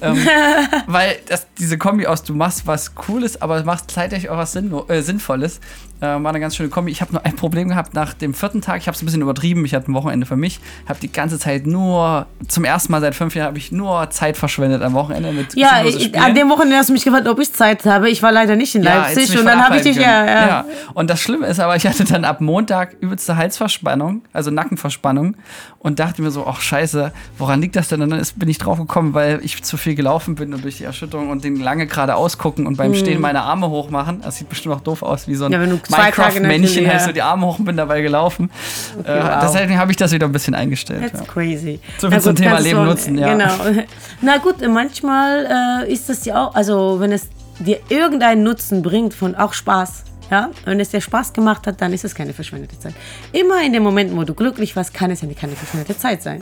Ähm, 0.02 0.18
weil 0.88 1.18
das, 1.28 1.48
diese 1.58 1.78
Kombi 1.78 2.08
aus, 2.08 2.24
du 2.24 2.34
machst 2.34 2.68
was 2.68 2.96
Cooles, 2.96 3.42
aber 3.42 3.64
machst 3.64 3.92
zeitlich 3.92 4.30
auch 4.30 4.38
was 4.38 4.54
Sinn, 4.54 4.74
äh, 4.88 5.02
Sinnvolles. 5.02 5.60
Äh, 6.02 6.06
war 6.06 6.30
eine 6.30 6.40
ganz 6.40 6.56
schöne 6.56 6.70
Kombi. 6.70 6.92
Ich 6.92 7.02
habe 7.02 7.14
nur 7.14 7.24
ein 7.26 7.36
Problem 7.36 7.70
gehabt 7.70 7.94
nach 7.94 8.16
dem 8.16 8.34
vierten 8.34 8.62
Tag. 8.62 8.82
Ich 8.82 8.88
habe 8.88 8.96
es 8.96 9.04
ein 9.04 9.06
bisschen 9.06 9.22
übertrieben. 9.22 9.64
Ich 9.66 9.76
hatte 9.76 9.92
ein 9.92 9.94
Wochenende 9.94 10.26
für 10.26 10.36
mich. 10.36 10.60
Habe 10.90 11.00
die 11.00 11.12
ganze 11.12 11.38
Zeit 11.38 11.68
nur, 11.68 12.26
zum 12.48 12.66
ersten 12.66 12.92
Mal 12.92 13.02
seit 13.02 13.14
fünf 13.14 13.36
Jahren, 13.36 13.50
habe 13.50 13.60
ich 13.60 13.72
nur 13.72 14.10
Zeit 14.10 14.36
verschwendet 14.36 14.82
am 14.82 14.94
Wochenende 14.94 15.32
mit 15.32 15.56
Ja, 15.56 15.84
ich, 15.86 16.20
an 16.20 16.34
dem 16.34 16.50
Wochenende 16.50 16.78
hast 16.78 16.90
du 16.90 16.94
mich 16.94 17.04
gefragt, 17.04 17.28
ob 17.28 17.40
ich 17.40 17.54
Zeit 17.54 17.86
habe. 17.86 18.10
Ich 18.10 18.24
war 18.24 18.32
leider 18.32 18.56
nicht 18.56 18.74
in 18.74 18.82
Leipzig 18.82 19.32
ja, 19.32 19.40
und 19.40 19.46
dann 19.46 19.64
habe 19.64 19.78
ich 19.78 19.84
dich, 19.84 19.96
ja, 19.96 20.26
ja, 20.26 20.48
ja. 20.48 20.66
Und 20.96 21.10
das 21.10 21.22
Schlimme 21.22 21.46
ist 21.46 21.60
aber, 21.60 21.76
ich 21.76 21.86
hatte 21.86 22.04
dann 22.04 22.26
ab 22.26 22.42
Montag 22.42 22.96
übelste 23.00 23.38
Halsverspannung, 23.38 24.24
also 24.34 24.50
Nackenverspannung 24.50 25.36
und 25.78 26.00
dachte 26.00 26.22
mir 26.22 26.32
so, 26.32 26.46
ach 26.48 26.62
scheiße, 26.62 27.12
woran 27.38 27.62
liegt 27.62 27.76
das 27.76 27.90
denn? 27.90 28.02
Und 28.02 28.10
dann 28.10 28.20
ist, 28.20 28.40
bin 28.40 28.50
ich 28.50 28.58
drauf 28.58 28.80
gekommen, 28.80 29.14
weil 29.14 29.40
ich 29.44 29.64
zu 29.64 29.78
viel 29.78 29.96
gelaufen 29.96 30.36
bin 30.36 30.54
und 30.54 30.64
durch 30.64 30.78
die 30.78 30.84
Erschütterung 30.84 31.30
und 31.30 31.44
den 31.44 31.60
lange 31.60 31.88
gerade 31.88 32.16
ausgucken 32.16 32.66
und 32.66 32.78
beim 32.78 32.94
hm. 32.94 33.00
Stehen 33.00 33.22
meine 33.22 33.42
Arme 33.42 33.70
hochmachen. 33.70 34.22
Das 34.22 34.38
sieht 34.38 34.50
bestimmt 34.50 34.76
auch 34.76 34.82
doof 34.82 35.02
aus, 35.02 35.28
wie 35.28 35.36
so 35.36 35.46
ein 35.46 35.52
ja, 35.52 35.60
Minecraft-Männchen, 35.92 36.90
halt 36.90 37.02
so 37.02 37.12
die 37.12 37.22
Arme 37.22 37.46
hoch 37.46 37.60
und 37.60 37.66
bin 37.66 37.78
dabei 37.78 38.02
gelaufen. 38.02 38.50
Okay, 39.00 39.12
äh, 39.12 39.24
wow. 39.24 39.40
Deshalb 39.42 39.70
habe 39.72 39.92
ich 39.92 39.98
das 39.98 40.12
wieder 40.12 40.26
ein 40.26 40.32
bisschen 40.32 40.56
eingestellt. 40.56 41.02
That's 41.02 41.20
ja. 41.20 41.26
crazy. 41.26 41.80
So 41.98 42.10
viel 42.10 42.22
zum 42.22 42.36
Thema 42.36 42.60
Leben 42.60 42.86
nutzen, 42.86 43.18
ja. 43.18 43.34
Genau. 43.34 43.84
Na 44.22 44.38
gut, 44.38 44.56
manchmal 44.68 45.84
äh, 45.86 45.92
ist 45.92 46.10
das 46.10 46.26
ja 46.26 46.46
auch, 46.46 46.56
also 46.56 47.00
wenn 47.00 47.12
es 47.12 47.28
dir 47.60 47.80
irgendeinen 47.90 48.44
Nutzen 48.44 48.82
bringt, 48.82 49.14
von 49.14 49.36
auch 49.36 49.54
Spaß, 49.54 50.04
ja, 50.30 50.50
wenn 50.66 50.80
es 50.80 50.90
dir 50.90 51.02
Spaß 51.02 51.34
gemacht 51.34 51.68
hat, 51.68 51.82
dann 51.82 51.94
ist 51.94 52.06
es 52.06 52.16
keine 52.16 52.34
verschwendete 52.34 52.80
Zeit. 52.80 52.94
Immer 53.34 53.62
in 53.64 53.74
den 53.74 53.84
Momenten, 53.84 54.18
wo 54.18 54.24
du 54.24 54.34
glücklich 54.34 54.76
warst, 54.76 54.94
kann 54.94 55.12
es 55.12 55.22
ja 55.22 55.28
keine 55.34 55.56
verschwendete 55.56 55.98
Zeit 55.98 56.24
sein. 56.24 56.42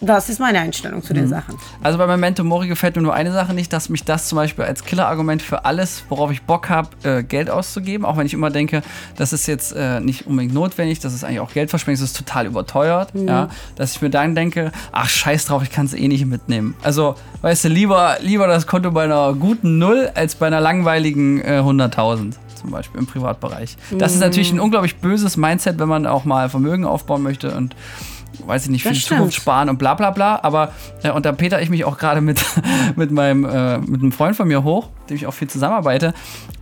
Das 0.00 0.28
ist 0.28 0.38
meine 0.38 0.60
Einstellung 0.60 1.02
zu 1.02 1.12
den 1.12 1.24
mhm. 1.24 1.28
Sachen. 1.28 1.56
Also 1.82 1.98
bei 1.98 2.06
Memento 2.06 2.44
Mori 2.44 2.68
gefällt 2.68 2.94
mir 2.94 3.02
nur 3.02 3.14
eine 3.14 3.32
Sache 3.32 3.52
nicht, 3.52 3.72
dass 3.72 3.88
mich 3.88 4.04
das 4.04 4.28
zum 4.28 4.36
Beispiel 4.36 4.64
als 4.64 4.84
Killerargument 4.84 5.42
für 5.42 5.64
alles, 5.64 6.04
worauf 6.08 6.30
ich 6.30 6.42
Bock 6.42 6.68
habe, 6.68 6.90
äh, 7.02 7.22
Geld 7.24 7.50
auszugeben, 7.50 8.04
auch 8.06 8.16
wenn 8.16 8.24
ich 8.24 8.32
immer 8.32 8.50
denke, 8.50 8.82
das 9.16 9.32
ist 9.32 9.48
jetzt 9.48 9.72
äh, 9.72 9.98
nicht 10.00 10.26
unbedingt 10.26 10.54
notwendig, 10.54 11.00
das 11.00 11.14
ist 11.14 11.24
eigentlich 11.24 11.40
auch 11.40 11.52
Geldverschwendung, 11.52 12.00
das 12.00 12.10
ist 12.10 12.16
total 12.16 12.46
überteuert, 12.46 13.12
mhm. 13.14 13.26
ja, 13.26 13.48
dass 13.74 13.96
ich 13.96 14.02
mir 14.02 14.10
dann 14.10 14.36
denke, 14.36 14.70
ach 14.92 15.08
scheiß 15.08 15.46
drauf, 15.46 15.64
ich 15.64 15.72
kann 15.72 15.86
es 15.86 15.94
eh 15.94 16.06
nicht 16.06 16.26
mitnehmen. 16.26 16.76
Also, 16.82 17.16
weißt 17.42 17.64
du, 17.64 17.68
lieber, 17.68 18.18
lieber 18.20 18.46
das 18.46 18.68
Konto 18.68 18.92
bei 18.92 19.04
einer 19.04 19.34
guten 19.34 19.78
Null 19.78 20.10
als 20.14 20.36
bei 20.36 20.46
einer 20.46 20.60
langweiligen 20.60 21.40
äh, 21.40 21.60
100.000 21.64 22.34
zum 22.54 22.70
Beispiel 22.70 23.00
im 23.00 23.06
Privatbereich. 23.06 23.76
Das 23.98 24.14
ist 24.14 24.20
natürlich 24.20 24.50
ein 24.52 24.56
mhm. 24.56 24.62
unglaublich 24.62 24.96
böses 24.96 25.36
Mindset, 25.36 25.78
wenn 25.78 25.88
man 25.88 26.06
auch 26.06 26.24
mal 26.24 26.48
Vermögen 26.48 26.84
aufbauen 26.84 27.22
möchte 27.22 27.54
und 27.54 27.74
weiß 28.46 28.64
ich 28.64 28.70
nicht, 28.70 28.86
das 28.86 28.96
stimmt. 28.96 29.18
Zukunft 29.18 29.36
sparen 29.36 29.68
und 29.68 29.78
bla 29.78 29.94
bla 29.94 30.10
bla. 30.10 30.40
Aber 30.42 30.72
äh, 31.02 31.10
und 31.10 31.26
da 31.26 31.32
peter 31.32 31.60
ich 31.60 31.70
mich 31.70 31.84
auch 31.84 31.98
gerade 31.98 32.20
mit, 32.20 32.44
mit 32.96 33.10
meinem 33.10 33.44
äh, 33.44 33.78
mit 33.78 34.00
einem 34.00 34.12
Freund 34.12 34.36
von 34.36 34.48
mir 34.48 34.64
hoch, 34.64 34.88
dem 35.08 35.16
ich 35.16 35.26
auch 35.26 35.34
viel 35.34 35.48
zusammenarbeite. 35.48 36.14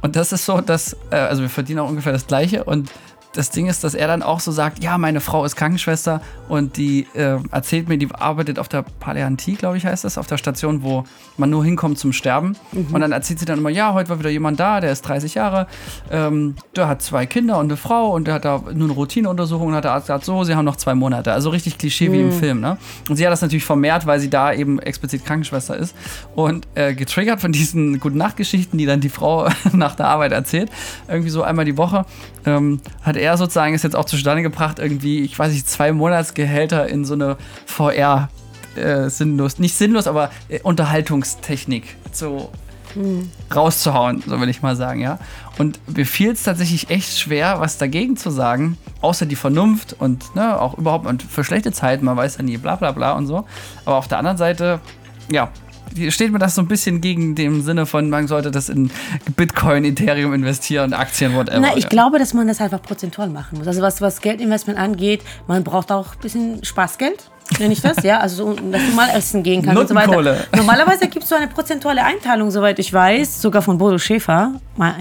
Und 0.02 0.16
das 0.16 0.32
ist 0.32 0.44
so, 0.44 0.60
dass, 0.60 0.96
äh, 1.10 1.16
also 1.16 1.42
wir 1.42 1.50
verdienen 1.50 1.80
auch 1.80 1.88
ungefähr 1.88 2.12
das 2.12 2.26
gleiche 2.26 2.64
und 2.64 2.90
das 3.36 3.50
Ding 3.50 3.66
ist, 3.66 3.84
dass 3.84 3.94
er 3.94 4.06
dann 4.08 4.22
auch 4.22 4.40
so 4.40 4.50
sagt, 4.50 4.82
ja, 4.82 4.98
meine 4.98 5.20
Frau 5.20 5.44
ist 5.44 5.56
Krankenschwester 5.56 6.20
und 6.48 6.76
die 6.76 7.06
äh, 7.14 7.38
erzählt 7.50 7.88
mir, 7.88 7.98
die 7.98 8.08
arbeitet 8.12 8.58
auf 8.58 8.68
der 8.68 8.82
Paläantie, 8.82 9.54
glaube 9.54 9.76
ich 9.76 9.84
heißt 9.84 10.04
das, 10.04 10.18
auf 10.18 10.26
der 10.26 10.38
Station, 10.38 10.82
wo 10.82 11.04
man 11.36 11.50
nur 11.50 11.64
hinkommt 11.64 11.98
zum 11.98 12.12
Sterben. 12.12 12.56
Mhm. 12.72 12.94
Und 12.94 13.00
dann 13.00 13.12
erzählt 13.12 13.38
sie 13.38 13.44
dann 13.44 13.58
immer, 13.58 13.70
ja, 13.70 13.92
heute 13.92 14.08
war 14.08 14.18
wieder 14.18 14.30
jemand 14.30 14.58
da, 14.58 14.80
der 14.80 14.92
ist 14.92 15.02
30 15.02 15.34
Jahre, 15.34 15.66
ähm, 16.10 16.56
der 16.74 16.88
hat 16.88 17.02
zwei 17.02 17.26
Kinder 17.26 17.58
und 17.58 17.66
eine 17.66 17.76
Frau 17.76 18.14
und 18.14 18.26
der 18.26 18.34
hat 18.34 18.44
da 18.44 18.62
nur 18.72 18.88
eine 18.88 18.92
Routineuntersuchung 18.92 19.68
und 19.68 19.74
hat 19.74 19.84
der 19.84 19.92
Arzt 19.92 20.06
gesagt, 20.06 20.24
so, 20.24 20.44
sie 20.44 20.54
haben 20.54 20.64
noch 20.64 20.76
zwei 20.76 20.94
Monate. 20.94 21.32
Also 21.32 21.50
richtig 21.50 21.78
Klischee 21.78 22.08
mhm. 22.08 22.12
wie 22.12 22.20
im 22.20 22.26
mhm. 22.26 22.32
Film, 22.32 22.60
ne? 22.60 22.78
Und 23.08 23.16
sie 23.16 23.26
hat 23.26 23.32
das 23.32 23.42
natürlich 23.42 23.64
vermehrt, 23.64 24.06
weil 24.06 24.20
sie 24.20 24.30
da 24.30 24.52
eben 24.52 24.78
explizit 24.78 25.24
Krankenschwester 25.24 25.76
ist 25.76 25.94
und 26.34 26.66
äh, 26.74 26.94
getriggert 26.94 27.40
von 27.40 27.52
diesen 27.52 28.00
Gute-Nacht-Geschichten, 28.00 28.78
die 28.78 28.86
dann 28.86 29.00
die 29.00 29.08
Frau 29.08 29.48
nach 29.72 29.94
der 29.94 30.08
Arbeit 30.08 30.32
erzählt, 30.32 30.70
irgendwie 31.08 31.30
so 31.30 31.42
einmal 31.42 31.64
die 31.64 31.76
Woche, 31.76 32.06
ähm, 32.46 32.80
hat 33.02 33.16
er 33.16 33.36
sozusagen 33.36 33.74
es 33.74 33.82
jetzt 33.82 33.96
auch 33.96 34.04
zustande 34.04 34.42
gebracht, 34.42 34.78
irgendwie, 34.78 35.20
ich 35.20 35.38
weiß 35.38 35.52
nicht, 35.52 35.68
zwei 35.68 35.92
Monatsgehälter 35.92 36.88
in 36.88 37.04
so 37.04 37.14
eine 37.14 37.36
VR 37.66 38.30
äh, 38.76 39.10
sinnlos, 39.10 39.58
nicht 39.58 39.74
sinnlos, 39.74 40.06
aber 40.06 40.30
äh, 40.48 40.60
Unterhaltungstechnik 40.60 41.96
so 42.12 42.50
mhm. 42.94 43.30
rauszuhauen, 43.54 44.22
so 44.26 44.40
will 44.40 44.48
ich 44.48 44.62
mal 44.62 44.76
sagen, 44.76 45.00
ja. 45.00 45.18
Und 45.58 45.80
mir 45.94 46.06
fiel 46.06 46.30
es 46.30 46.42
tatsächlich 46.42 46.90
echt 46.90 47.18
schwer, 47.18 47.60
was 47.60 47.78
dagegen 47.78 48.16
zu 48.16 48.30
sagen, 48.30 48.78
außer 49.00 49.26
die 49.26 49.36
Vernunft 49.36 49.96
und 49.98 50.34
ne, 50.34 50.60
auch 50.60 50.78
überhaupt 50.78 51.06
und 51.06 51.22
für 51.22 51.44
schlechte 51.44 51.72
Zeiten, 51.72 52.04
man 52.04 52.16
weiß 52.16 52.36
ja 52.38 52.42
nie, 52.42 52.58
bla 52.58 52.76
bla 52.76 52.92
bla 52.92 53.12
und 53.12 53.26
so. 53.26 53.44
Aber 53.84 53.96
auf 53.96 54.08
der 54.08 54.18
anderen 54.18 54.36
Seite, 54.36 54.80
ja, 55.30 55.50
steht 56.10 56.32
mir 56.32 56.38
das 56.38 56.54
so 56.54 56.62
ein 56.62 56.68
bisschen 56.68 57.00
gegen 57.00 57.34
dem 57.34 57.62
Sinne 57.62 57.86
von, 57.86 58.10
man 58.10 58.28
sollte 58.28 58.50
das 58.50 58.68
in 58.68 58.90
Bitcoin, 59.36 59.84
Ethereum 59.84 60.34
investieren, 60.34 60.92
Aktien, 60.92 61.34
whatever. 61.34 61.60
Na, 61.60 61.76
ich 61.76 61.84
ja. 61.84 61.88
glaube, 61.88 62.18
dass 62.18 62.34
man 62.34 62.46
das 62.46 62.60
einfach 62.60 62.82
prozentual 62.82 63.28
machen 63.28 63.58
muss. 63.58 63.66
Also 63.66 63.82
was, 63.82 64.00
was 64.00 64.20
Geldinvestment 64.20 64.78
angeht, 64.78 65.22
man 65.46 65.64
braucht 65.64 65.92
auch 65.92 66.14
ein 66.14 66.20
bisschen 66.20 66.64
Spaßgeld 66.64 67.30
nenne 67.58 67.72
ich 67.72 67.80
das, 67.80 68.02
ja, 68.02 68.18
also 68.18 68.36
so, 68.36 68.52
dass 68.54 68.82
du 68.82 68.92
mal 68.94 69.08
essen 69.10 69.42
gehen 69.42 69.62
kannst 69.62 69.80
und 69.80 69.88
so 69.88 69.94
weiter. 69.94 70.46
Normalerweise 70.56 71.08
gibt 71.08 71.24
es 71.24 71.28
so 71.28 71.36
eine 71.36 71.48
prozentuale 71.48 72.04
Einteilung, 72.04 72.50
soweit 72.50 72.78
ich 72.78 72.92
weiß, 72.92 73.40
sogar 73.42 73.62
von 73.62 73.78
Bodo 73.78 73.98
Schäfer. 73.98 74.52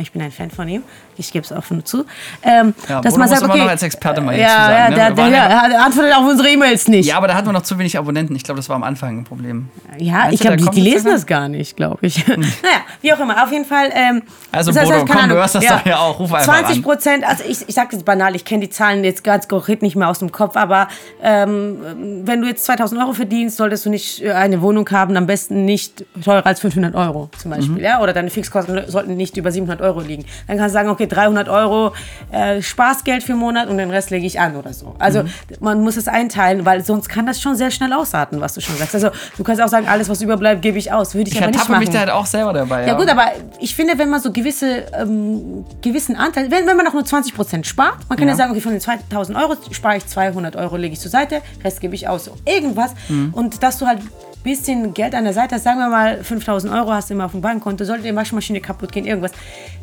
Ich 0.02 0.12
bin 0.12 0.22
ein 0.22 0.32
Fan 0.32 0.52
von 0.52 0.68
ihm 0.68 0.84
ich 1.18 1.32
gebe 1.32 1.46
es 1.46 1.52
offen 1.52 1.84
zu. 1.86 2.06
Ähm, 2.44 2.74
ja, 2.90 3.02
dass 3.02 3.18
man 3.18 3.28
sagt, 3.28 3.44
okay, 3.44 3.60
noch 3.60 3.70
als 3.70 3.84
Experte 3.84 4.22
mal 4.22 4.38
ja, 4.38 4.50
sagen, 4.50 4.74
ja, 4.74 4.90
ne? 4.90 4.96
der, 4.96 5.12
der, 5.12 5.30
der, 5.30 5.70
der, 5.70 5.86
antwortet 5.86 6.16
auf 6.16 6.28
unsere 6.28 6.50
E-Mails 6.50 6.88
nicht. 6.88 7.08
Ja, 7.08 7.18
aber 7.18 7.28
da 7.28 7.36
hatten 7.36 7.48
wir 7.48 7.54
noch 7.54 7.64
zu 7.64 7.78
wenig 7.78 7.98
Abonnenten. 7.98 8.36
Ich 8.36 8.44
glaube, 8.44 8.60
das 8.60 8.70
war 8.70 8.76
am 8.76 8.84
Anfang 8.84 9.20
ein 9.20 9.24
Problem. 9.24 9.70
Ja, 9.98 10.14
Meinst 10.14 10.34
ich 10.34 10.40
glaube, 10.42 10.58
die, 10.58 10.70
die 10.70 10.82
lesen 10.82 11.12
das 11.12 11.26
gar 11.26 11.48
nicht, 11.48 11.76
glaube 11.76 12.06
ich. 12.06 12.28
Hm. 12.28 12.40
naja, 12.42 12.82
wie 13.02 13.14
auch 13.14 13.20
immer. 13.20 13.42
Auf 13.44 13.52
jeden 13.52 13.66
Fall. 13.66 13.90
Ähm, 13.94 14.24
also, 14.52 14.72
das 14.72 14.82
heißt, 14.82 14.92
Bodo, 14.92 15.06
komm, 15.06 15.30
du 15.30 15.36
hörst 15.36 15.56
das 15.56 15.64
ja, 15.64 15.78
doch 15.78 15.86
ja 15.86 15.98
auch. 16.00 16.20
Ruf 16.20 16.34
einfach 16.34 16.64
20 16.64 16.84
Prozent, 16.84 17.28
also 17.28 17.44
ich, 17.48 17.68
ich 17.68 17.76
sage 17.76 17.90
jetzt 17.94 18.06
banal, 18.06 18.36
ich 18.36 18.46
kenne 18.46 18.62
die 18.62 18.70
Zahlen 18.70 19.04
jetzt 19.04 19.24
ganz 19.24 19.48
konkret 19.48 19.82
nicht 19.82 19.96
mehr 19.96 20.10
aus 20.10 20.20
dem 20.20 20.32
Kopf, 20.32 20.56
aber 20.56 20.88
ähm, 21.22 21.78
wenn 22.24 22.35
du 22.42 22.48
jetzt 22.48 22.66
2000 22.66 23.02
Euro 23.02 23.14
verdienst, 23.14 23.58
solltest 23.58 23.86
du 23.86 23.90
nicht 23.90 24.24
äh, 24.24 24.32
eine 24.32 24.62
Wohnung 24.62 24.90
haben, 24.92 25.16
am 25.18 25.26
besten 25.26 25.66
nicht 25.66 26.06
teurer 26.24 26.46
als 26.46 26.60
500 26.60 26.96
Euro 26.96 27.30
zum 27.38 27.52
Beispiel. 27.52 27.76
Mhm. 27.76 27.84
Ja? 27.84 28.02
Oder 28.02 28.14
deine 28.14 28.30
Fixkosten 28.30 28.84
sollten 28.88 29.16
nicht 29.16 29.38
über 29.38 29.52
700 29.52 29.82
Euro 29.82 30.02
liegen. 30.02 30.26
Dann 30.48 30.58
kannst 30.58 30.74
du 30.74 30.80
sagen, 30.80 30.90
okay, 30.90 31.08
300 31.08 31.50
Euro 31.50 31.94
äh, 32.32 32.62
Spaßgeld 32.62 33.24
für 33.24 33.34
einen 33.34 33.42
Monat 33.42 33.70
und 33.70 33.78
den 33.78 33.90
Rest 33.90 34.10
lege 34.10 34.26
ich 34.26 34.40
an 34.40 34.56
oder 34.56 34.74
so. 34.74 34.96
Also 35.00 35.24
mhm. 35.24 35.30
man 35.60 35.82
muss 35.82 35.98
es 35.98 36.08
einteilen, 36.08 36.66
weil 36.66 36.84
sonst 36.84 37.10
kann 37.10 37.26
das 37.26 37.42
schon 37.42 37.56
sehr 37.56 37.72
schnell 37.72 37.94
ausarten, 37.94 38.42
was 38.42 38.54
du 38.54 38.62
schon 38.62 38.76
sagst. 38.78 38.96
Also 38.96 39.10
du 39.38 39.44
kannst 39.44 39.62
auch 39.62 39.68
sagen, 39.68 39.88
alles, 39.88 40.10
was 40.10 40.22
überbleibt, 40.22 40.62
gebe 40.62 40.78
ich 40.78 40.92
aus. 40.92 41.16
Würde 41.16 41.30
ich, 41.30 41.36
ich 41.36 41.42
aber 41.42 41.52
nicht 41.52 41.70
machen. 41.70 41.80
mich 41.80 41.90
da 41.90 42.00
halt 42.00 42.10
auch 42.10 42.26
selber 42.26 42.54
dabei. 42.54 42.82
Ja. 42.82 42.88
ja. 42.88 42.94
gut, 42.94 43.10
aber 43.10 43.26
ich 43.60 43.76
finde, 43.76 43.98
wenn 43.98 44.10
man 44.10 44.22
so 44.22 44.32
gewisse, 44.32 44.86
ähm, 45.00 45.66
gewissen 45.82 46.16
Anteil, 46.16 46.52
wenn, 46.52 46.68
wenn 46.68 46.78
man 46.78 46.88
auch 46.88 46.94
nur 46.94 47.06
20 47.06 47.36
Prozent 47.36 47.68
spart, 47.68 47.98
man 48.10 48.18
kann 48.18 48.28
ja. 48.28 48.34
ja. 48.34 48.38
sagen, 48.38 48.52
okay, 48.52 48.62
von 48.62 48.72
den 48.72 48.82
2000 48.82 49.38
Euro 49.38 49.56
spare 49.72 49.98
ich 49.98 50.06
200 50.08 50.56
Euro, 50.56 50.78
lege 50.78 50.94
ich 50.94 51.00
zur 51.00 51.12
Seite, 51.12 51.42
Rest 51.64 51.82
gebe 51.82 51.96
ich 51.96 52.08
aus. 52.08 52.25
So 52.26 52.36
irgendwas. 52.46 52.92
Mhm. 53.10 53.34
Und 53.34 53.64
dass 53.64 53.80
du 53.80 53.88
halt 53.88 54.02
bisschen 54.46 54.94
Geld 54.94 55.14
an 55.16 55.26
der 55.26 55.34
Seite 55.34 55.56
hast, 55.56 55.64
sagen 55.64 55.80
wir 55.80 55.90
mal 55.90 56.24
5000 56.24 56.72
Euro 56.72 56.94
hast 56.94 57.10
du 57.10 57.16
immer 57.16 57.26
auf 57.26 57.32
dem 57.32 57.42
Bankkonto, 57.42 57.84
sollte 57.84 58.04
die 58.04 58.16
Waschmaschine 58.16 58.62
kaputt 58.62 58.92
gehen, 58.92 59.06
irgendwas. 59.06 59.32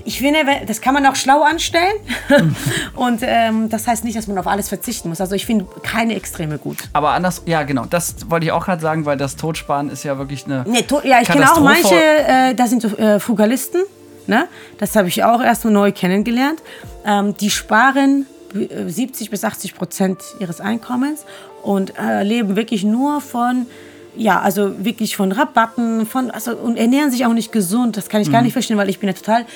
Ich 0.05 0.19
finde, 0.19 0.39
das 0.67 0.81
kann 0.81 0.95
man 0.95 1.05
auch 1.05 1.17
schlau 1.17 1.43
anstellen 1.43 1.97
und 2.95 3.21
ähm, 3.23 3.69
das 3.69 3.87
heißt 3.87 4.05
nicht, 4.05 4.17
dass 4.17 4.29
man 4.29 4.39
auf 4.39 4.47
alles 4.47 4.69
verzichten 4.69 5.09
muss. 5.09 5.21
Also 5.21 5.35
ich 5.35 5.45
finde 5.45 5.67
keine 5.83 6.15
Extreme 6.15 6.59
gut. 6.59 6.89
Aber 6.93 7.11
anders, 7.11 7.43
ja 7.45 7.65
genau, 7.65 7.85
das 7.87 8.31
wollte 8.31 8.47
ich 8.47 8.53
auch 8.53 8.65
gerade 8.65 8.81
sagen, 8.81 9.05
weil 9.05 9.17
das 9.17 9.35
Totsparen 9.37 9.91
ist 9.91 10.05
ja 10.05 10.17
wirklich 10.17 10.47
eine 10.47 10.65
nee, 10.67 10.87
Ja, 11.03 11.21
ich 11.21 11.29
kenne 11.29 11.53
auch 11.53 11.61
manche, 11.61 11.97
äh, 11.97 12.55
das 12.55 12.71
sind 12.71 12.83
so 12.83 12.97
äh, 12.97 13.19
Frugalisten, 13.19 13.83
ne? 14.29 14.47
das 14.79 14.95
habe 14.95 15.09
ich 15.09 15.25
auch 15.25 15.43
erst 15.43 15.65
neu 15.65 15.91
kennengelernt, 15.91 16.63
ähm, 17.05 17.37
die 17.37 17.51
sparen 17.51 18.27
70 18.55 19.27
äh, 19.27 19.31
bis 19.31 19.45
80 19.45 19.75
Prozent 19.75 20.23
ihres 20.39 20.61
Einkommens 20.61 21.25
und 21.63 21.93
äh, 21.99 22.23
leben 22.23 22.57
wirklich 22.57 22.85
nur 22.85 23.21
von 23.21 23.67
ja, 24.15 24.41
also 24.41 24.85
wirklich 24.85 25.17
von 25.17 25.33
Rabatten, 25.33 26.05
von, 26.05 26.31
also, 26.31 26.55
und 26.55 26.77
ernähren 26.77 27.11
sich 27.11 27.25
auch 27.25 27.33
nicht 27.33 27.51
gesund. 27.51 27.97
Das 27.97 28.09
kann 28.09 28.21
ich 28.21 28.31
gar 28.31 28.41
mhm. 28.41 28.47
nicht 28.47 28.53
verstehen, 28.53 28.77
weil 28.77 28.91
ich 28.91 28.99
bin 28.99 29.09
ja 29.09 29.15
total, 29.15 29.47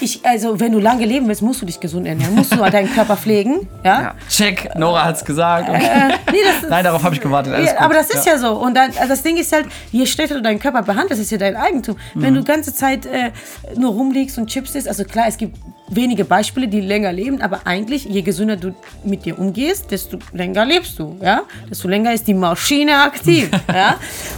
ich, 0.00 0.24
also, 0.24 0.58
wenn 0.58 0.72
du 0.72 0.78
lange 0.78 1.04
leben 1.04 1.28
willst, 1.28 1.42
musst 1.42 1.60
du 1.60 1.66
dich 1.66 1.80
gesund 1.80 2.06
ernähren, 2.06 2.34
musst 2.34 2.52
du 2.52 2.56
deinen 2.56 2.92
Körper 2.92 3.16
pflegen, 3.16 3.68
ja. 3.84 4.00
ja. 4.00 4.14
Check, 4.28 4.70
Nora 4.76 5.04
hat's 5.04 5.24
gesagt. 5.24 5.68
Okay. 5.68 5.84
Äh, 5.84 6.32
nee, 6.32 6.38
das, 6.44 6.70
Nein, 6.70 6.84
darauf 6.84 7.02
habe 7.02 7.14
ich 7.14 7.20
gewartet. 7.20 7.54
Ja, 7.64 7.78
aber 7.80 7.94
das 7.94 8.10
ist 8.10 8.24
ja, 8.26 8.32
ja 8.32 8.38
so. 8.38 8.52
Und 8.52 8.74
dann, 8.74 8.90
also 8.96 9.08
das 9.08 9.22
Ding 9.22 9.36
ist 9.36 9.52
halt, 9.52 9.66
je 9.92 10.06
schlechter 10.06 10.36
du 10.36 10.42
deinen 10.42 10.60
Körper 10.60 10.82
behandelst, 10.82 11.22
ist 11.22 11.30
ja 11.30 11.38
dein 11.38 11.56
Eigentum. 11.56 11.96
Mhm. 12.14 12.22
Wenn 12.22 12.34
du 12.34 12.40
die 12.40 12.46
ganze 12.46 12.74
Zeit 12.74 13.04
äh, 13.06 13.32
nur 13.76 13.92
rumliegst 13.92 14.38
und 14.38 14.46
Chips 14.46 14.74
isst, 14.74 14.88
also 14.88 15.04
klar, 15.04 15.26
es 15.28 15.36
gibt 15.36 15.58
wenige 15.88 16.24
Beispiele, 16.24 16.68
die 16.68 16.80
länger 16.80 17.12
leben, 17.12 17.40
aber 17.40 17.60
eigentlich, 17.64 18.04
je 18.04 18.22
gesünder 18.22 18.56
du 18.56 18.74
mit 19.04 19.24
dir 19.24 19.38
umgehst, 19.38 19.90
desto 19.90 20.18
länger 20.32 20.64
lebst 20.64 20.98
du, 20.98 21.16
ja. 21.22 21.42
Desto 21.70 21.88
länger 21.88 22.12
ist 22.12 22.26
die 22.26 22.34
Maschine 22.34 23.02
aktiv, 23.02 23.50
ja. 23.72 23.96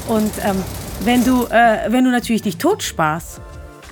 Und 0.08 0.32
ähm, 0.44 0.62
wenn, 1.04 1.24
du, 1.24 1.44
äh, 1.46 1.90
wenn 1.90 2.04
du 2.04 2.10
natürlich 2.10 2.42
dich 2.42 2.56
tot 2.58 2.82
sparst, 2.82 3.40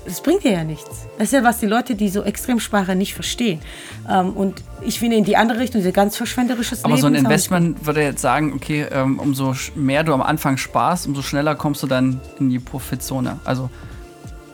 das 0.04 0.20
bringt 0.20 0.44
dir 0.44 0.52
ja 0.52 0.64
nichts. 0.64 1.06
Das 1.18 1.28
ist 1.28 1.32
ja, 1.32 1.42
was 1.42 1.58
die 1.58 1.66
Leute, 1.66 1.96
die 1.96 2.08
so 2.08 2.22
Extremsprache 2.22 2.94
nicht 2.94 3.14
verstehen. 3.14 3.60
Ähm, 4.08 4.30
und 4.30 4.62
ich 4.82 5.00
finde 5.00 5.16
in 5.16 5.24
die 5.24 5.36
andere 5.36 5.58
Richtung, 5.58 5.80
diese 5.80 5.92
ganz 5.92 6.16
verschwenderisches 6.16 6.84
Aber 6.84 6.94
Leben. 6.94 7.06
Aber 7.06 7.14
so 7.14 7.18
ein 7.18 7.24
Investment 7.24 7.84
würde 7.86 8.02
jetzt 8.02 8.22
sagen, 8.22 8.52
okay, 8.54 8.86
ähm, 8.92 9.18
umso 9.18 9.54
mehr 9.74 10.04
du 10.04 10.12
am 10.12 10.22
Anfang 10.22 10.58
sparst, 10.58 11.06
umso 11.06 11.22
schneller 11.22 11.56
kommst 11.56 11.82
du 11.82 11.88
dann 11.88 12.20
in 12.38 12.50
die 12.50 12.60
Profitzone. 12.60 13.40
Also 13.44 13.68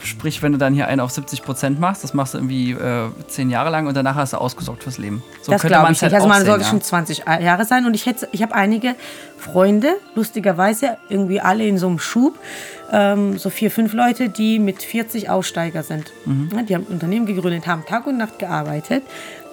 Sprich, 0.04 0.42
wenn 0.42 0.52
du 0.52 0.58
dann 0.58 0.74
hier 0.74 0.88
einen 0.88 1.00
auf 1.00 1.10
70 1.10 1.42
Prozent 1.42 1.80
machst, 1.80 2.02
das 2.02 2.14
machst 2.14 2.34
du 2.34 2.38
irgendwie 2.38 2.72
äh, 2.72 3.08
zehn 3.28 3.50
Jahre 3.50 3.70
lang 3.70 3.86
und 3.86 3.96
danach 3.96 4.16
hast 4.16 4.32
du 4.32 4.38
ausgesorgt 4.38 4.82
fürs 4.82 4.98
Leben. 4.98 5.22
So 5.42 5.52
das 5.52 5.62
glaube 5.62 5.92
ich 5.92 6.02
halt 6.02 6.12
nicht. 6.12 6.14
Also 6.14 6.28
man 6.28 6.44
sollte 6.44 6.64
ja. 6.64 6.70
schon 6.70 6.82
20 6.82 7.24
Jahre 7.40 7.64
sein. 7.64 7.86
Und 7.86 7.94
ich, 7.94 8.06
ich 8.32 8.42
habe 8.42 8.54
einige 8.54 8.94
Freunde, 9.38 9.94
lustigerweise, 10.14 10.96
irgendwie 11.08 11.40
alle 11.40 11.66
in 11.66 11.78
so 11.78 11.88
einem 11.88 11.98
Schub, 11.98 12.38
ähm, 12.90 13.38
so 13.38 13.50
vier, 13.50 13.70
fünf 13.70 13.92
Leute, 13.92 14.28
die 14.28 14.58
mit 14.58 14.82
40 14.82 15.30
Aussteiger 15.30 15.82
sind. 15.82 16.12
Mhm. 16.24 16.66
Die 16.66 16.74
haben 16.74 16.86
ein 16.88 16.92
Unternehmen 16.92 17.26
gegründet, 17.26 17.66
haben 17.66 17.84
Tag 17.86 18.06
und 18.06 18.18
Nacht 18.18 18.38
gearbeitet 18.38 19.02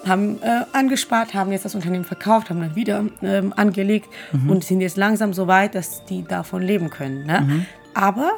haben 0.06 0.40
äh, 0.42 0.64
angespart, 0.72 1.34
haben 1.34 1.52
jetzt 1.52 1.64
das 1.64 1.74
Unternehmen 1.74 2.04
verkauft, 2.04 2.50
haben 2.50 2.60
dann 2.60 2.74
wieder 2.74 3.04
ähm, 3.22 3.52
angelegt 3.56 4.08
mhm. 4.32 4.50
und 4.50 4.64
sind 4.64 4.80
jetzt 4.80 4.96
langsam 4.96 5.32
so 5.32 5.46
weit, 5.46 5.74
dass 5.74 6.04
die 6.06 6.24
davon 6.24 6.62
leben 6.62 6.90
können. 6.90 7.26
Ne? 7.26 7.40
Mhm. 7.40 7.66
Aber 7.94 8.32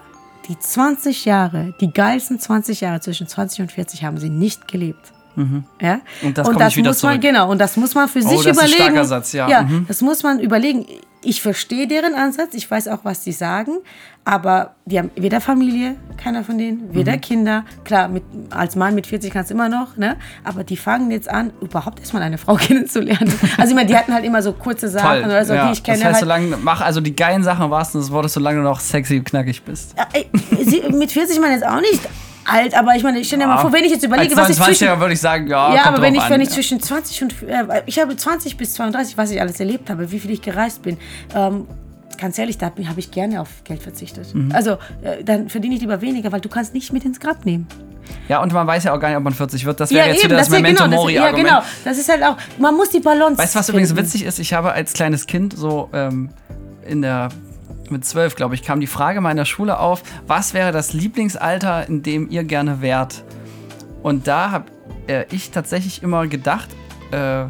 die 0.49 0.59
20 0.59 1.25
Jahre, 1.25 1.75
die 1.81 1.93
geilsten 1.93 2.39
20 2.39 2.81
Jahre 2.81 3.01
zwischen 3.01 3.27
20 3.27 3.63
und 3.63 3.73
40 3.73 4.05
haben 4.05 4.19
sie 4.19 4.29
nicht 4.29 4.69
gelebt. 4.69 5.13
Mhm. 5.37 5.65
Ja? 5.81 6.01
Und 6.23 6.37
das, 6.37 6.49
und 6.49 6.61
das 6.61 6.77
muss 6.77 6.85
man, 6.85 6.95
zurück. 6.95 7.21
genau, 7.21 7.51
und 7.51 7.59
das 7.59 7.77
muss 7.77 7.95
man 7.95 8.09
für 8.09 8.19
oh, 8.21 8.29
sich 8.29 8.43
das 8.43 8.57
überlegen. 8.57 8.67
Ist 8.67 8.81
ein 8.81 8.87
starker 8.87 9.05
Satz, 9.05 9.33
ja. 9.33 9.49
ja 9.49 9.63
mhm. 9.63 9.87
Das 9.89 10.01
muss 10.03 10.23
man 10.23 10.41
überlegen 10.41 10.87
ich 11.25 11.43
verstehe 11.43 11.87
deren 11.87 12.15
Ansatz, 12.15 12.55
ich 12.55 12.71
weiß 12.71 12.89
auch, 12.89 13.01
was 13.05 13.25
sie 13.25 13.33
sagen, 13.33 13.79
aber 14.25 14.75
die 14.85 14.99
haben 14.99 15.11
weder 15.17 15.41
Familie, 15.41 15.97
keiner 16.17 16.45
von 16.45 16.59
denen, 16.59 16.95
weder 16.95 17.13
mhm. 17.13 17.21
Kinder. 17.21 17.65
Klar, 17.85 18.09
mit, 18.09 18.23
als 18.51 18.77
Mann 18.77 18.95
mit 18.95 19.07
40 19.07 19.33
kannst 19.33 19.51
du 19.51 19.55
immer 19.55 19.69
noch, 19.69 19.97
ne? 19.97 20.17
aber 20.45 20.65
die 20.65 20.77
fangen 20.77 21.11
jetzt 21.11 21.29
an, 21.29 21.53
überhaupt 21.61 22.01
erstmal 22.01 22.23
eine 22.23 22.39
Frau 22.39 22.55
kennenzulernen. 22.61 23.33
Also 23.57 23.71
ich 23.71 23.75
meine, 23.77 23.87
die 23.87 23.97
hatten 23.97 24.15
halt 24.15 24.25
immer 24.25 24.43
so 24.43 24.53
kurze 24.53 24.89
Sachen 24.89 25.25
oder 25.25 25.45
so, 25.45 25.55
ja. 25.55 25.67
die 25.67 25.73
ich 25.73 25.83
kenne. 25.83 25.99
Das 25.99 26.07
heißt, 26.07 26.15
halt, 26.15 26.23
solange, 26.23 26.57
mach 26.63 26.81
also 26.81 27.01
die 27.01 27.15
geilen 27.15 27.43
Sachen 27.43 27.65
im 27.65 27.71
wahrsten 27.71 28.01
des 28.01 28.11
Wortes, 28.11 28.35
solange 28.35 28.59
du 28.59 28.65
noch 28.65 28.81
sexy 28.81 29.19
und 29.19 29.25
knackig 29.25 29.63
bist. 29.63 29.95
Sie, 30.65 30.83
mit 30.91 31.13
40 31.13 31.41
man 31.41 31.51
jetzt 31.51 31.67
auch 31.67 31.81
nicht 31.81 32.01
alt, 32.45 32.75
aber 32.75 32.95
ich 32.97 33.03
meine, 33.03 33.19
ich 33.19 33.27
stelle 33.27 33.45
mir 33.45 33.51
ja. 33.51 33.57
mal 33.57 33.61
vor, 33.61 33.73
wenn 33.73 33.85
ich 33.85 33.93
jetzt 33.93 34.05
überlege, 34.05 34.37
was 34.37 34.51
ich 34.51 34.57
zwischen... 34.61 34.89
würde 35.01 35.15
ich 35.15 35.21
sagen, 35.21 35.47
ja, 35.49 35.75
Ja, 35.75 35.85
aber 35.87 36.03
wenn 36.03 36.15
ich, 36.15 36.29
wenn 36.29 36.41
ich 36.41 36.51
zwischen 36.51 36.81
20 36.81 37.23
und... 37.23 37.43
Äh, 37.43 37.83
ich 37.87 37.99
habe 37.99 38.17
20 38.17 38.57
bis 38.57 38.75
32, 38.75 39.17
was 39.17 39.31
ich 39.31 39.41
alles 39.41 39.61
erlebt 39.61 39.91
habe, 39.91 40.11
wie 40.11 40.19
viel 40.19 40.31
ich 40.31 40.43
gereist 40.43 40.83
bin. 40.83 40.99
Ähm, 41.35 41.67
ganz 42.19 42.39
ehrlich, 42.39 42.59
da 42.59 42.67
habe 42.67 43.01
ich 43.01 43.11
gerne 43.11 43.41
auf 43.41 43.49
Geld 43.65 43.83
verzichtet. 43.83 44.35
Mhm. 44.35 44.53
Also 44.53 44.73
äh, 45.03 45.25
dann 45.25 45.49
verdiene 45.49 45.75
ich 45.75 45.81
lieber 45.81 46.01
weniger, 46.01 46.33
weil 46.33 46.41
du 46.41 46.49
kannst 46.49 46.75
nicht 46.75 46.93
mit 46.93 47.05
ins 47.05 47.21
Grab 47.21 47.45
nehmen. 47.45 47.67
Ja, 48.29 48.43
und 48.43 48.53
man 48.53 48.67
weiß 48.67 48.85
ja 48.85 48.95
auch 48.95 49.01
gar 49.01 49.09
nicht, 49.09 49.17
ob 49.17 49.25
man 49.25 49.35
40 49.35 49.65
wird. 49.65 49.81
Das 49.81 49.91
wäre 49.91 50.07
ja, 50.07 50.13
jetzt 50.13 50.25
wieder 50.25 50.37
das, 50.37 50.49
das 50.49 50.57
Memento 50.57 50.85
genau, 50.85 50.97
Mori 50.97 51.19
Argument. 51.19 51.49
Ja, 51.49 51.59
genau. 51.59 51.67
Das 51.85 51.99
ist 51.99 52.09
halt 52.09 52.23
auch, 52.23 52.37
man 52.59 52.75
muss 52.77 52.91
die 52.91 53.01
Balance 53.01 53.39
Weißt 53.39 53.55
du, 53.55 53.59
was 53.59 53.67
finden. 53.67 53.83
übrigens 53.83 53.97
witzig 53.97 54.25
ist? 54.25 54.39
Ich 54.39 54.53
habe 54.53 54.73
als 54.73 54.93
kleines 54.93 55.27
Kind 55.27 55.57
so 55.57 55.89
ähm, 55.93 56.31
in 56.87 57.03
der 57.03 57.29
mit 57.93 58.05
zwölf, 58.05 58.35
glaube 58.35 58.55
ich, 58.55 58.63
kam 58.63 58.81
die 58.81 58.87
Frage 58.87 59.21
meiner 59.21 59.45
Schule 59.45 59.79
auf, 59.79 60.03
was 60.27 60.55
wäre 60.55 60.73
das 60.73 60.93
Lieblingsalter, 60.93 61.89
in 61.89 62.03
dem 62.03 62.29
ihr 62.31 62.45
gerne 62.45 62.83
wärt? 62.83 63.25
Und 64.03 64.27
da 64.27 64.51
habe 64.51 64.65
äh, 65.07 65.25
ich 65.31 65.51
tatsächlich 65.51 66.03
immer 66.03 66.27
gedacht, 66.27 66.69
äh, 67.13 67.45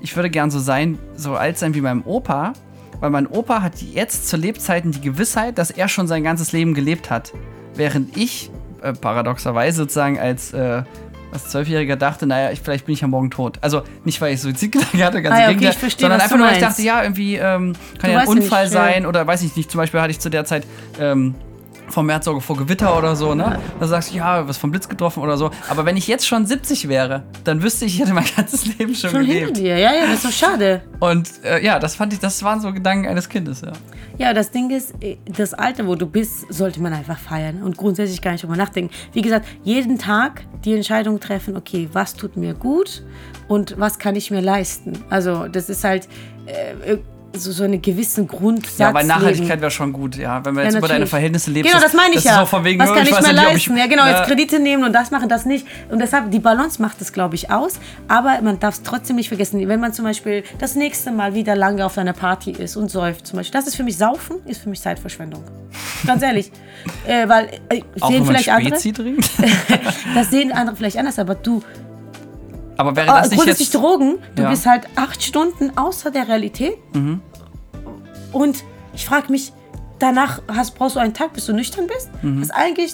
ich 0.00 0.14
würde 0.14 0.30
gern 0.30 0.50
so 0.50 0.60
sein, 0.60 0.98
so 1.16 1.34
alt 1.34 1.58
sein 1.58 1.74
wie 1.74 1.80
mein 1.80 2.04
Opa, 2.04 2.52
weil 3.00 3.10
mein 3.10 3.26
Opa 3.26 3.62
hat 3.62 3.82
jetzt 3.82 4.28
zu 4.28 4.36
Lebzeiten 4.36 4.92
die 4.92 5.00
Gewissheit, 5.00 5.58
dass 5.58 5.70
er 5.70 5.88
schon 5.88 6.06
sein 6.06 6.22
ganzes 6.22 6.52
Leben 6.52 6.74
gelebt 6.74 7.10
hat. 7.10 7.32
Während 7.74 8.16
ich 8.16 8.50
äh, 8.82 8.92
paradoxerweise 8.92 9.78
sozusagen 9.78 10.18
als, 10.18 10.52
äh, 10.52 10.84
als 11.36 11.50
Zwölfjähriger 11.50 11.96
dachte, 11.96 12.26
naja, 12.26 12.50
ich, 12.50 12.60
vielleicht 12.60 12.86
bin 12.86 12.94
ich 12.94 13.00
ja 13.00 13.08
morgen 13.08 13.30
tot. 13.30 13.58
Also 13.60 13.82
nicht, 14.04 14.20
weil 14.20 14.34
ich 14.34 14.40
Suizidgedanken 14.40 15.02
hatte, 15.04 15.22
ganz 15.22 15.36
ah, 15.36 15.50
ja, 15.50 15.56
okay, 15.56 15.72
verstehe, 15.72 16.02
sondern 16.02 16.20
einfach 16.20 16.36
nur, 16.36 16.46
weil 16.46 16.54
ich 16.54 16.60
dachte, 16.60 16.82
ja, 16.82 17.02
irgendwie 17.02 17.36
ähm, 17.36 17.74
kann 17.98 18.10
du 18.10 18.16
ja 18.16 18.20
ein 18.20 18.28
Unfall 18.28 18.64
nicht, 18.64 18.72
sein 18.72 19.02
ja. 19.02 19.08
oder 19.08 19.26
weiß 19.26 19.42
ich 19.42 19.56
nicht. 19.56 19.70
Zum 19.70 19.78
Beispiel 19.78 20.00
hatte 20.00 20.10
ich 20.10 20.20
zu 20.20 20.30
der 20.30 20.44
Zeit 20.44 20.66
ähm, 21.00 21.34
vom 21.88 22.06
März 22.06 22.26
vor 22.26 22.56
Gewitter 22.56 22.96
oder 22.96 23.16
so, 23.16 23.34
ne? 23.34 23.58
Da 23.78 23.86
sagst 23.86 24.12
du, 24.12 24.16
ja, 24.16 24.46
was 24.46 24.58
vom 24.58 24.70
Blitz 24.70 24.88
getroffen 24.88 25.22
oder 25.22 25.36
so. 25.36 25.50
Aber 25.68 25.84
wenn 25.84 25.96
ich 25.96 26.06
jetzt 26.06 26.26
schon 26.26 26.46
70 26.46 26.88
wäre, 26.88 27.22
dann 27.44 27.62
wüsste 27.62 27.84
ich, 27.84 27.94
ich 27.94 28.00
hätte 28.00 28.14
mein 28.14 28.24
ganzes 28.36 28.66
Leben 28.66 28.94
schon, 28.94 29.10
schon 29.10 29.20
gelebt. 29.20 29.46
Hinter 29.46 29.60
dir, 29.60 29.78
ja, 29.78 29.94
ja, 29.94 30.06
das 30.06 30.14
ist 30.14 30.22
so 30.22 30.30
schade. 30.30 30.82
Und 31.00 31.44
äh, 31.44 31.64
ja, 31.64 31.78
das 31.78 31.94
fand 31.94 32.12
ich, 32.12 32.18
das 32.18 32.42
waren 32.42 32.60
so 32.60 32.72
Gedanken 32.72 33.06
eines 33.08 33.28
Kindes, 33.28 33.60
ja. 33.60 33.72
Ja, 34.18 34.32
das 34.32 34.50
Ding 34.50 34.70
ist, 34.70 34.94
äh, 35.00 35.16
das 35.26 35.54
Alter, 35.54 35.86
wo 35.86 35.94
du 35.94 36.06
bist, 36.06 36.52
sollte 36.52 36.80
man 36.80 36.92
einfach 36.92 37.18
feiern 37.18 37.62
und 37.62 37.76
grundsätzlich 37.76 38.22
gar 38.22 38.32
nicht 38.32 38.42
drüber 38.42 38.56
nachdenken. 38.56 38.92
Wie 39.12 39.22
gesagt, 39.22 39.46
jeden 39.62 39.98
Tag 39.98 40.44
die 40.64 40.74
Entscheidung 40.74 41.20
treffen, 41.20 41.56
okay, 41.56 41.88
was 41.92 42.14
tut 42.14 42.36
mir 42.36 42.54
gut 42.54 43.04
und 43.48 43.78
was 43.78 43.98
kann 43.98 44.16
ich 44.16 44.30
mir 44.30 44.40
leisten. 44.40 45.04
Also 45.10 45.48
das 45.48 45.68
ist 45.68 45.84
halt 45.84 46.08
äh, 46.46 46.96
so, 47.40 47.52
so 47.52 47.64
einen 47.64 47.80
gewissen 47.80 48.26
Grundsatz. 48.26 48.78
Ja, 48.78 48.94
weil 48.94 49.06
Nachhaltigkeit 49.06 49.60
wäre 49.60 49.70
schon 49.70 49.92
gut, 49.92 50.16
ja. 50.16 50.44
Wenn 50.44 50.54
man 50.54 50.64
jetzt 50.64 50.74
ja, 50.74 50.78
über 50.78 50.88
deine 50.88 51.06
Verhältnisse 51.06 51.50
lebt. 51.50 51.68
Genau, 51.68 51.80
das 51.80 51.92
meine 51.92 52.10
ich 52.10 52.22
das 52.22 52.24
ja. 52.24 52.40
So 52.40 52.46
von 52.46 52.64
wegen, 52.64 52.80
Was 52.80 52.92
kann 52.92 53.02
ich, 53.02 53.10
ich 53.10 53.20
mir 53.20 53.32
leisten? 53.32 53.74
Ich, 53.74 53.78
ja, 53.78 53.86
genau, 53.86 54.06
jetzt 54.06 54.24
Kredite 54.24 54.60
nehmen 54.60 54.84
und 54.84 54.92
das 54.92 55.10
machen, 55.10 55.28
das 55.28 55.44
nicht. 55.44 55.66
Und 55.90 56.00
deshalb, 56.00 56.30
die 56.30 56.38
Balance 56.38 56.80
macht 56.80 57.00
es, 57.00 57.12
glaube 57.12 57.34
ich, 57.34 57.50
aus. 57.50 57.74
Aber 58.08 58.40
man 58.42 58.58
darf 58.60 58.74
es 58.74 58.82
trotzdem 58.82 59.16
nicht 59.16 59.28
vergessen. 59.28 59.66
Wenn 59.68 59.80
man 59.80 59.92
zum 59.92 60.04
Beispiel 60.04 60.44
das 60.58 60.74
nächste 60.74 61.12
Mal 61.12 61.34
wieder 61.34 61.56
lange 61.56 61.84
auf 61.84 61.98
einer 61.98 62.12
Party 62.12 62.52
ist 62.52 62.76
und 62.76 62.90
säuft, 62.90 63.26
zum 63.26 63.38
Beispiel, 63.38 63.58
das 63.58 63.66
ist 63.66 63.76
für 63.76 63.84
mich 63.84 63.96
Saufen, 63.96 64.36
ist 64.46 64.62
für 64.62 64.68
mich 64.68 64.80
Zeitverschwendung. 64.80 65.44
Ganz 66.06 66.22
ehrlich. 66.22 66.50
äh, 67.06 67.28
weil 67.28 67.48
äh, 67.68 67.82
Auch 68.00 68.10
sehen 68.10 68.24
vielleicht 68.24 68.48
andere. 68.48 68.74
das 70.14 70.30
sehen 70.30 70.52
andere 70.52 70.76
vielleicht 70.76 70.98
anders, 70.98 71.18
aber 71.18 71.34
du, 71.34 71.62
aber 72.76 72.96
wäre 72.96 73.06
das 73.06 73.30
nicht 73.30 73.46
jetzt... 73.46 73.74
Drogen, 73.74 74.18
du 74.34 74.42
ja. 74.42 74.50
bist 74.50 74.66
halt 74.66 74.86
acht 74.96 75.22
Stunden 75.22 75.76
außer 75.76 76.10
der 76.10 76.28
Realität. 76.28 76.76
Mhm. 76.94 77.20
Und 78.32 78.64
ich 78.94 79.06
frage 79.06 79.30
mich, 79.30 79.52
danach 79.98 80.42
hast, 80.48 80.74
brauchst 80.74 80.96
du 80.96 81.00
einen 81.00 81.14
Tag, 81.14 81.32
bis 81.32 81.46
du 81.46 81.52
nüchtern 81.52 81.86
bist. 81.86 82.10
Mhm. 82.22 82.40
Das 82.40 82.50
eigentlich, 82.50 82.92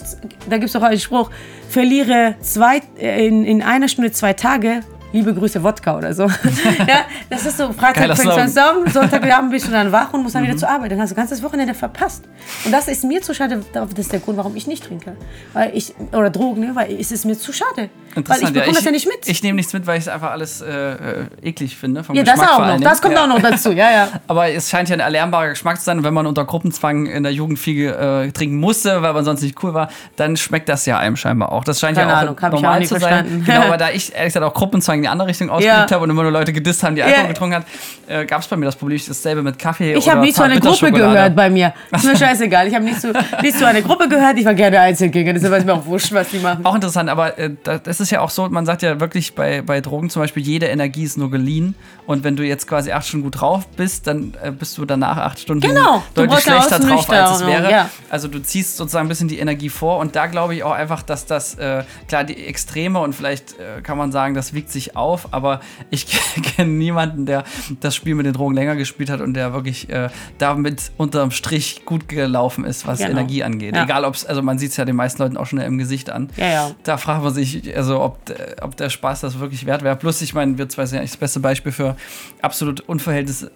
da 0.49 0.57
gibt 0.57 0.69
es 0.69 0.75
auch 0.75 0.83
einen 0.83 0.99
Spruch, 0.99 1.29
verliere 1.69 2.35
zwei, 2.41 2.81
äh, 2.97 3.27
in, 3.27 3.43
in 3.43 3.61
einer 3.61 3.87
Stunde 3.87 4.11
zwei 4.11 4.33
Tage, 4.33 4.81
liebe 5.13 5.33
Grüße 5.33 5.63
Wodka 5.63 5.95
oder 5.97 6.13
so. 6.13 6.23
ja, 6.87 7.05
das 7.29 7.45
ist 7.45 7.57
so, 7.57 7.71
Freitag 7.71 8.17
fängst 8.17 8.25
du 8.25 8.31
an 8.31 8.47
zusammen, 8.47 8.89
Sonntagabend 8.91 9.51
bist 9.51 9.67
du 9.67 9.71
dann 9.71 9.91
wach 9.91 10.11
und 10.11 10.23
musst 10.23 10.35
dann 10.35 10.43
mhm. 10.43 10.47
wieder 10.47 10.57
zur 10.57 10.69
Arbeit. 10.69 10.91
Dann 10.91 10.99
hast 10.99 11.11
du 11.11 11.15
ganzes 11.15 11.41
Wochenende 11.41 11.73
verpasst. 11.73 12.25
Und 12.65 12.71
das 12.71 12.87
ist 12.87 13.03
mir 13.03 13.21
zu 13.21 13.33
schade, 13.33 13.63
das 13.71 13.93
ist 13.93 14.11
der 14.11 14.19
Grund, 14.19 14.37
warum 14.37 14.55
ich 14.55 14.67
nicht 14.67 14.83
trinke. 14.83 15.15
Weil 15.53 15.71
ich, 15.75 15.93
oder 16.11 16.29
Drogen, 16.29 16.61
ne? 16.61 16.71
weil 16.73 16.91
es 16.99 17.11
ist 17.11 17.25
mir 17.25 17.37
zu 17.37 17.53
schade. 17.53 17.89
Weil 18.15 18.41
ich 18.41 18.47
bekomme 18.47 18.57
ja, 18.57 18.65
ich, 18.67 18.75
das 18.75 18.83
ja 18.83 18.91
nicht 18.91 19.07
mit. 19.07 19.27
Ich 19.27 19.41
nehme 19.43 19.55
nichts 19.55 19.73
mit, 19.73 19.87
weil 19.87 19.97
ich 19.97 20.03
es 20.03 20.07
einfach 20.07 20.31
alles 20.31 20.61
äh, 20.61 20.67
äh 20.67 21.25
eklig 21.41 21.77
finde. 21.77 22.03
Vom 22.03 22.15
ja, 22.15 22.23
Geschmack 22.23 22.47
das 22.47 22.49
auch 22.49 22.67
noch. 22.67 22.79
Das 22.79 23.01
kommt 23.01 23.15
ja. 23.15 23.23
auch 23.23 23.27
noch 23.27 23.41
dazu, 23.41 23.71
ja, 23.71 23.91
ja. 23.91 24.07
Aber 24.27 24.49
es 24.49 24.69
scheint 24.69 24.89
ja 24.89 24.95
ein 24.95 24.99
erlernbarer 24.99 25.49
Geschmack 25.49 25.77
zu 25.79 25.85
sein. 25.85 26.03
Wenn 26.03 26.13
man 26.13 26.25
unter 26.25 26.45
Gruppenzwang 26.45 27.05
in 27.05 27.23
der 27.23 27.31
Jugend 27.31 27.59
viel 27.59 27.89
äh, 27.89 28.31
trinken 28.31 28.57
musste, 28.57 29.01
weil 29.01 29.13
man 29.13 29.25
sonst 29.25 29.41
nicht 29.41 29.61
cool 29.63 29.73
war, 29.73 29.89
dann 30.15 30.37
schmeckt 30.37 30.69
das 30.69 30.85
ja 30.85 30.97
einem 30.97 31.15
scheinbar 31.15 31.51
auch. 31.51 31.63
Das 31.63 31.79
scheint 31.79 31.97
Keine 31.97 32.11
ja 32.11 32.17
auch 32.17 32.21
Ahnung, 32.21 32.37
normal 32.51 32.81
auch 32.81 32.87
zu 32.87 32.99
sein. 32.99 33.43
Genau, 33.45 33.61
aber 33.61 33.77
da 33.77 33.89
ich 33.89 34.13
ehrlich 34.13 34.33
gesagt 34.33 34.45
auch 34.45 34.53
Gruppenzwang 34.53 35.02
in 35.03 35.07
die 35.07 35.09
andere 35.09 35.27
Richtung 35.27 35.49
ausgeübt 35.49 35.89
ja. 35.89 35.91
habe 35.91 36.03
und 36.03 36.09
immer 36.09 36.23
nur 36.23 36.31
Leute 36.31 36.53
gedisst 36.53 36.83
haben, 36.83 36.95
die 36.95 37.03
Alkohol 37.03 37.27
getrunken 37.27 37.55
haben, 37.55 37.65
äh, 38.07 38.25
gab 38.25 38.41
es 38.41 38.47
bei 38.47 38.55
mir 38.55 38.65
das 38.65 38.75
Problem, 38.75 38.99
dasselbe 39.05 39.43
mit 39.43 39.59
Kaffee 39.59 39.93
Ich 39.93 40.09
habe 40.09 40.21
nie 40.21 40.33
zu 40.33 40.43
einer 40.43 40.59
Gruppe 40.59 40.91
gehört 40.91 41.35
bei 41.35 41.49
mir. 41.49 41.73
Ist 41.91 42.05
mir 42.05 42.15
scheißegal. 42.15 42.67
Ich 42.67 42.75
habe 42.75 42.85
nicht, 42.85 43.01
zu, 43.01 43.13
nicht 43.41 43.57
zu 43.57 43.67
einer 43.67 43.81
Gruppe 43.81 44.07
gehört. 44.07 44.37
Ich 44.37 44.45
war 44.45 44.53
gerne 44.53 44.79
Einzelgänger. 44.79 45.33
Deshalb 45.33 45.53
ist 45.53 45.65
mir 45.65 45.73
auch 45.73 45.85
wurscht, 45.85 46.13
was 46.13 46.29
die 46.29 46.39
machen. 46.39 46.65
Auch 46.65 46.75
interessant, 46.75 47.09
aber 47.09 47.37
äh, 47.37 47.51
das 47.63 47.99
ist 47.99 48.11
ja 48.11 48.21
auch 48.21 48.29
so, 48.29 48.47
man 48.49 48.65
sagt 48.65 48.81
ja 48.81 48.99
wirklich 48.99 49.35
bei, 49.35 49.61
bei 49.61 49.81
Drogen 49.81 50.09
zum 50.09 50.21
Beispiel, 50.21 50.43
jede 50.43 50.67
Energie 50.67 51.03
ist 51.03 51.17
nur 51.17 51.31
geliehen. 51.31 51.75
Und 52.05 52.23
wenn 52.23 52.35
du 52.35 52.43
jetzt 52.43 52.67
quasi 52.67 52.91
acht 52.91 53.07
Stunden 53.07 53.23
gut 53.23 53.39
drauf 53.39 53.67
bist, 53.67 54.07
dann 54.07 54.33
äh, 54.43 54.51
bist 54.51 54.77
du 54.77 54.85
danach 54.85 55.17
acht 55.17 55.39
Stunden 55.39 55.61
genau, 55.61 56.03
deutlich 56.13 56.39
schlechter 56.41 56.79
drauf, 56.79 57.09
als 57.09 57.41
es 57.41 57.45
wäre. 57.45 57.71
Ja. 57.71 57.89
Also 58.09 58.27
du 58.27 58.41
ziehst 58.41 58.77
sozusagen 58.77 59.05
ein 59.05 59.09
bisschen 59.09 59.29
die 59.29 59.39
Energie 59.39 59.69
vor. 59.69 59.99
Und 59.99 60.15
da 60.15 60.27
glaube 60.27 60.55
ich 60.55 60.63
auch 60.63 60.71
einfach, 60.73 61.01
dass 61.01 61.25
das, 61.25 61.55
äh, 61.55 61.83
klar, 62.07 62.23
die 62.23 62.45
Extreme 62.45 62.99
und 62.99 63.13
vielleicht 63.13 63.53
äh, 63.59 63.81
kann 63.81 63.97
man 63.97 64.11
sagen, 64.11 64.33
das 64.33 64.53
wiegt 64.53 64.71
sich 64.71 64.92
auf, 64.95 65.33
aber 65.33 65.61
ich 65.89 66.07
kenne 66.55 66.71
niemanden, 66.71 67.25
der 67.25 67.43
das 67.79 67.95
Spiel 67.95 68.15
mit 68.15 68.25
den 68.25 68.33
Drogen 68.33 68.55
länger 68.55 68.75
gespielt 68.75 69.09
hat 69.09 69.21
und 69.21 69.33
der 69.33 69.53
wirklich 69.53 69.89
äh, 69.89 70.09
damit 70.37 70.91
unterm 70.97 71.31
Strich 71.31 71.85
gut 71.85 72.07
gelaufen 72.07 72.65
ist, 72.65 72.87
was 72.87 72.99
genau. 72.99 73.11
Energie 73.11 73.43
angeht. 73.43 73.75
Ja. 73.75 73.83
Egal, 73.83 74.05
ob 74.05 74.15
es, 74.15 74.25
also 74.25 74.41
man 74.41 74.57
sieht 74.57 74.71
es 74.71 74.77
ja 74.77 74.85
den 74.85 74.95
meisten 74.95 75.21
Leuten 75.21 75.37
auch 75.37 75.45
schon 75.45 75.59
im 75.59 75.77
Gesicht 75.77 76.09
an. 76.09 76.29
Ja, 76.37 76.47
ja. 76.47 76.71
Da 76.83 76.97
fragt 76.97 77.23
man 77.23 77.33
sich, 77.33 77.75
also 77.75 78.01
ob, 78.01 78.19
ob 78.61 78.77
der 78.77 78.89
Spaß 78.89 79.21
das 79.21 79.39
wirklich 79.39 79.65
wert 79.65 79.83
wäre. 79.83 79.95
Plus, 79.95 80.21
ich 80.21 80.33
meine, 80.33 80.57
wir 80.57 80.69
zwei 80.69 80.85
sind 80.85 80.97
ja 80.97 81.03
das 81.03 81.17
beste 81.17 81.39
Beispiel 81.39 81.71
für 81.71 81.95
absolut 82.41 82.81
Unverhältnis, 82.81 83.43
äh, 83.43 83.49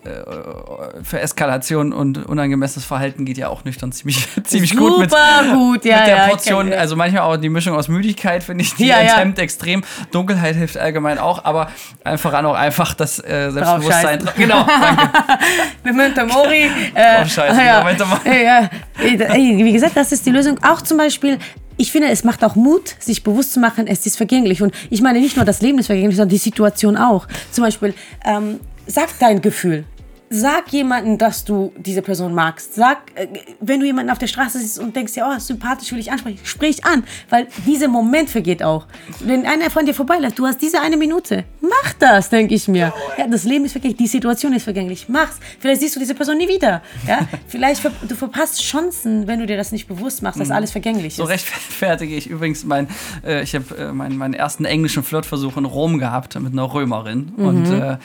für 1.03 1.19
Eskalation 1.19 1.93
und 1.93 2.25
unangemessenes 2.25 2.85
Verhalten 2.85 3.25
geht 3.25 3.37
ja 3.37 3.49
auch 3.49 3.65
nüchtern 3.65 3.91
ziemlich, 3.91 4.27
ziemlich 4.43 4.71
Super 4.71 4.89
gut 4.89 4.99
mit, 4.99 5.11
gut, 5.11 5.85
ja, 5.85 5.97
mit 5.99 6.07
der 6.07 6.17
ja, 6.17 6.27
Portion. 6.27 6.73
Also 6.73 6.95
manchmal 6.95 7.21
auch 7.23 7.37
die 7.37 7.49
Mischung 7.49 7.75
aus 7.75 7.87
Müdigkeit, 7.87 8.43
finde 8.43 8.63
ich, 8.63 8.75
die 8.75 8.87
ja, 8.87 8.99
enthemmt 8.99 9.39
extrem. 9.39 9.83
Dunkelheit 10.11 10.55
hilft 10.55 10.77
allgemein 10.77 11.16
auch, 11.19 11.43
aber 11.45 11.69
voran 12.17 12.45
auch 12.45 12.55
einfach 12.55 12.93
das 12.93 13.19
äh, 13.19 13.51
Selbstbewusstsein. 13.51 14.29
Genau, 14.37 14.63
danke. 14.63 15.09
Memento 15.83 16.25
Mori. 16.25 16.69
Äh, 16.93 17.23
oh, 17.23 17.27
scheiße, 17.27 17.61
ja, 17.63 17.83
Memento 17.83 18.05
Mori. 18.05 18.43
Ja, 18.43 18.69
wie 18.99 19.73
gesagt, 19.73 19.95
das 19.95 20.11
ist 20.11 20.25
die 20.25 20.31
Lösung. 20.31 20.59
Auch 20.63 20.81
zum 20.81 20.97
Beispiel 20.97 21.39
ich 21.77 21.91
finde, 21.91 22.09
es 22.09 22.23
macht 22.23 22.43
auch 22.43 22.55
Mut, 22.55 22.95
sich 22.99 23.23
bewusst 23.23 23.53
zu 23.53 23.59
machen, 23.59 23.85
es 23.85 24.05
ist 24.05 24.17
vergänglich. 24.17 24.63
Und 24.63 24.73
ich 24.89 25.01
meine 25.01 25.19
nicht 25.19 25.35
nur 25.35 25.45
das 25.45 25.61
Leben 25.61 25.77
ist 25.77 25.85
vergänglich, 25.85 26.15
sondern 26.15 26.29
die 26.29 26.39
Situation 26.39 26.97
auch. 26.97 27.27
Zum 27.51 27.63
Beispiel, 27.63 27.93
ähm, 28.25 28.59
sag 28.87 29.09
dein 29.19 29.41
Gefühl 29.41 29.85
sag 30.29 30.71
jemanden, 30.73 31.17
dass 31.17 31.45
du 31.45 31.73
diese 31.77 32.01
Person 32.01 32.33
magst. 32.33 32.75
Sag, 32.75 32.97
äh, 33.15 33.27
wenn 33.59 33.79
du 33.79 33.85
jemanden 33.85 34.11
auf 34.11 34.17
der 34.17 34.27
Straße 34.27 34.59
siehst 34.59 34.79
und 34.79 34.95
denkst, 34.95 35.15
ja, 35.15 35.33
oh, 35.33 35.39
sympathisch 35.39 35.91
will 35.91 35.99
ich 35.99 36.11
ansprechen, 36.11 36.39
sprich 36.43 36.83
an, 36.85 37.03
weil 37.29 37.47
dieser 37.65 37.87
Moment 37.87 38.29
vergeht 38.29 38.63
auch. 38.63 38.85
Wenn 39.19 39.45
einer 39.45 39.69
von 39.69 39.85
dir 39.85 39.93
vorbeiläuft, 39.93 40.37
du 40.37 40.45
hast 40.45 40.61
diese 40.61 40.81
eine 40.81 40.97
Minute, 40.97 41.45
mach 41.61 41.93
das, 41.93 42.29
denke 42.29 42.55
ich 42.55 42.67
mir. 42.67 42.93
Ja, 43.17 43.27
das 43.27 43.43
Leben 43.43 43.65
ist 43.65 43.71
vergänglich, 43.71 43.97
die 43.97 44.07
Situation 44.07 44.53
ist 44.53 44.63
vergänglich, 44.63 45.07
mach's. 45.07 45.37
Vielleicht 45.59 45.81
siehst 45.81 45.95
du 45.95 45.99
diese 45.99 46.15
Person 46.15 46.37
nie 46.37 46.47
wieder. 46.47 46.81
Ja, 47.07 47.27
vielleicht 47.47 47.81
ver 47.81 47.91
du 48.07 48.15
verpasst 48.15 48.61
Chancen, 48.61 49.27
wenn 49.27 49.39
du 49.39 49.45
dir 49.45 49.57
das 49.57 49.71
nicht 49.71 49.87
bewusst 49.87 50.21
machst, 50.21 50.39
dass 50.39 50.49
mhm. 50.49 50.55
alles 50.55 50.71
vergänglich 50.71 51.07
ist. 51.07 51.15
So 51.17 51.23
rechtfertige 51.23 52.15
ich 52.15 52.29
übrigens 52.29 52.65
mein, 52.65 52.87
äh, 53.25 53.43
ich 53.43 53.55
habe 53.55 53.75
äh, 53.77 53.91
meinen, 53.93 54.17
meinen 54.17 54.33
ersten 54.33 54.65
englischen 54.65 55.03
Flirtversuch 55.03 55.57
in 55.57 55.65
Rom 55.65 55.99
gehabt 55.99 56.39
mit 56.39 56.53
einer 56.53 56.73
Römerin 56.73 57.31
mhm. 57.35 57.45
und 57.45 57.71
äh, 57.71 57.97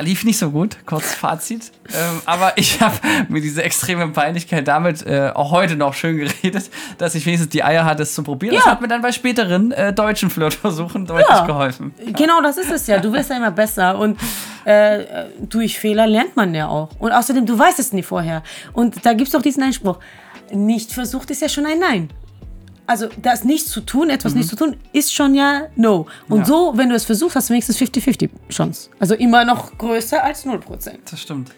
lief 0.00 0.24
nicht 0.24 0.38
so 0.38 0.50
gut. 0.50 0.78
Kurz 0.86 1.14
Fazit 1.14 1.57
aussieht. 1.58 1.72
Ähm, 1.88 2.22
aber 2.24 2.52
ich 2.56 2.80
habe 2.80 2.96
mir 3.28 3.40
diese 3.40 3.62
extreme 3.62 4.08
Peinlichkeit 4.08 4.68
damit 4.68 5.06
äh, 5.06 5.30
auch 5.34 5.50
heute 5.50 5.76
noch 5.76 5.94
schön 5.94 6.16
geredet, 6.16 6.70
dass 6.98 7.14
ich 7.14 7.26
wenigstens 7.26 7.50
die 7.50 7.64
Eier 7.64 7.84
hatte, 7.84 8.02
es 8.02 8.14
zu 8.14 8.22
probieren. 8.22 8.54
Ja. 8.54 8.60
Das 8.60 8.70
hat 8.70 8.80
mir 8.80 8.88
dann 8.88 9.02
bei 9.02 9.12
späteren 9.12 9.72
äh, 9.72 9.92
deutschen 9.92 10.30
Flirtversuchen 10.30 11.06
deutlich 11.06 11.28
ja. 11.28 11.46
geholfen. 11.46 11.94
Genau, 12.16 12.40
das 12.42 12.56
ist 12.58 12.70
es 12.70 12.86
ja. 12.86 12.98
Du 12.98 13.12
wirst 13.12 13.30
ja 13.30 13.36
immer 13.36 13.50
besser 13.50 13.98
und 13.98 14.18
äh, 14.64 15.26
durch 15.40 15.78
Fehler 15.78 16.06
lernt 16.06 16.36
man 16.36 16.54
ja 16.54 16.68
auch. 16.68 16.90
Und 16.98 17.12
außerdem, 17.12 17.46
du 17.46 17.58
weißt 17.58 17.78
es 17.78 17.92
nie 17.92 18.02
vorher. 18.02 18.42
Und 18.72 19.04
da 19.04 19.12
gibt 19.12 19.28
es 19.28 19.34
auch 19.34 19.42
diesen 19.42 19.62
Einspruch. 19.62 19.98
Nicht 20.50 20.92
versucht 20.92 21.30
ist 21.30 21.42
ja 21.42 21.48
schon 21.48 21.66
ein 21.66 21.78
Nein 21.78 22.10
also 22.88 23.08
das 23.20 23.44
nicht 23.44 23.68
zu 23.68 23.82
tun, 23.82 24.08
etwas 24.08 24.32
mhm. 24.32 24.38
nicht 24.38 24.48
zu 24.48 24.56
tun, 24.56 24.76
ist 24.92 25.12
schon 25.14 25.34
ja 25.34 25.66
no. 25.76 26.06
Und 26.28 26.40
ja. 26.40 26.44
so, 26.46 26.72
wenn 26.74 26.88
du 26.88 26.94
es 26.94 27.04
versuchst, 27.04 27.36
hast 27.36 27.50
du 27.50 27.52
wenigstens 27.52 27.78
50-50 27.78 28.30
Chance. 28.48 28.88
Also 28.98 29.14
immer 29.14 29.44
noch 29.44 29.76
größer 29.76 30.24
als 30.24 30.46
0%. 30.46 30.98
Das 31.10 31.20
stimmt. 31.20 31.52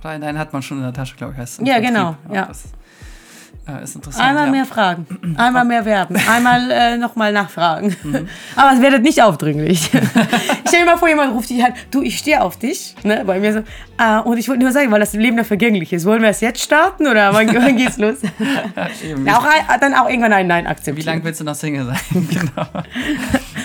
Oder 0.00 0.10
einen 0.10 0.38
hat 0.38 0.52
man 0.52 0.62
schon 0.62 0.76
in 0.78 0.84
der 0.84 0.92
Tasche, 0.92 1.16
glaube 1.16 1.32
ich. 1.32 1.38
Heißt 1.38 1.60
ja, 1.60 1.74
Vertrieb. 1.74 1.88
genau. 1.88 2.16
Ja. 2.30 2.46
Das, 2.46 2.64
äh, 3.68 3.84
ist 3.84 3.94
interessant. 3.94 4.26
Einmal 4.26 4.46
ja. 4.46 4.50
mehr 4.50 4.64
fragen, 4.64 5.06
einmal 5.36 5.64
mehr 5.64 5.84
werben, 5.84 6.16
einmal 6.30 6.70
äh, 6.70 6.96
nochmal 6.96 7.32
nachfragen. 7.32 7.94
Mhm. 8.02 8.28
Aber 8.56 8.74
es 8.74 8.80
werdet 8.80 9.02
nicht 9.02 9.22
aufdringlich. 9.22 9.90
Stell 10.66 10.80
dir 10.80 10.86
mal 10.86 10.96
vor, 10.96 11.08
jemand 11.08 11.34
ruft 11.34 11.50
dich 11.50 11.62
an, 11.62 11.74
du, 11.90 12.02
ich 12.02 12.18
stehe 12.18 12.42
auf 12.42 12.58
dich. 12.58 12.94
Ne, 13.02 13.22
bei 13.26 13.38
mir 13.40 13.52
so. 13.52 13.58
Äh, 13.98 14.20
und 14.20 14.38
ich 14.38 14.48
wollte 14.48 14.62
nur 14.62 14.72
sagen, 14.72 14.90
weil 14.90 15.00
das 15.00 15.12
Leben 15.12 15.36
ja 15.36 15.44
vergänglich 15.44 15.92
ist. 15.92 16.06
Wollen 16.06 16.22
wir 16.22 16.30
es 16.30 16.40
jetzt 16.40 16.62
starten 16.62 17.06
oder 17.06 17.34
wann, 17.34 17.48
wann 17.54 17.76
geht's 17.76 17.98
los? 17.98 18.18
ja, 19.24 19.38
auch, 19.38 19.46
dann 19.80 19.94
auch 19.94 20.08
irgendwann 20.08 20.32
ein 20.32 20.46
Nein 20.46 20.66
akzeptieren. 20.66 20.96
Wie 20.96 21.10
lange 21.10 21.24
willst 21.24 21.40
du 21.40 21.44
noch 21.44 21.54
Single 21.54 21.86
sein? 21.86 22.28
genau. 22.30 22.66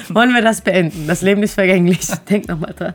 Wollen 0.10 0.34
wir 0.34 0.42
das 0.42 0.62
beenden? 0.62 1.08
Das 1.08 1.22
Leben 1.22 1.42
ist 1.44 1.54
vergänglich. 1.54 2.08
Denk 2.30 2.48
nochmal 2.48 2.74
dran. 2.74 2.94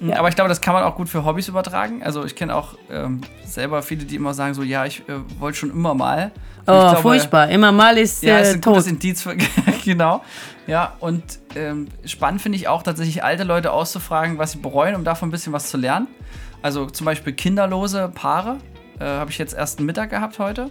Ja. 0.00 0.18
Aber 0.18 0.28
ich 0.28 0.34
glaube, 0.34 0.48
das 0.48 0.60
kann 0.60 0.72
man 0.72 0.82
auch 0.82 0.96
gut 0.96 1.08
für 1.08 1.24
Hobbys 1.24 1.48
übertragen. 1.48 2.02
Also 2.02 2.24
ich 2.24 2.34
kenne 2.34 2.54
auch 2.54 2.74
ähm, 2.90 3.20
selber 3.44 3.82
viele, 3.82 4.04
die 4.04 4.16
immer 4.16 4.32
sagen 4.32 4.54
so, 4.54 4.62
ja, 4.62 4.86
ich 4.86 5.00
äh, 5.08 5.20
wollte 5.38 5.58
schon 5.58 5.70
immer 5.70 5.94
mal. 5.94 6.32
Und 6.66 6.74
oh, 6.74 6.80
glaube, 6.80 6.96
furchtbar. 7.02 7.50
Immer 7.50 7.70
mal 7.70 7.98
ist, 7.98 8.22
ja, 8.22 8.38
ist 8.38 8.54
ein 8.54 8.62
tot. 8.62 8.74
gutes 8.74 8.86
Indiz 8.86 9.22
für, 9.22 9.36
genau. 9.84 10.22
Ja, 10.66 10.94
und 11.00 11.22
ähm, 11.54 11.88
spannend 12.06 12.40
finde 12.40 12.56
ich 12.56 12.68
auch 12.68 12.82
tatsächlich 12.82 13.22
alte 13.22 13.44
Leute 13.44 13.72
auszufragen, 13.72 14.38
was 14.38 14.52
sie 14.52 14.58
bereuen, 14.58 14.94
um 14.94 15.04
davon 15.04 15.28
ein 15.28 15.32
bisschen 15.32 15.52
was 15.52 15.68
zu 15.68 15.76
lernen. 15.76 16.08
Also 16.62 16.86
zum 16.86 17.04
Beispiel 17.04 17.32
kinderlose 17.34 18.10
Paare. 18.14 18.58
Äh, 18.98 19.04
Habe 19.04 19.30
ich 19.30 19.38
jetzt 19.38 19.54
erst 19.54 19.78
einen 19.78 19.86
Mittag 19.86 20.10
gehabt 20.10 20.38
heute. 20.38 20.70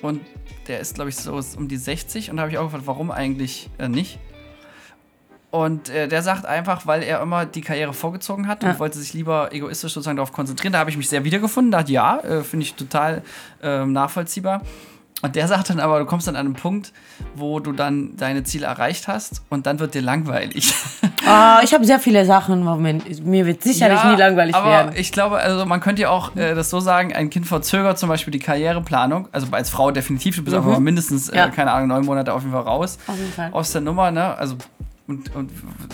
Und 0.00 0.20
der 0.68 0.80
ist, 0.80 0.94
glaube 0.94 1.10
ich, 1.10 1.16
so 1.16 1.38
um 1.56 1.68
die 1.68 1.76
60. 1.76 2.30
Und 2.30 2.36
da 2.36 2.42
habe 2.42 2.52
ich 2.52 2.58
auch 2.58 2.64
gefragt, 2.64 2.86
warum 2.86 3.10
eigentlich 3.10 3.70
äh, 3.78 3.88
nicht? 3.88 4.18
Und 5.54 5.88
äh, 5.88 6.08
der 6.08 6.20
sagt 6.20 6.46
einfach, 6.46 6.84
weil 6.84 7.04
er 7.04 7.22
immer 7.22 7.46
die 7.46 7.60
Karriere 7.60 7.92
vorgezogen 7.92 8.48
hat 8.48 8.64
ja. 8.64 8.70
und 8.70 8.80
wollte 8.80 8.98
sich 8.98 9.14
lieber 9.14 9.52
egoistisch 9.52 9.92
sozusagen 9.92 10.16
darauf 10.16 10.32
konzentrieren. 10.32 10.72
Da 10.72 10.80
habe 10.80 10.90
ich 10.90 10.96
mich 10.96 11.08
sehr 11.08 11.22
wiedergefunden. 11.22 11.70
Dachte, 11.70 11.92
ja, 11.92 12.18
äh, 12.18 12.42
finde 12.42 12.64
ich 12.64 12.74
total 12.74 13.22
äh, 13.62 13.86
nachvollziehbar. 13.86 14.62
Und 15.22 15.36
der 15.36 15.46
sagt 15.52 15.70
dann 15.70 15.78
aber, 15.78 16.00
du 16.00 16.06
kommst 16.06 16.26
dann 16.26 16.34
an 16.34 16.46
einen 16.46 16.56
Punkt, 16.56 16.92
wo 17.36 17.60
du 17.60 17.70
dann 17.70 18.16
deine 18.16 18.42
Ziele 18.42 18.66
erreicht 18.66 19.06
hast 19.06 19.42
und 19.48 19.66
dann 19.66 19.78
wird 19.78 19.94
dir 19.94 20.02
langweilig. 20.02 20.74
Ah, 21.26 21.62
ich 21.64 21.72
habe 21.72 21.86
sehr 21.86 21.98
viele 21.98 22.26
Sachen. 22.26 22.62
Moment, 22.62 23.24
mir 23.24 23.46
wird 23.46 23.62
sicherlich 23.62 23.98
ja, 23.98 24.10
nie 24.10 24.18
langweilig 24.18 24.54
aber 24.54 24.68
werden. 24.68 24.92
Ich 24.94 25.10
glaube, 25.10 25.38
also 25.38 25.64
man 25.64 25.80
könnte 25.80 26.02
ja 26.02 26.10
auch 26.10 26.36
äh, 26.36 26.54
das 26.54 26.68
so 26.68 26.80
sagen, 26.80 27.14
ein 27.14 27.30
Kind 27.30 27.46
verzögert 27.46 27.98
zum 27.98 28.10
Beispiel 28.10 28.30
die 28.30 28.40
Karriereplanung. 28.40 29.28
Also 29.32 29.46
als 29.52 29.70
Frau 29.70 29.90
definitiv, 29.90 30.36
du 30.36 30.44
bist 30.44 30.54
mhm. 30.54 30.62
einfach 30.66 30.80
mindestens, 30.80 31.30
äh, 31.30 31.38
ja. 31.38 31.48
keine 31.48 31.72
Ahnung, 31.72 31.88
neun 31.88 32.04
Monate 32.04 32.34
auf 32.34 32.42
jeden 32.42 32.52
Fall 32.52 32.64
raus. 32.64 32.98
Auf 33.06 33.16
jeden 33.16 33.32
Fall. 33.32 33.48
Aus 33.52 33.72
der 33.72 33.80
Nummer, 33.80 34.10
ne? 34.10 34.36
Also 34.36 34.56
und, 35.06 35.34
und 35.34 35.50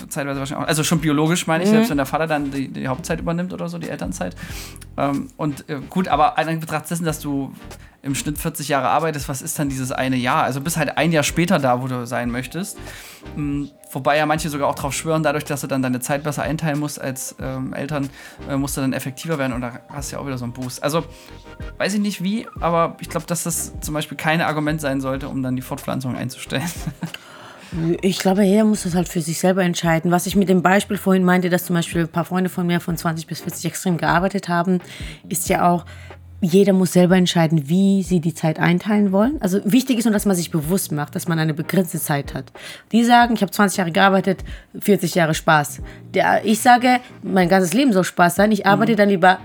zeitweise 0.09 0.39
wahrscheinlich 0.39 0.65
auch, 0.65 0.69
also 0.69 0.83
schon 0.83 1.01
biologisch 1.01 1.45
meine 1.45 1.63
ich, 1.63 1.69
mhm. 1.69 1.75
selbst 1.75 1.89
wenn 1.89 1.97
der 1.97 2.05
Vater 2.05 2.27
dann 2.27 2.51
die, 2.51 2.69
die, 2.69 2.87
Hauptzeit 2.87 3.19
übernimmt 3.19 3.53
oder 3.53 3.67
so, 3.67 3.77
die 3.77 3.89
Elternzeit. 3.89 4.35
Ähm, 4.97 5.27
und 5.37 5.69
äh, 5.69 5.79
gut, 5.89 6.07
aber 6.07 6.37
in 6.47 6.59
Betracht 6.61 6.89
dessen, 6.89 7.03
dass 7.03 7.19
du 7.19 7.53
im 8.03 8.15
Schnitt 8.15 8.37
40 8.37 8.67
Jahre 8.67 8.89
arbeitest, 8.89 9.29
was 9.29 9.41
ist 9.41 9.59
dann 9.59 9.69
dieses 9.69 9.91
eine 9.91 10.15
Jahr? 10.15 10.43
Also 10.43 10.61
bist 10.61 10.77
halt 10.77 10.97
ein 10.97 11.11
Jahr 11.11 11.23
später 11.23 11.59
da, 11.59 11.81
wo 11.81 11.87
du 11.87 12.07
sein 12.07 12.31
möchtest. 12.31 12.77
Ähm, 13.37 13.69
wobei 13.91 14.17
ja 14.17 14.25
manche 14.25 14.49
sogar 14.49 14.69
auch 14.69 14.75
drauf 14.75 14.93
schwören, 14.93 15.23
dadurch, 15.23 15.43
dass 15.43 15.61
du 15.61 15.67
dann 15.67 15.81
deine 15.81 15.99
Zeit 15.99 16.23
besser 16.23 16.43
einteilen 16.43 16.79
musst 16.79 16.99
als 16.99 17.35
ähm, 17.39 17.73
Eltern, 17.73 18.09
äh, 18.49 18.55
musst 18.55 18.77
du 18.77 18.81
dann 18.81 18.93
effektiver 18.93 19.37
werden 19.37 19.53
und 19.53 19.61
da 19.61 19.81
hast 19.89 20.11
du 20.11 20.15
ja 20.15 20.21
auch 20.21 20.25
wieder 20.25 20.37
so 20.37 20.45
einen 20.45 20.53
Boost. 20.53 20.81
Also 20.81 21.03
weiß 21.77 21.93
ich 21.93 21.99
nicht 21.99 22.23
wie, 22.23 22.47
aber 22.59 22.95
ich 23.01 23.09
glaube, 23.09 23.27
dass 23.27 23.43
das 23.43 23.79
zum 23.81 23.93
Beispiel 23.93 24.17
kein 24.17 24.41
Argument 24.41 24.81
sein 24.81 25.01
sollte, 25.01 25.27
um 25.27 25.43
dann 25.43 25.55
die 25.55 25.61
Fortpflanzung 25.61 26.15
einzustellen. 26.15 26.63
Ich 28.01 28.19
glaube, 28.19 28.43
jeder 28.43 28.65
muss 28.65 28.83
das 28.83 28.95
halt 28.95 29.07
für 29.07 29.21
sich 29.21 29.39
selber 29.39 29.63
entscheiden. 29.63 30.11
Was 30.11 30.25
ich 30.25 30.35
mit 30.35 30.49
dem 30.49 30.61
Beispiel 30.61 30.97
vorhin 30.97 31.23
meinte, 31.23 31.49
dass 31.49 31.65
zum 31.65 31.75
Beispiel 31.75 32.01
ein 32.01 32.07
paar 32.09 32.25
Freunde 32.25 32.49
von 32.49 32.67
mir 32.67 32.79
von 32.79 32.97
20 32.97 33.27
bis 33.27 33.41
40 33.41 33.65
extrem 33.65 33.97
gearbeitet 33.97 34.49
haben, 34.49 34.79
ist 35.29 35.47
ja 35.47 35.69
auch, 35.69 35.85
jeder 36.41 36.73
muss 36.73 36.93
selber 36.93 37.15
entscheiden, 37.15 37.69
wie 37.69 38.01
sie 38.01 38.19
die 38.19 38.33
Zeit 38.33 38.59
einteilen 38.59 39.11
wollen. 39.11 39.37
Also 39.41 39.61
wichtig 39.63 39.99
ist 39.99 40.05
nur, 40.05 40.13
dass 40.13 40.25
man 40.25 40.35
sich 40.35 40.49
bewusst 40.49 40.91
macht, 40.91 41.15
dass 41.15 41.27
man 41.27 41.37
eine 41.37 41.53
begrenzte 41.53 41.99
Zeit 41.99 42.33
hat. 42.33 42.51
Die 42.91 43.03
sagen, 43.03 43.35
ich 43.35 43.41
habe 43.43 43.51
20 43.51 43.77
Jahre 43.77 43.91
gearbeitet, 43.91 44.43
40 44.79 45.13
Jahre 45.15 45.35
Spaß. 45.35 45.81
Der, 46.15 46.43
ich 46.43 46.59
sage, 46.59 46.99
mein 47.21 47.47
ganzes 47.47 47.73
Leben 47.73 47.93
soll 47.93 48.03
Spaß 48.03 48.35
sein. 48.35 48.51
Ich 48.51 48.65
arbeite 48.65 48.93
mhm. 48.93 48.97
dann 48.97 49.09
lieber 49.09 49.37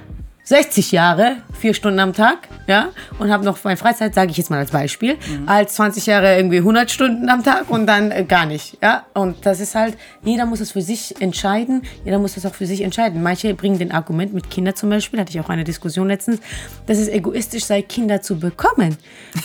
60 0.46 0.92
Jahre, 0.92 1.38
vier 1.59 1.74
Stunden 1.74 1.98
am 1.98 2.12
Tag, 2.12 2.48
ja, 2.68 2.90
und 3.18 3.32
habe 3.32 3.44
noch 3.44 3.62
meine 3.64 3.76
Freizeit, 3.76 4.14
sage 4.14 4.30
ich 4.30 4.37
jetzt 4.37 4.48
mal 4.48 4.61
als 4.61 4.70
Beispiel, 4.70 5.14
mhm. 5.14 5.48
als 5.48 5.74
20 5.74 6.06
Jahre 6.06 6.37
irgendwie 6.37 6.59
100 6.59 6.88
Stunden 6.88 7.28
am 7.28 7.42
Tag 7.42 7.68
und 7.68 7.88
dann 7.88 8.12
äh, 8.12 8.22
gar 8.22 8.46
nicht, 8.46 8.78
ja. 8.80 9.04
Und 9.12 9.44
das 9.44 9.59
ist 9.59 9.74
halt, 9.74 9.98
jeder 10.22 10.46
muss 10.46 10.61
es 10.61 10.70
für 10.70 10.82
sich 10.82 11.20
entscheiden, 11.20 11.82
jeder 12.04 12.20
muss 12.20 12.35
das 12.35 12.46
auch 12.46 12.54
für 12.54 12.66
sich 12.66 12.82
entscheiden. 12.82 13.24
Manche 13.24 13.54
bringen 13.54 13.80
den 13.80 13.90
Argument 13.90 14.35
mit 14.35 14.48
Kindern 14.48 14.76
zum 14.76 14.88
Beispiel, 14.88 15.18
hatte 15.18 15.30
ich 15.30 15.40
auch 15.40 15.48
eine 15.48 15.64
Diskussion 15.64 16.06
letztens, 16.06 16.38
dass 16.87 16.98
es 16.98 17.09
egoistisch 17.09 17.64
sei, 17.64 17.82
Kinder 17.82 18.22
zu 18.22 18.38
bekommen. 18.38 18.96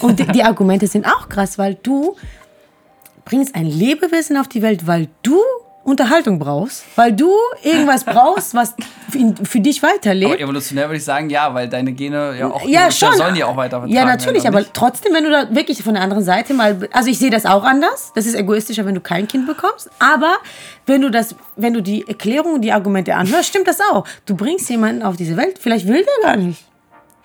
Und 0.01 0.19
die, 0.19 0.27
die 0.27 0.43
Argumente 0.43 0.85
sind 0.85 1.07
auch 1.07 1.29
krass, 1.29 1.57
weil 1.57 1.79
du 1.81 2.15
bringst 3.25 3.55
ein 3.55 3.65
Lebewesen 3.65 4.37
auf 4.37 4.47
die 4.47 4.61
Welt, 4.61 4.85
weil 4.85 5.07
du 5.23 5.39
Unterhaltung 5.83 6.37
brauchst, 6.37 6.83
weil 6.95 7.11
du 7.11 7.31
irgendwas 7.63 8.03
brauchst, 8.03 8.53
was 8.53 8.75
für 9.43 9.59
dich 9.59 9.81
weiterlebt. 9.81 10.31
Aber 10.31 10.39
evolutionär 10.39 10.87
würde 10.87 10.97
ich 10.97 11.03
sagen, 11.03 11.29
ja, 11.29 11.53
weil 11.53 11.67
deine 11.69 11.91
Gene 11.93 12.35
ja 12.37 12.47
auch 12.47 12.67
ja, 12.67 12.91
schon. 12.91 13.15
sollen 13.15 13.33
die 13.33 13.43
auch 13.43 13.57
weiter 13.57 13.83
Ja, 13.87 14.05
natürlich, 14.05 14.47
aber 14.47 14.63
trotzdem, 14.71 15.13
wenn 15.13 15.23
du 15.23 15.31
da 15.31 15.53
wirklich 15.53 15.81
von 15.81 15.95
der 15.95 16.03
anderen 16.03 16.23
Seite 16.23 16.53
mal, 16.53 16.87
also 16.91 17.09
ich 17.09 17.17
sehe 17.17 17.31
das 17.31 17.47
auch 17.47 17.63
anders. 17.63 18.11
Das 18.13 18.27
ist 18.27 18.35
egoistischer, 18.35 18.85
wenn 18.85 18.95
du 18.95 19.01
kein 19.01 19.27
Kind 19.27 19.47
bekommst. 19.47 19.89
Aber 19.97 20.35
wenn 20.85 21.01
du 21.01 21.09
das, 21.09 21.35
wenn 21.55 21.73
du 21.73 21.81
die 21.81 22.07
Erklärung 22.07 22.53
und 22.53 22.61
die 22.61 22.71
Argumente 22.71 23.15
anhörst, 23.15 23.49
stimmt 23.49 23.67
das 23.67 23.79
auch. 23.91 24.05
Du 24.25 24.35
bringst 24.35 24.69
jemanden 24.69 25.01
auf 25.01 25.17
diese 25.17 25.35
Welt, 25.35 25.57
vielleicht 25.59 25.87
will 25.87 26.05
der 26.05 26.29
gar 26.29 26.37
nicht. 26.37 26.63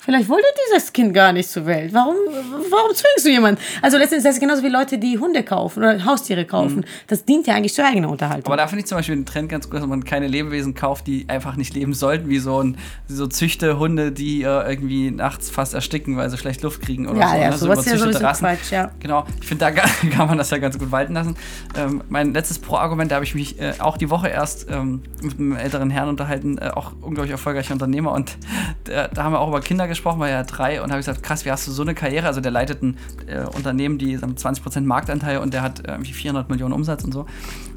Vielleicht 0.07 0.29
wollte 0.29 0.47
dieses 0.65 0.93
Kind 0.93 1.13
gar 1.13 1.33
nicht 1.33 1.49
zur 1.49 1.65
Welt. 1.65 1.93
Warum, 1.93 2.15
warum 2.15 2.95
zwingst 2.95 3.25
du 3.25 3.29
jemanden? 3.29 3.59
Also 3.81 3.97
letztendlich 3.97 4.25
ist 4.25 4.35
das 4.35 4.39
genauso 4.39 4.63
wie 4.63 4.69
Leute, 4.69 4.97
die 4.97 5.19
Hunde 5.19 5.43
kaufen 5.43 5.79
oder 5.79 6.05
Haustiere 6.05 6.45
kaufen. 6.45 6.77
Mhm. 6.77 6.83
Das 7.07 7.25
dient 7.25 7.45
ja 7.45 7.55
eigentlich 7.55 7.73
zur 7.73 7.83
eigenen 7.83 8.09
Unterhaltung. 8.09 8.45
Aber 8.45 8.55
da 8.55 8.67
finde 8.67 8.83
ich 8.83 8.85
zum 8.85 8.97
Beispiel 8.97 9.17
den 9.17 9.25
Trend 9.25 9.49
ganz 9.49 9.69
gut, 9.69 9.81
dass 9.81 9.85
man 9.85 10.05
keine 10.05 10.27
Lebewesen 10.27 10.75
kauft, 10.75 11.07
die 11.07 11.27
einfach 11.27 11.57
nicht 11.57 11.73
leben 11.73 11.93
sollten, 11.93 12.29
wie 12.29 12.39
so, 12.39 12.63
ein, 12.63 12.77
so 13.09 13.27
Züchtehunde, 13.27 14.13
die 14.13 14.43
äh, 14.43 14.69
irgendwie 14.69 15.11
nachts 15.11 15.49
fast 15.49 15.73
ersticken, 15.73 16.15
weil 16.15 16.29
sie 16.29 16.37
schlecht 16.37 16.61
Luft 16.61 16.81
kriegen 16.83 17.09
oder 17.09 17.19
ja, 17.19 17.27
so. 17.27 17.35
Ja, 17.35 17.49
ne? 17.49 17.57
sowas 17.57 17.79
so 17.79 17.81
ist 17.81 17.91
ja 17.91 17.97
sowieso 17.97 18.19
Rassen. 18.19 18.45
Falsch, 18.45 18.71
ja. 18.71 18.91
Genau, 19.01 19.25
ich 19.41 19.47
finde, 19.47 19.65
da 19.65 19.71
kann 20.15 20.27
man 20.29 20.37
das 20.37 20.49
ja 20.51 20.57
ganz 20.57 20.79
gut 20.79 20.89
walten 20.89 21.15
lassen. 21.15 21.35
Ähm, 21.75 22.01
mein 22.07 22.33
letztes 22.33 22.59
Pro-Argument, 22.59 23.11
da 23.11 23.15
habe 23.15 23.25
ich 23.25 23.35
mich 23.35 23.59
äh, 23.59 23.73
auch 23.79 23.97
die 23.97 24.09
Woche 24.09 24.29
erst 24.29 24.67
ähm, 24.69 25.01
mit 25.21 25.37
einem 25.37 25.57
älteren 25.57 25.89
Herrn 25.89 26.07
unterhalten, 26.07 26.59
äh, 26.59 26.69
auch 26.69 26.93
unglaublich 27.01 27.31
erfolgreicher 27.31 27.73
Unternehmer 27.73 28.13
und 28.13 28.37
da 28.85 29.09
haben 29.17 29.33
wir 29.33 29.39
auch 29.41 29.49
über 29.49 29.59
Kinder 29.59 29.85
gesprochen, 29.85 29.96
weil 30.05 30.31
er 30.31 30.43
drei 30.43 30.81
und 30.81 30.91
habe 30.91 30.99
gesagt, 30.99 31.23
krass, 31.23 31.45
wie 31.45 31.51
hast 31.51 31.67
du 31.67 31.71
so 31.71 31.81
eine 31.81 31.95
Karriere? 31.95 32.27
Also 32.27 32.41
der 32.41 32.51
leitet 32.51 32.81
ein 32.81 32.97
äh, 33.27 33.45
Unternehmen, 33.55 33.97
die 33.97 34.17
haben 34.17 34.35
20% 34.35 34.81
Marktanteil 34.81 35.39
und 35.39 35.53
der 35.53 35.61
hat 35.61 35.87
irgendwie 35.87 36.13
400 36.13 36.49
Millionen 36.49 36.73
Umsatz 36.73 37.03
und 37.03 37.13
so. 37.13 37.21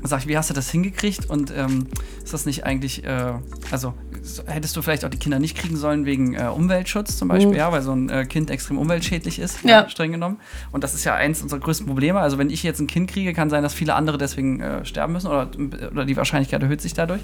Und 0.03 0.09
sag 0.09 0.21
ich, 0.21 0.27
wie 0.27 0.37
hast 0.37 0.51
du 0.51 0.55
das 0.55 0.71
hingekriegt? 0.71 1.29
Und 1.29 1.53
ähm, 1.57 1.87
ist 2.23 2.33
das 2.33 2.47
nicht 2.47 2.65
eigentlich, 2.65 3.05
äh, 3.05 3.35
also 3.71 3.95
hättest 4.47 4.77
du 4.77 4.83
vielleicht 4.83 5.05
auch 5.05 5.11
die 5.11 5.19
Kinder 5.19 5.39
nicht 5.39 5.57
kriegen 5.57 5.77
sollen 5.77 6.05
wegen 6.05 6.35
äh, 6.35 6.45
Umweltschutz 6.45 7.17
zum 7.17 7.29
Beispiel, 7.29 7.49
mhm. 7.49 7.57
ja, 7.57 7.73
weil 7.73 7.83
so 7.83 7.93
ein 7.93 8.09
äh, 8.09 8.25
Kind 8.25 8.51
extrem 8.51 8.79
umweltschädlich 8.79 9.39
ist, 9.39 9.65
ja. 9.65 9.89
streng 9.89 10.13
genommen. 10.13 10.39
Und 10.73 10.85
das 10.85 10.95
ist 10.95 11.05
ja 11.05 11.15
eins 11.15 11.43
unserer 11.43 11.61
größten 11.61 11.87
Probleme. 11.87 12.21
Also 12.21 12.39
wenn 12.39 12.51
ich 12.51 12.63
jetzt 12.63 12.81
ein 12.81 12.87
Kind 12.87 13.11
kriege, 13.11 13.33
kann 13.33 13.51
sein, 13.51 13.63
dass 13.63 13.75
viele 13.75 13.95
andere 13.95 14.19
deswegen 14.19 14.61
äh, 14.61 14.85
sterben 14.85 15.13
müssen 15.13 15.29
oder, 15.29 15.49
oder 15.91 16.05
die 16.05 16.17
Wahrscheinlichkeit 16.17 16.63
erhöht 16.63 16.81
sich 16.81 16.95
dadurch. 16.95 17.21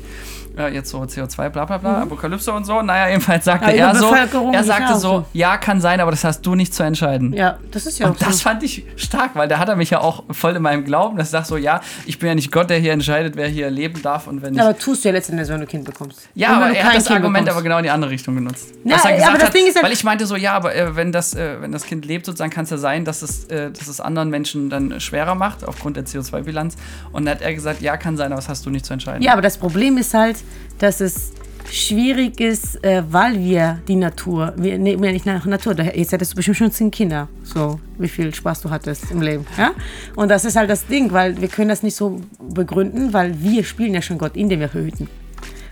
Äh, 0.57 0.75
jetzt 0.75 0.91
so 0.91 1.01
CO2, 1.03 1.51
bla 1.51 1.65
bla 1.65 1.79
bla, 1.79 1.97
mhm. 1.97 2.03
Apokalypse 2.05 2.53
und 2.53 2.65
so. 2.65 2.83
Naja, 2.83 3.09
jedenfalls 3.09 3.45
sagte 3.45 3.77
ja, 3.77 3.89
er 3.89 3.95
so, 3.95 4.15
er 4.53 4.65
sagte 4.65 4.97
so, 4.97 5.25
ja, 5.33 5.57
kann 5.59 5.81
sein, 5.81 6.01
aber 6.01 6.11
das 6.11 6.25
hast 6.25 6.43
du 6.43 6.55
nicht 6.55 6.75
zu 6.75 6.83
entscheiden. 6.83 7.33
Ja, 7.33 7.59
das 7.71 7.87
ist 7.87 7.99
ja 7.99 8.09
Und 8.09 8.23
das 8.23 8.43
fand 8.43 8.63
ich 8.63 8.85
stark, 8.97 9.33
weil 9.35 9.49
da 9.49 9.59
hat 9.59 9.69
er 9.69 9.77
mich 9.77 9.91
ja 9.91 10.01
auch 10.01 10.25
voll 10.31 10.57
in 10.57 10.63
meinem 10.63 10.85
Glauben, 10.85 11.17
dass 11.17 11.29
ich 11.29 11.33
sage 11.33 11.47
so, 11.47 11.57
ja, 11.57 11.81
ich 12.07 12.19
bin 12.19 12.29
ja 12.29 12.35
nicht 12.35 12.51
Gott, 12.53 12.71
der 12.71 12.79
hier 12.79 12.93
entscheidet, 12.93 13.37
wer 13.37 13.49
hier 13.49 13.71
leben 13.71 14.01
darf 14.03 14.27
und 14.27 14.43
wenn 14.43 14.55
nicht. 14.55 14.63
Aber 14.63 14.79
tust 14.79 15.05
du 15.05 15.09
ja 15.09 15.15
letztendlich, 15.15 15.49
wenn 15.49 15.57
du 15.57 15.63
ein 15.63 15.69
Kind 15.69 15.85
bekommst. 15.85 16.29
Ja, 16.35 16.57
aber 16.57 16.71
er 16.71 16.86
hat 16.87 16.97
das 16.97 17.09
Argument 17.09 17.33
bekommst. 17.35 17.51
aber 17.51 17.63
genau 17.63 17.79
in 17.79 17.85
die 17.85 17.91
andere 17.91 18.11
Richtung 18.11 18.35
genutzt. 18.35 18.73
Ja, 18.85 18.97
aber 18.97 19.11
das 19.11 19.45
hat, 19.45 19.55
Ding 19.55 19.67
ist 19.67 19.77
halt 19.77 19.85
weil 19.85 19.93
ich 19.93 20.05
meinte 20.05 20.27
so, 20.27 20.37
ja, 20.37 20.55
aber 20.55 20.75
äh, 20.75 20.97
wenn, 20.97 21.13
das, 21.13 21.35
äh, 21.35 21.61
wenn 21.61 21.73
das 21.73 21.85
Kind 21.85 22.05
lebt, 22.05 22.27
sozusagen 22.27 22.51
kann 22.51 22.65
es 22.65 22.71
ja 22.71 22.79
sein, 22.79 23.05
dass 23.05 23.23
es, 23.23 23.45
äh, 23.47 23.71
dass 23.71 23.89
es 23.89 24.01
anderen 24.01 24.31
Menschen 24.31 24.71
dann 24.71 25.01
schwerer 25.01 25.35
macht, 25.35 25.67
aufgrund 25.67 25.97
der 25.97 26.07
CO2-Bilanz. 26.07 26.77
Und 27.13 27.27
dann 27.27 27.35
hat 27.37 27.43
er 27.43 27.55
gesagt, 27.55 27.83
ja, 27.83 27.97
kann 27.97 28.17
sein, 28.17 28.27
aber 28.27 28.37
das 28.37 28.49
hast 28.49 28.67
du 28.67 28.71
nicht 28.71 28.87
zu 28.87 28.93
entscheiden. 28.93 29.23
Ja, 29.23 29.33
aber 29.33 29.43
das 29.43 29.59
Problem 29.59 29.99
ist 29.99 30.15
halt, 30.15 30.37
dass 30.79 31.01
es 31.01 31.33
schwierig 31.71 32.41
ist, 32.41 32.83
äh, 32.85 33.03
weil 33.11 33.39
wir 33.39 33.81
die 33.89 33.97
Natur, 33.97 34.55
wir 34.57 34.79
nehmen 34.79 35.03
ja 35.05 35.13
nicht 35.13 35.27
nach 35.27 35.45
Natur, 35.47 35.79
jetzt 35.79 36.13
hättest 36.13 36.33
du 36.33 36.37
bestimmt 36.37 36.57
schon 36.57 36.71
zehn 36.71 36.91
Kinder, 36.91 37.29
so 37.43 37.81
wie 37.99 38.09
viel 38.09 38.35
Spaß 38.35 38.63
du 38.63 38.71
hattest 38.71 39.11
im 39.11 39.21
Leben. 39.21 39.47
Ja? 39.57 39.73
Und 40.15 40.29
das 40.29 40.45
ist 40.45 40.57
halt 40.57 40.71
das 40.71 40.87
Ding, 40.87 41.13
weil 41.13 41.41
wir 41.41 41.49
können 41.49 41.69
das 41.69 41.83
nicht 41.83 41.97
so 41.97 42.21
begründen, 42.41 43.13
weil 43.13 43.41
wir 43.41 43.65
spielen 43.65 43.95
ja 43.95 44.03
schon 44.03 44.19
Gott, 44.19 44.37
indem 44.37 44.61
wir 44.61 44.73
hüten. 44.73 45.09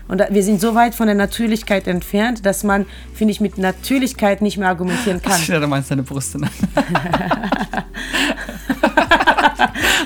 Und 0.07 0.23
wir 0.29 0.43
sind 0.43 0.61
so 0.61 0.75
weit 0.75 0.93
von 0.93 1.07
der 1.07 1.15
Natürlichkeit 1.15 1.87
entfernt, 1.87 2.45
dass 2.45 2.63
man, 2.63 2.85
finde 3.13 3.31
ich, 3.31 3.41
mit 3.41 3.57
Natürlichkeit 3.57 4.41
nicht 4.41 4.57
mehr 4.57 4.67
argumentieren 4.67 5.21
kann. 5.21 5.41
Ja, 5.47 5.59
du 5.59 5.67
meinst 5.67 5.89
deine 5.89 6.03
Brüste. 6.03 6.39
Ne? 6.39 6.47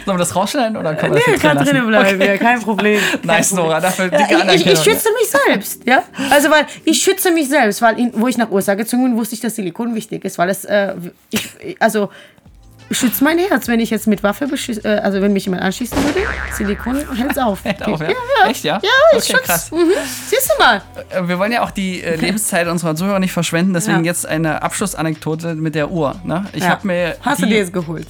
Sollen 0.05 0.17
wir 0.17 0.19
das 0.19 0.35
rausschneiden 0.35 0.77
oder 0.77 0.95
kann 0.95 1.09
man 1.11 1.19
nee, 1.19 1.33
das 1.33 1.41
kann 1.41 1.57
drinnen 1.57 1.85
bleiben, 1.85 2.21
okay. 2.21 2.31
ja, 2.31 2.37
kein 2.37 2.61
Problem. 2.61 2.99
nice, 3.23 3.49
Problem. 3.49 3.65
Nora, 3.65 3.81
dafür 3.81 4.07
dicke 4.09 4.35
äh, 4.35 4.55
ich, 4.55 4.65
ich, 4.65 4.79
schütze 4.79 5.09
mich 5.19 5.29
selbst, 5.45 5.85
ja. 5.85 6.03
Also, 6.29 6.49
weil 6.49 6.65
ich 6.85 7.01
schütze 7.01 7.31
mich 7.31 7.49
selbst, 7.49 7.81
weil 7.81 7.99
in, 7.99 8.11
wo 8.15 8.27
ich 8.27 8.37
nach 8.37 8.49
USA 8.49 8.75
gezogen 8.75 9.03
bin, 9.03 9.17
wusste 9.17 9.35
ich, 9.35 9.41
dass 9.41 9.55
Silikon 9.55 9.93
wichtig 9.95 10.23
ist, 10.25 10.37
weil 10.37 10.49
es, 10.49 10.65
äh, 10.65 10.95
ich, 11.29 11.77
also, 11.79 12.09
schützt 12.91 13.21
mein 13.21 13.37
Herz, 13.37 13.67
wenn 13.67 13.79
ich 13.79 13.89
jetzt 13.89 14.07
mit 14.07 14.23
Waffe 14.23 14.47
beschieße, 14.47 14.83
äh, 14.83 14.99
also 14.99 15.21
wenn 15.21 15.33
mich 15.33 15.45
jemand 15.45 15.63
anschießen 15.63 15.97
würde. 16.03 16.21
Silikon 16.53 16.95
hält 17.15 17.31
es 17.31 17.37
auf. 17.37 17.63
Hält 17.63 17.83
auf, 17.83 17.99
ja? 17.99 18.07
ja, 18.07 18.15
ja. 18.43 18.49
Echt, 18.49 18.63
ja? 18.63 18.79
Ja, 18.81 19.17
ich 19.17 19.33
okay, 19.33 19.43
krass. 19.43 19.71
Mhm. 19.71 19.91
Siehst 20.27 20.51
du 20.51 20.63
mal. 20.63 20.81
Äh, 21.09 21.27
wir 21.27 21.39
wollen 21.39 21.51
ja 21.51 21.63
auch 21.63 21.71
die 21.71 22.01
äh, 22.01 22.15
Lebenszeit 22.15 22.67
unserer 22.67 22.95
Zuhörer 22.95 23.19
nicht 23.19 23.33
verschwenden, 23.33 23.73
deswegen 23.73 24.03
ja. 24.03 24.11
jetzt 24.11 24.25
eine 24.25 24.61
Abschlussanekdote 24.61 25.55
mit 25.55 25.75
der 25.75 25.91
Uhr. 25.91 26.15
Ne? 26.23 26.45
Ich 26.53 26.63
ja. 26.63 26.69
habe 26.69 26.87
mir. 26.87 27.15
Hast 27.21 27.41
du 27.41 27.45
dir 27.45 27.57
jetzt 27.57 27.73
geholt? 27.73 28.07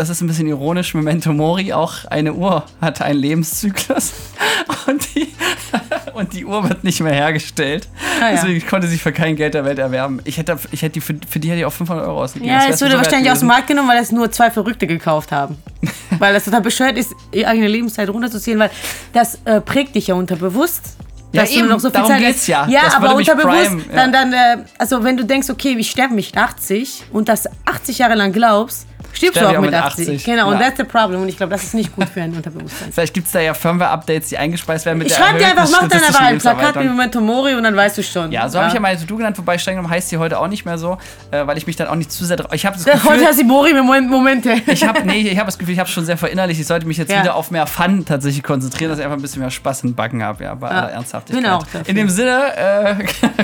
Das 0.00 0.08
ist 0.08 0.22
ein 0.22 0.28
bisschen 0.28 0.46
ironisch, 0.46 0.94
Memento 0.94 1.30
Mori, 1.30 1.74
auch 1.74 2.06
eine 2.06 2.32
Uhr 2.32 2.64
hat 2.80 3.02
einen 3.02 3.18
Lebenszyklus 3.18 4.14
und 4.86 5.14
die, 5.14 5.28
und 6.14 6.32
die 6.32 6.46
Uhr 6.46 6.66
wird 6.66 6.84
nicht 6.84 7.02
mehr 7.02 7.12
hergestellt. 7.12 7.86
Ah, 8.18 8.30
ja. 8.30 8.30
Deswegen 8.32 8.66
konnte 8.66 8.88
sie 8.88 8.96
für 8.96 9.12
kein 9.12 9.36
Geld 9.36 9.52
der 9.52 9.66
Welt 9.66 9.78
erwerben. 9.78 10.22
Ich 10.24 10.38
hätte, 10.38 10.58
ich 10.70 10.80
hätte 10.80 10.94
die 10.94 11.00
für, 11.02 11.16
für 11.28 11.38
die 11.38 11.50
hätte 11.50 11.60
ich 11.60 11.66
auch 11.66 11.72
500 11.72 12.06
Euro 12.06 12.22
ausgegeben. 12.22 12.50
Ja, 12.50 12.66
es 12.66 12.80
wurde 12.80 12.96
wahrscheinlich 12.96 13.30
aus 13.30 13.40
dem 13.40 13.48
Markt 13.48 13.66
genommen, 13.66 13.90
weil 13.90 14.02
es 14.02 14.10
nur 14.10 14.32
zwei 14.32 14.50
Verrückte 14.50 14.86
gekauft 14.86 15.32
haben. 15.32 15.58
weil 16.18 16.32
das 16.32 16.46
total 16.46 16.62
bescheuert 16.62 16.96
ist, 16.96 17.12
ihre 17.30 17.50
eigene 17.50 17.68
Lebenszeit 17.68 18.08
runterzuziehen, 18.08 18.58
weil 18.58 18.70
das 19.12 19.38
äh, 19.44 19.60
prägt 19.60 19.94
dich 19.96 20.06
ja 20.06 20.14
unterbewusst. 20.14 20.96
Ja, 21.32 21.44
eben, 21.44 21.68
noch 21.68 21.78
so 21.78 21.90
viel 21.90 22.00
darum 22.00 22.10
Zeit 22.10 22.20
geht's 22.20 22.46
ja. 22.46 22.66
Ja, 22.68 22.86
das 22.86 22.94
aber 22.94 23.14
unterbewusst, 23.14 23.70
prime, 23.70 23.82
ja. 23.88 23.94
dann, 23.94 24.12
dann 24.12 24.32
äh, 24.32 24.64
also 24.78 25.04
wenn 25.04 25.18
du 25.18 25.24
denkst, 25.26 25.50
okay, 25.50 25.76
ich 25.78 25.90
sterbe 25.90 26.14
mich 26.14 26.36
80 26.36 27.04
und 27.12 27.28
das 27.28 27.46
80 27.66 27.98
Jahre 27.98 28.14
lang 28.14 28.32
glaubst, 28.32 28.86
Stirbst 29.12 29.40
du 29.40 29.46
auch 29.46 29.60
mit 29.60 29.74
80. 29.74 30.08
80. 30.08 30.24
Genau, 30.24 30.46
ja. 30.46 30.52
und 30.52 30.60
that's 30.60 30.76
the 30.76 30.84
problem. 30.84 31.22
Und 31.22 31.28
ich 31.28 31.36
glaube, 31.36 31.50
das 31.50 31.64
ist 31.64 31.74
nicht 31.74 31.94
gut 31.94 32.08
für 32.08 32.22
ein 32.22 32.34
Unterbewusstsein. 32.34 32.92
Vielleicht 32.92 33.14
gibt 33.14 33.26
es 33.26 33.32
da 33.32 33.40
ja 33.40 33.54
Firmware-Updates, 33.54 34.28
die 34.28 34.38
eingespeist 34.38 34.86
werden 34.86 34.98
mit 34.98 35.08
ich 35.08 35.14
der 35.14 35.22
Schreib 35.22 35.38
dir 35.38 35.46
einfach, 35.48 35.68
mach 35.70 35.88
dann 35.88 36.02
einfach 36.02 36.20
ein 36.20 36.38
Plakat 36.38 36.74
wie 36.80 36.84
Memento 36.84 37.20
Mori 37.20 37.54
und 37.54 37.64
dann 37.64 37.76
weißt 37.76 37.98
du 37.98 38.02
schon. 38.02 38.32
Ja, 38.32 38.48
so 38.48 38.56
ja. 38.56 38.62
habe 38.62 38.68
ich 38.68 38.74
ja 38.74 38.80
meine 38.80 38.98
To-Do 38.98 39.16
genannt, 39.16 39.38
wobei 39.38 39.58
streng 39.58 39.76
genommen 39.76 39.92
heißt 39.92 40.08
sie 40.08 40.18
heute 40.18 40.38
auch 40.38 40.48
nicht 40.48 40.64
mehr 40.64 40.78
so, 40.78 40.98
äh, 41.30 41.46
weil 41.46 41.58
ich 41.58 41.66
mich 41.66 41.76
dann 41.76 41.88
auch 41.88 41.96
nicht 41.96 42.12
zu 42.12 42.24
sehr 42.24 42.36
drauf... 42.36 42.52
Ich 42.52 42.66
habe 42.66 42.76
das 42.76 42.84
Gefühl... 42.84 43.10
Heute 43.10 43.26
hast 43.26 43.40
du 43.40 43.44
Mori 43.44 43.74
Momente. 43.74 44.54
ich 44.66 44.86
habe 44.86 45.02
nee, 45.04 45.20
ich 45.20 45.38
hab 45.38 45.46
das 45.46 45.58
Gefühl, 45.58 45.74
ich 45.74 45.80
habe 45.80 45.88
schon 45.88 46.04
sehr 46.04 46.16
verinnerlicht. 46.16 46.60
Ich 46.60 46.66
sollte 46.66 46.86
mich 46.86 46.96
jetzt 46.96 47.10
ja. 47.10 47.20
wieder 47.20 47.34
auf 47.34 47.50
mehr 47.50 47.66
Fun 47.66 48.04
tatsächlich 48.04 48.42
konzentrieren, 48.42 48.90
dass 48.90 48.98
ich 48.98 49.04
einfach 49.04 49.18
ein 49.18 49.22
bisschen 49.22 49.40
mehr 49.40 49.50
Spaß 49.50 49.84
in 49.84 49.94
Backen 49.94 50.22
habe, 50.22 50.44
ja, 50.44 50.54
bei 50.54 50.68
aller 50.68 50.90
Ernsthaftigkeit. 50.90 51.42
Genau. 51.42 51.62
In 51.86 51.96
dem 51.96 52.10
Sinne, 52.10 52.56
äh, 52.56 52.94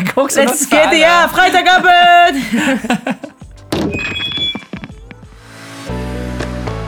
guckst 0.14 0.36
du 0.36 0.42
Let's 0.42 0.68
get 0.68 0.92
it, 0.92 1.00
ja, 1.00 1.28
Freitagabend! 1.28 2.36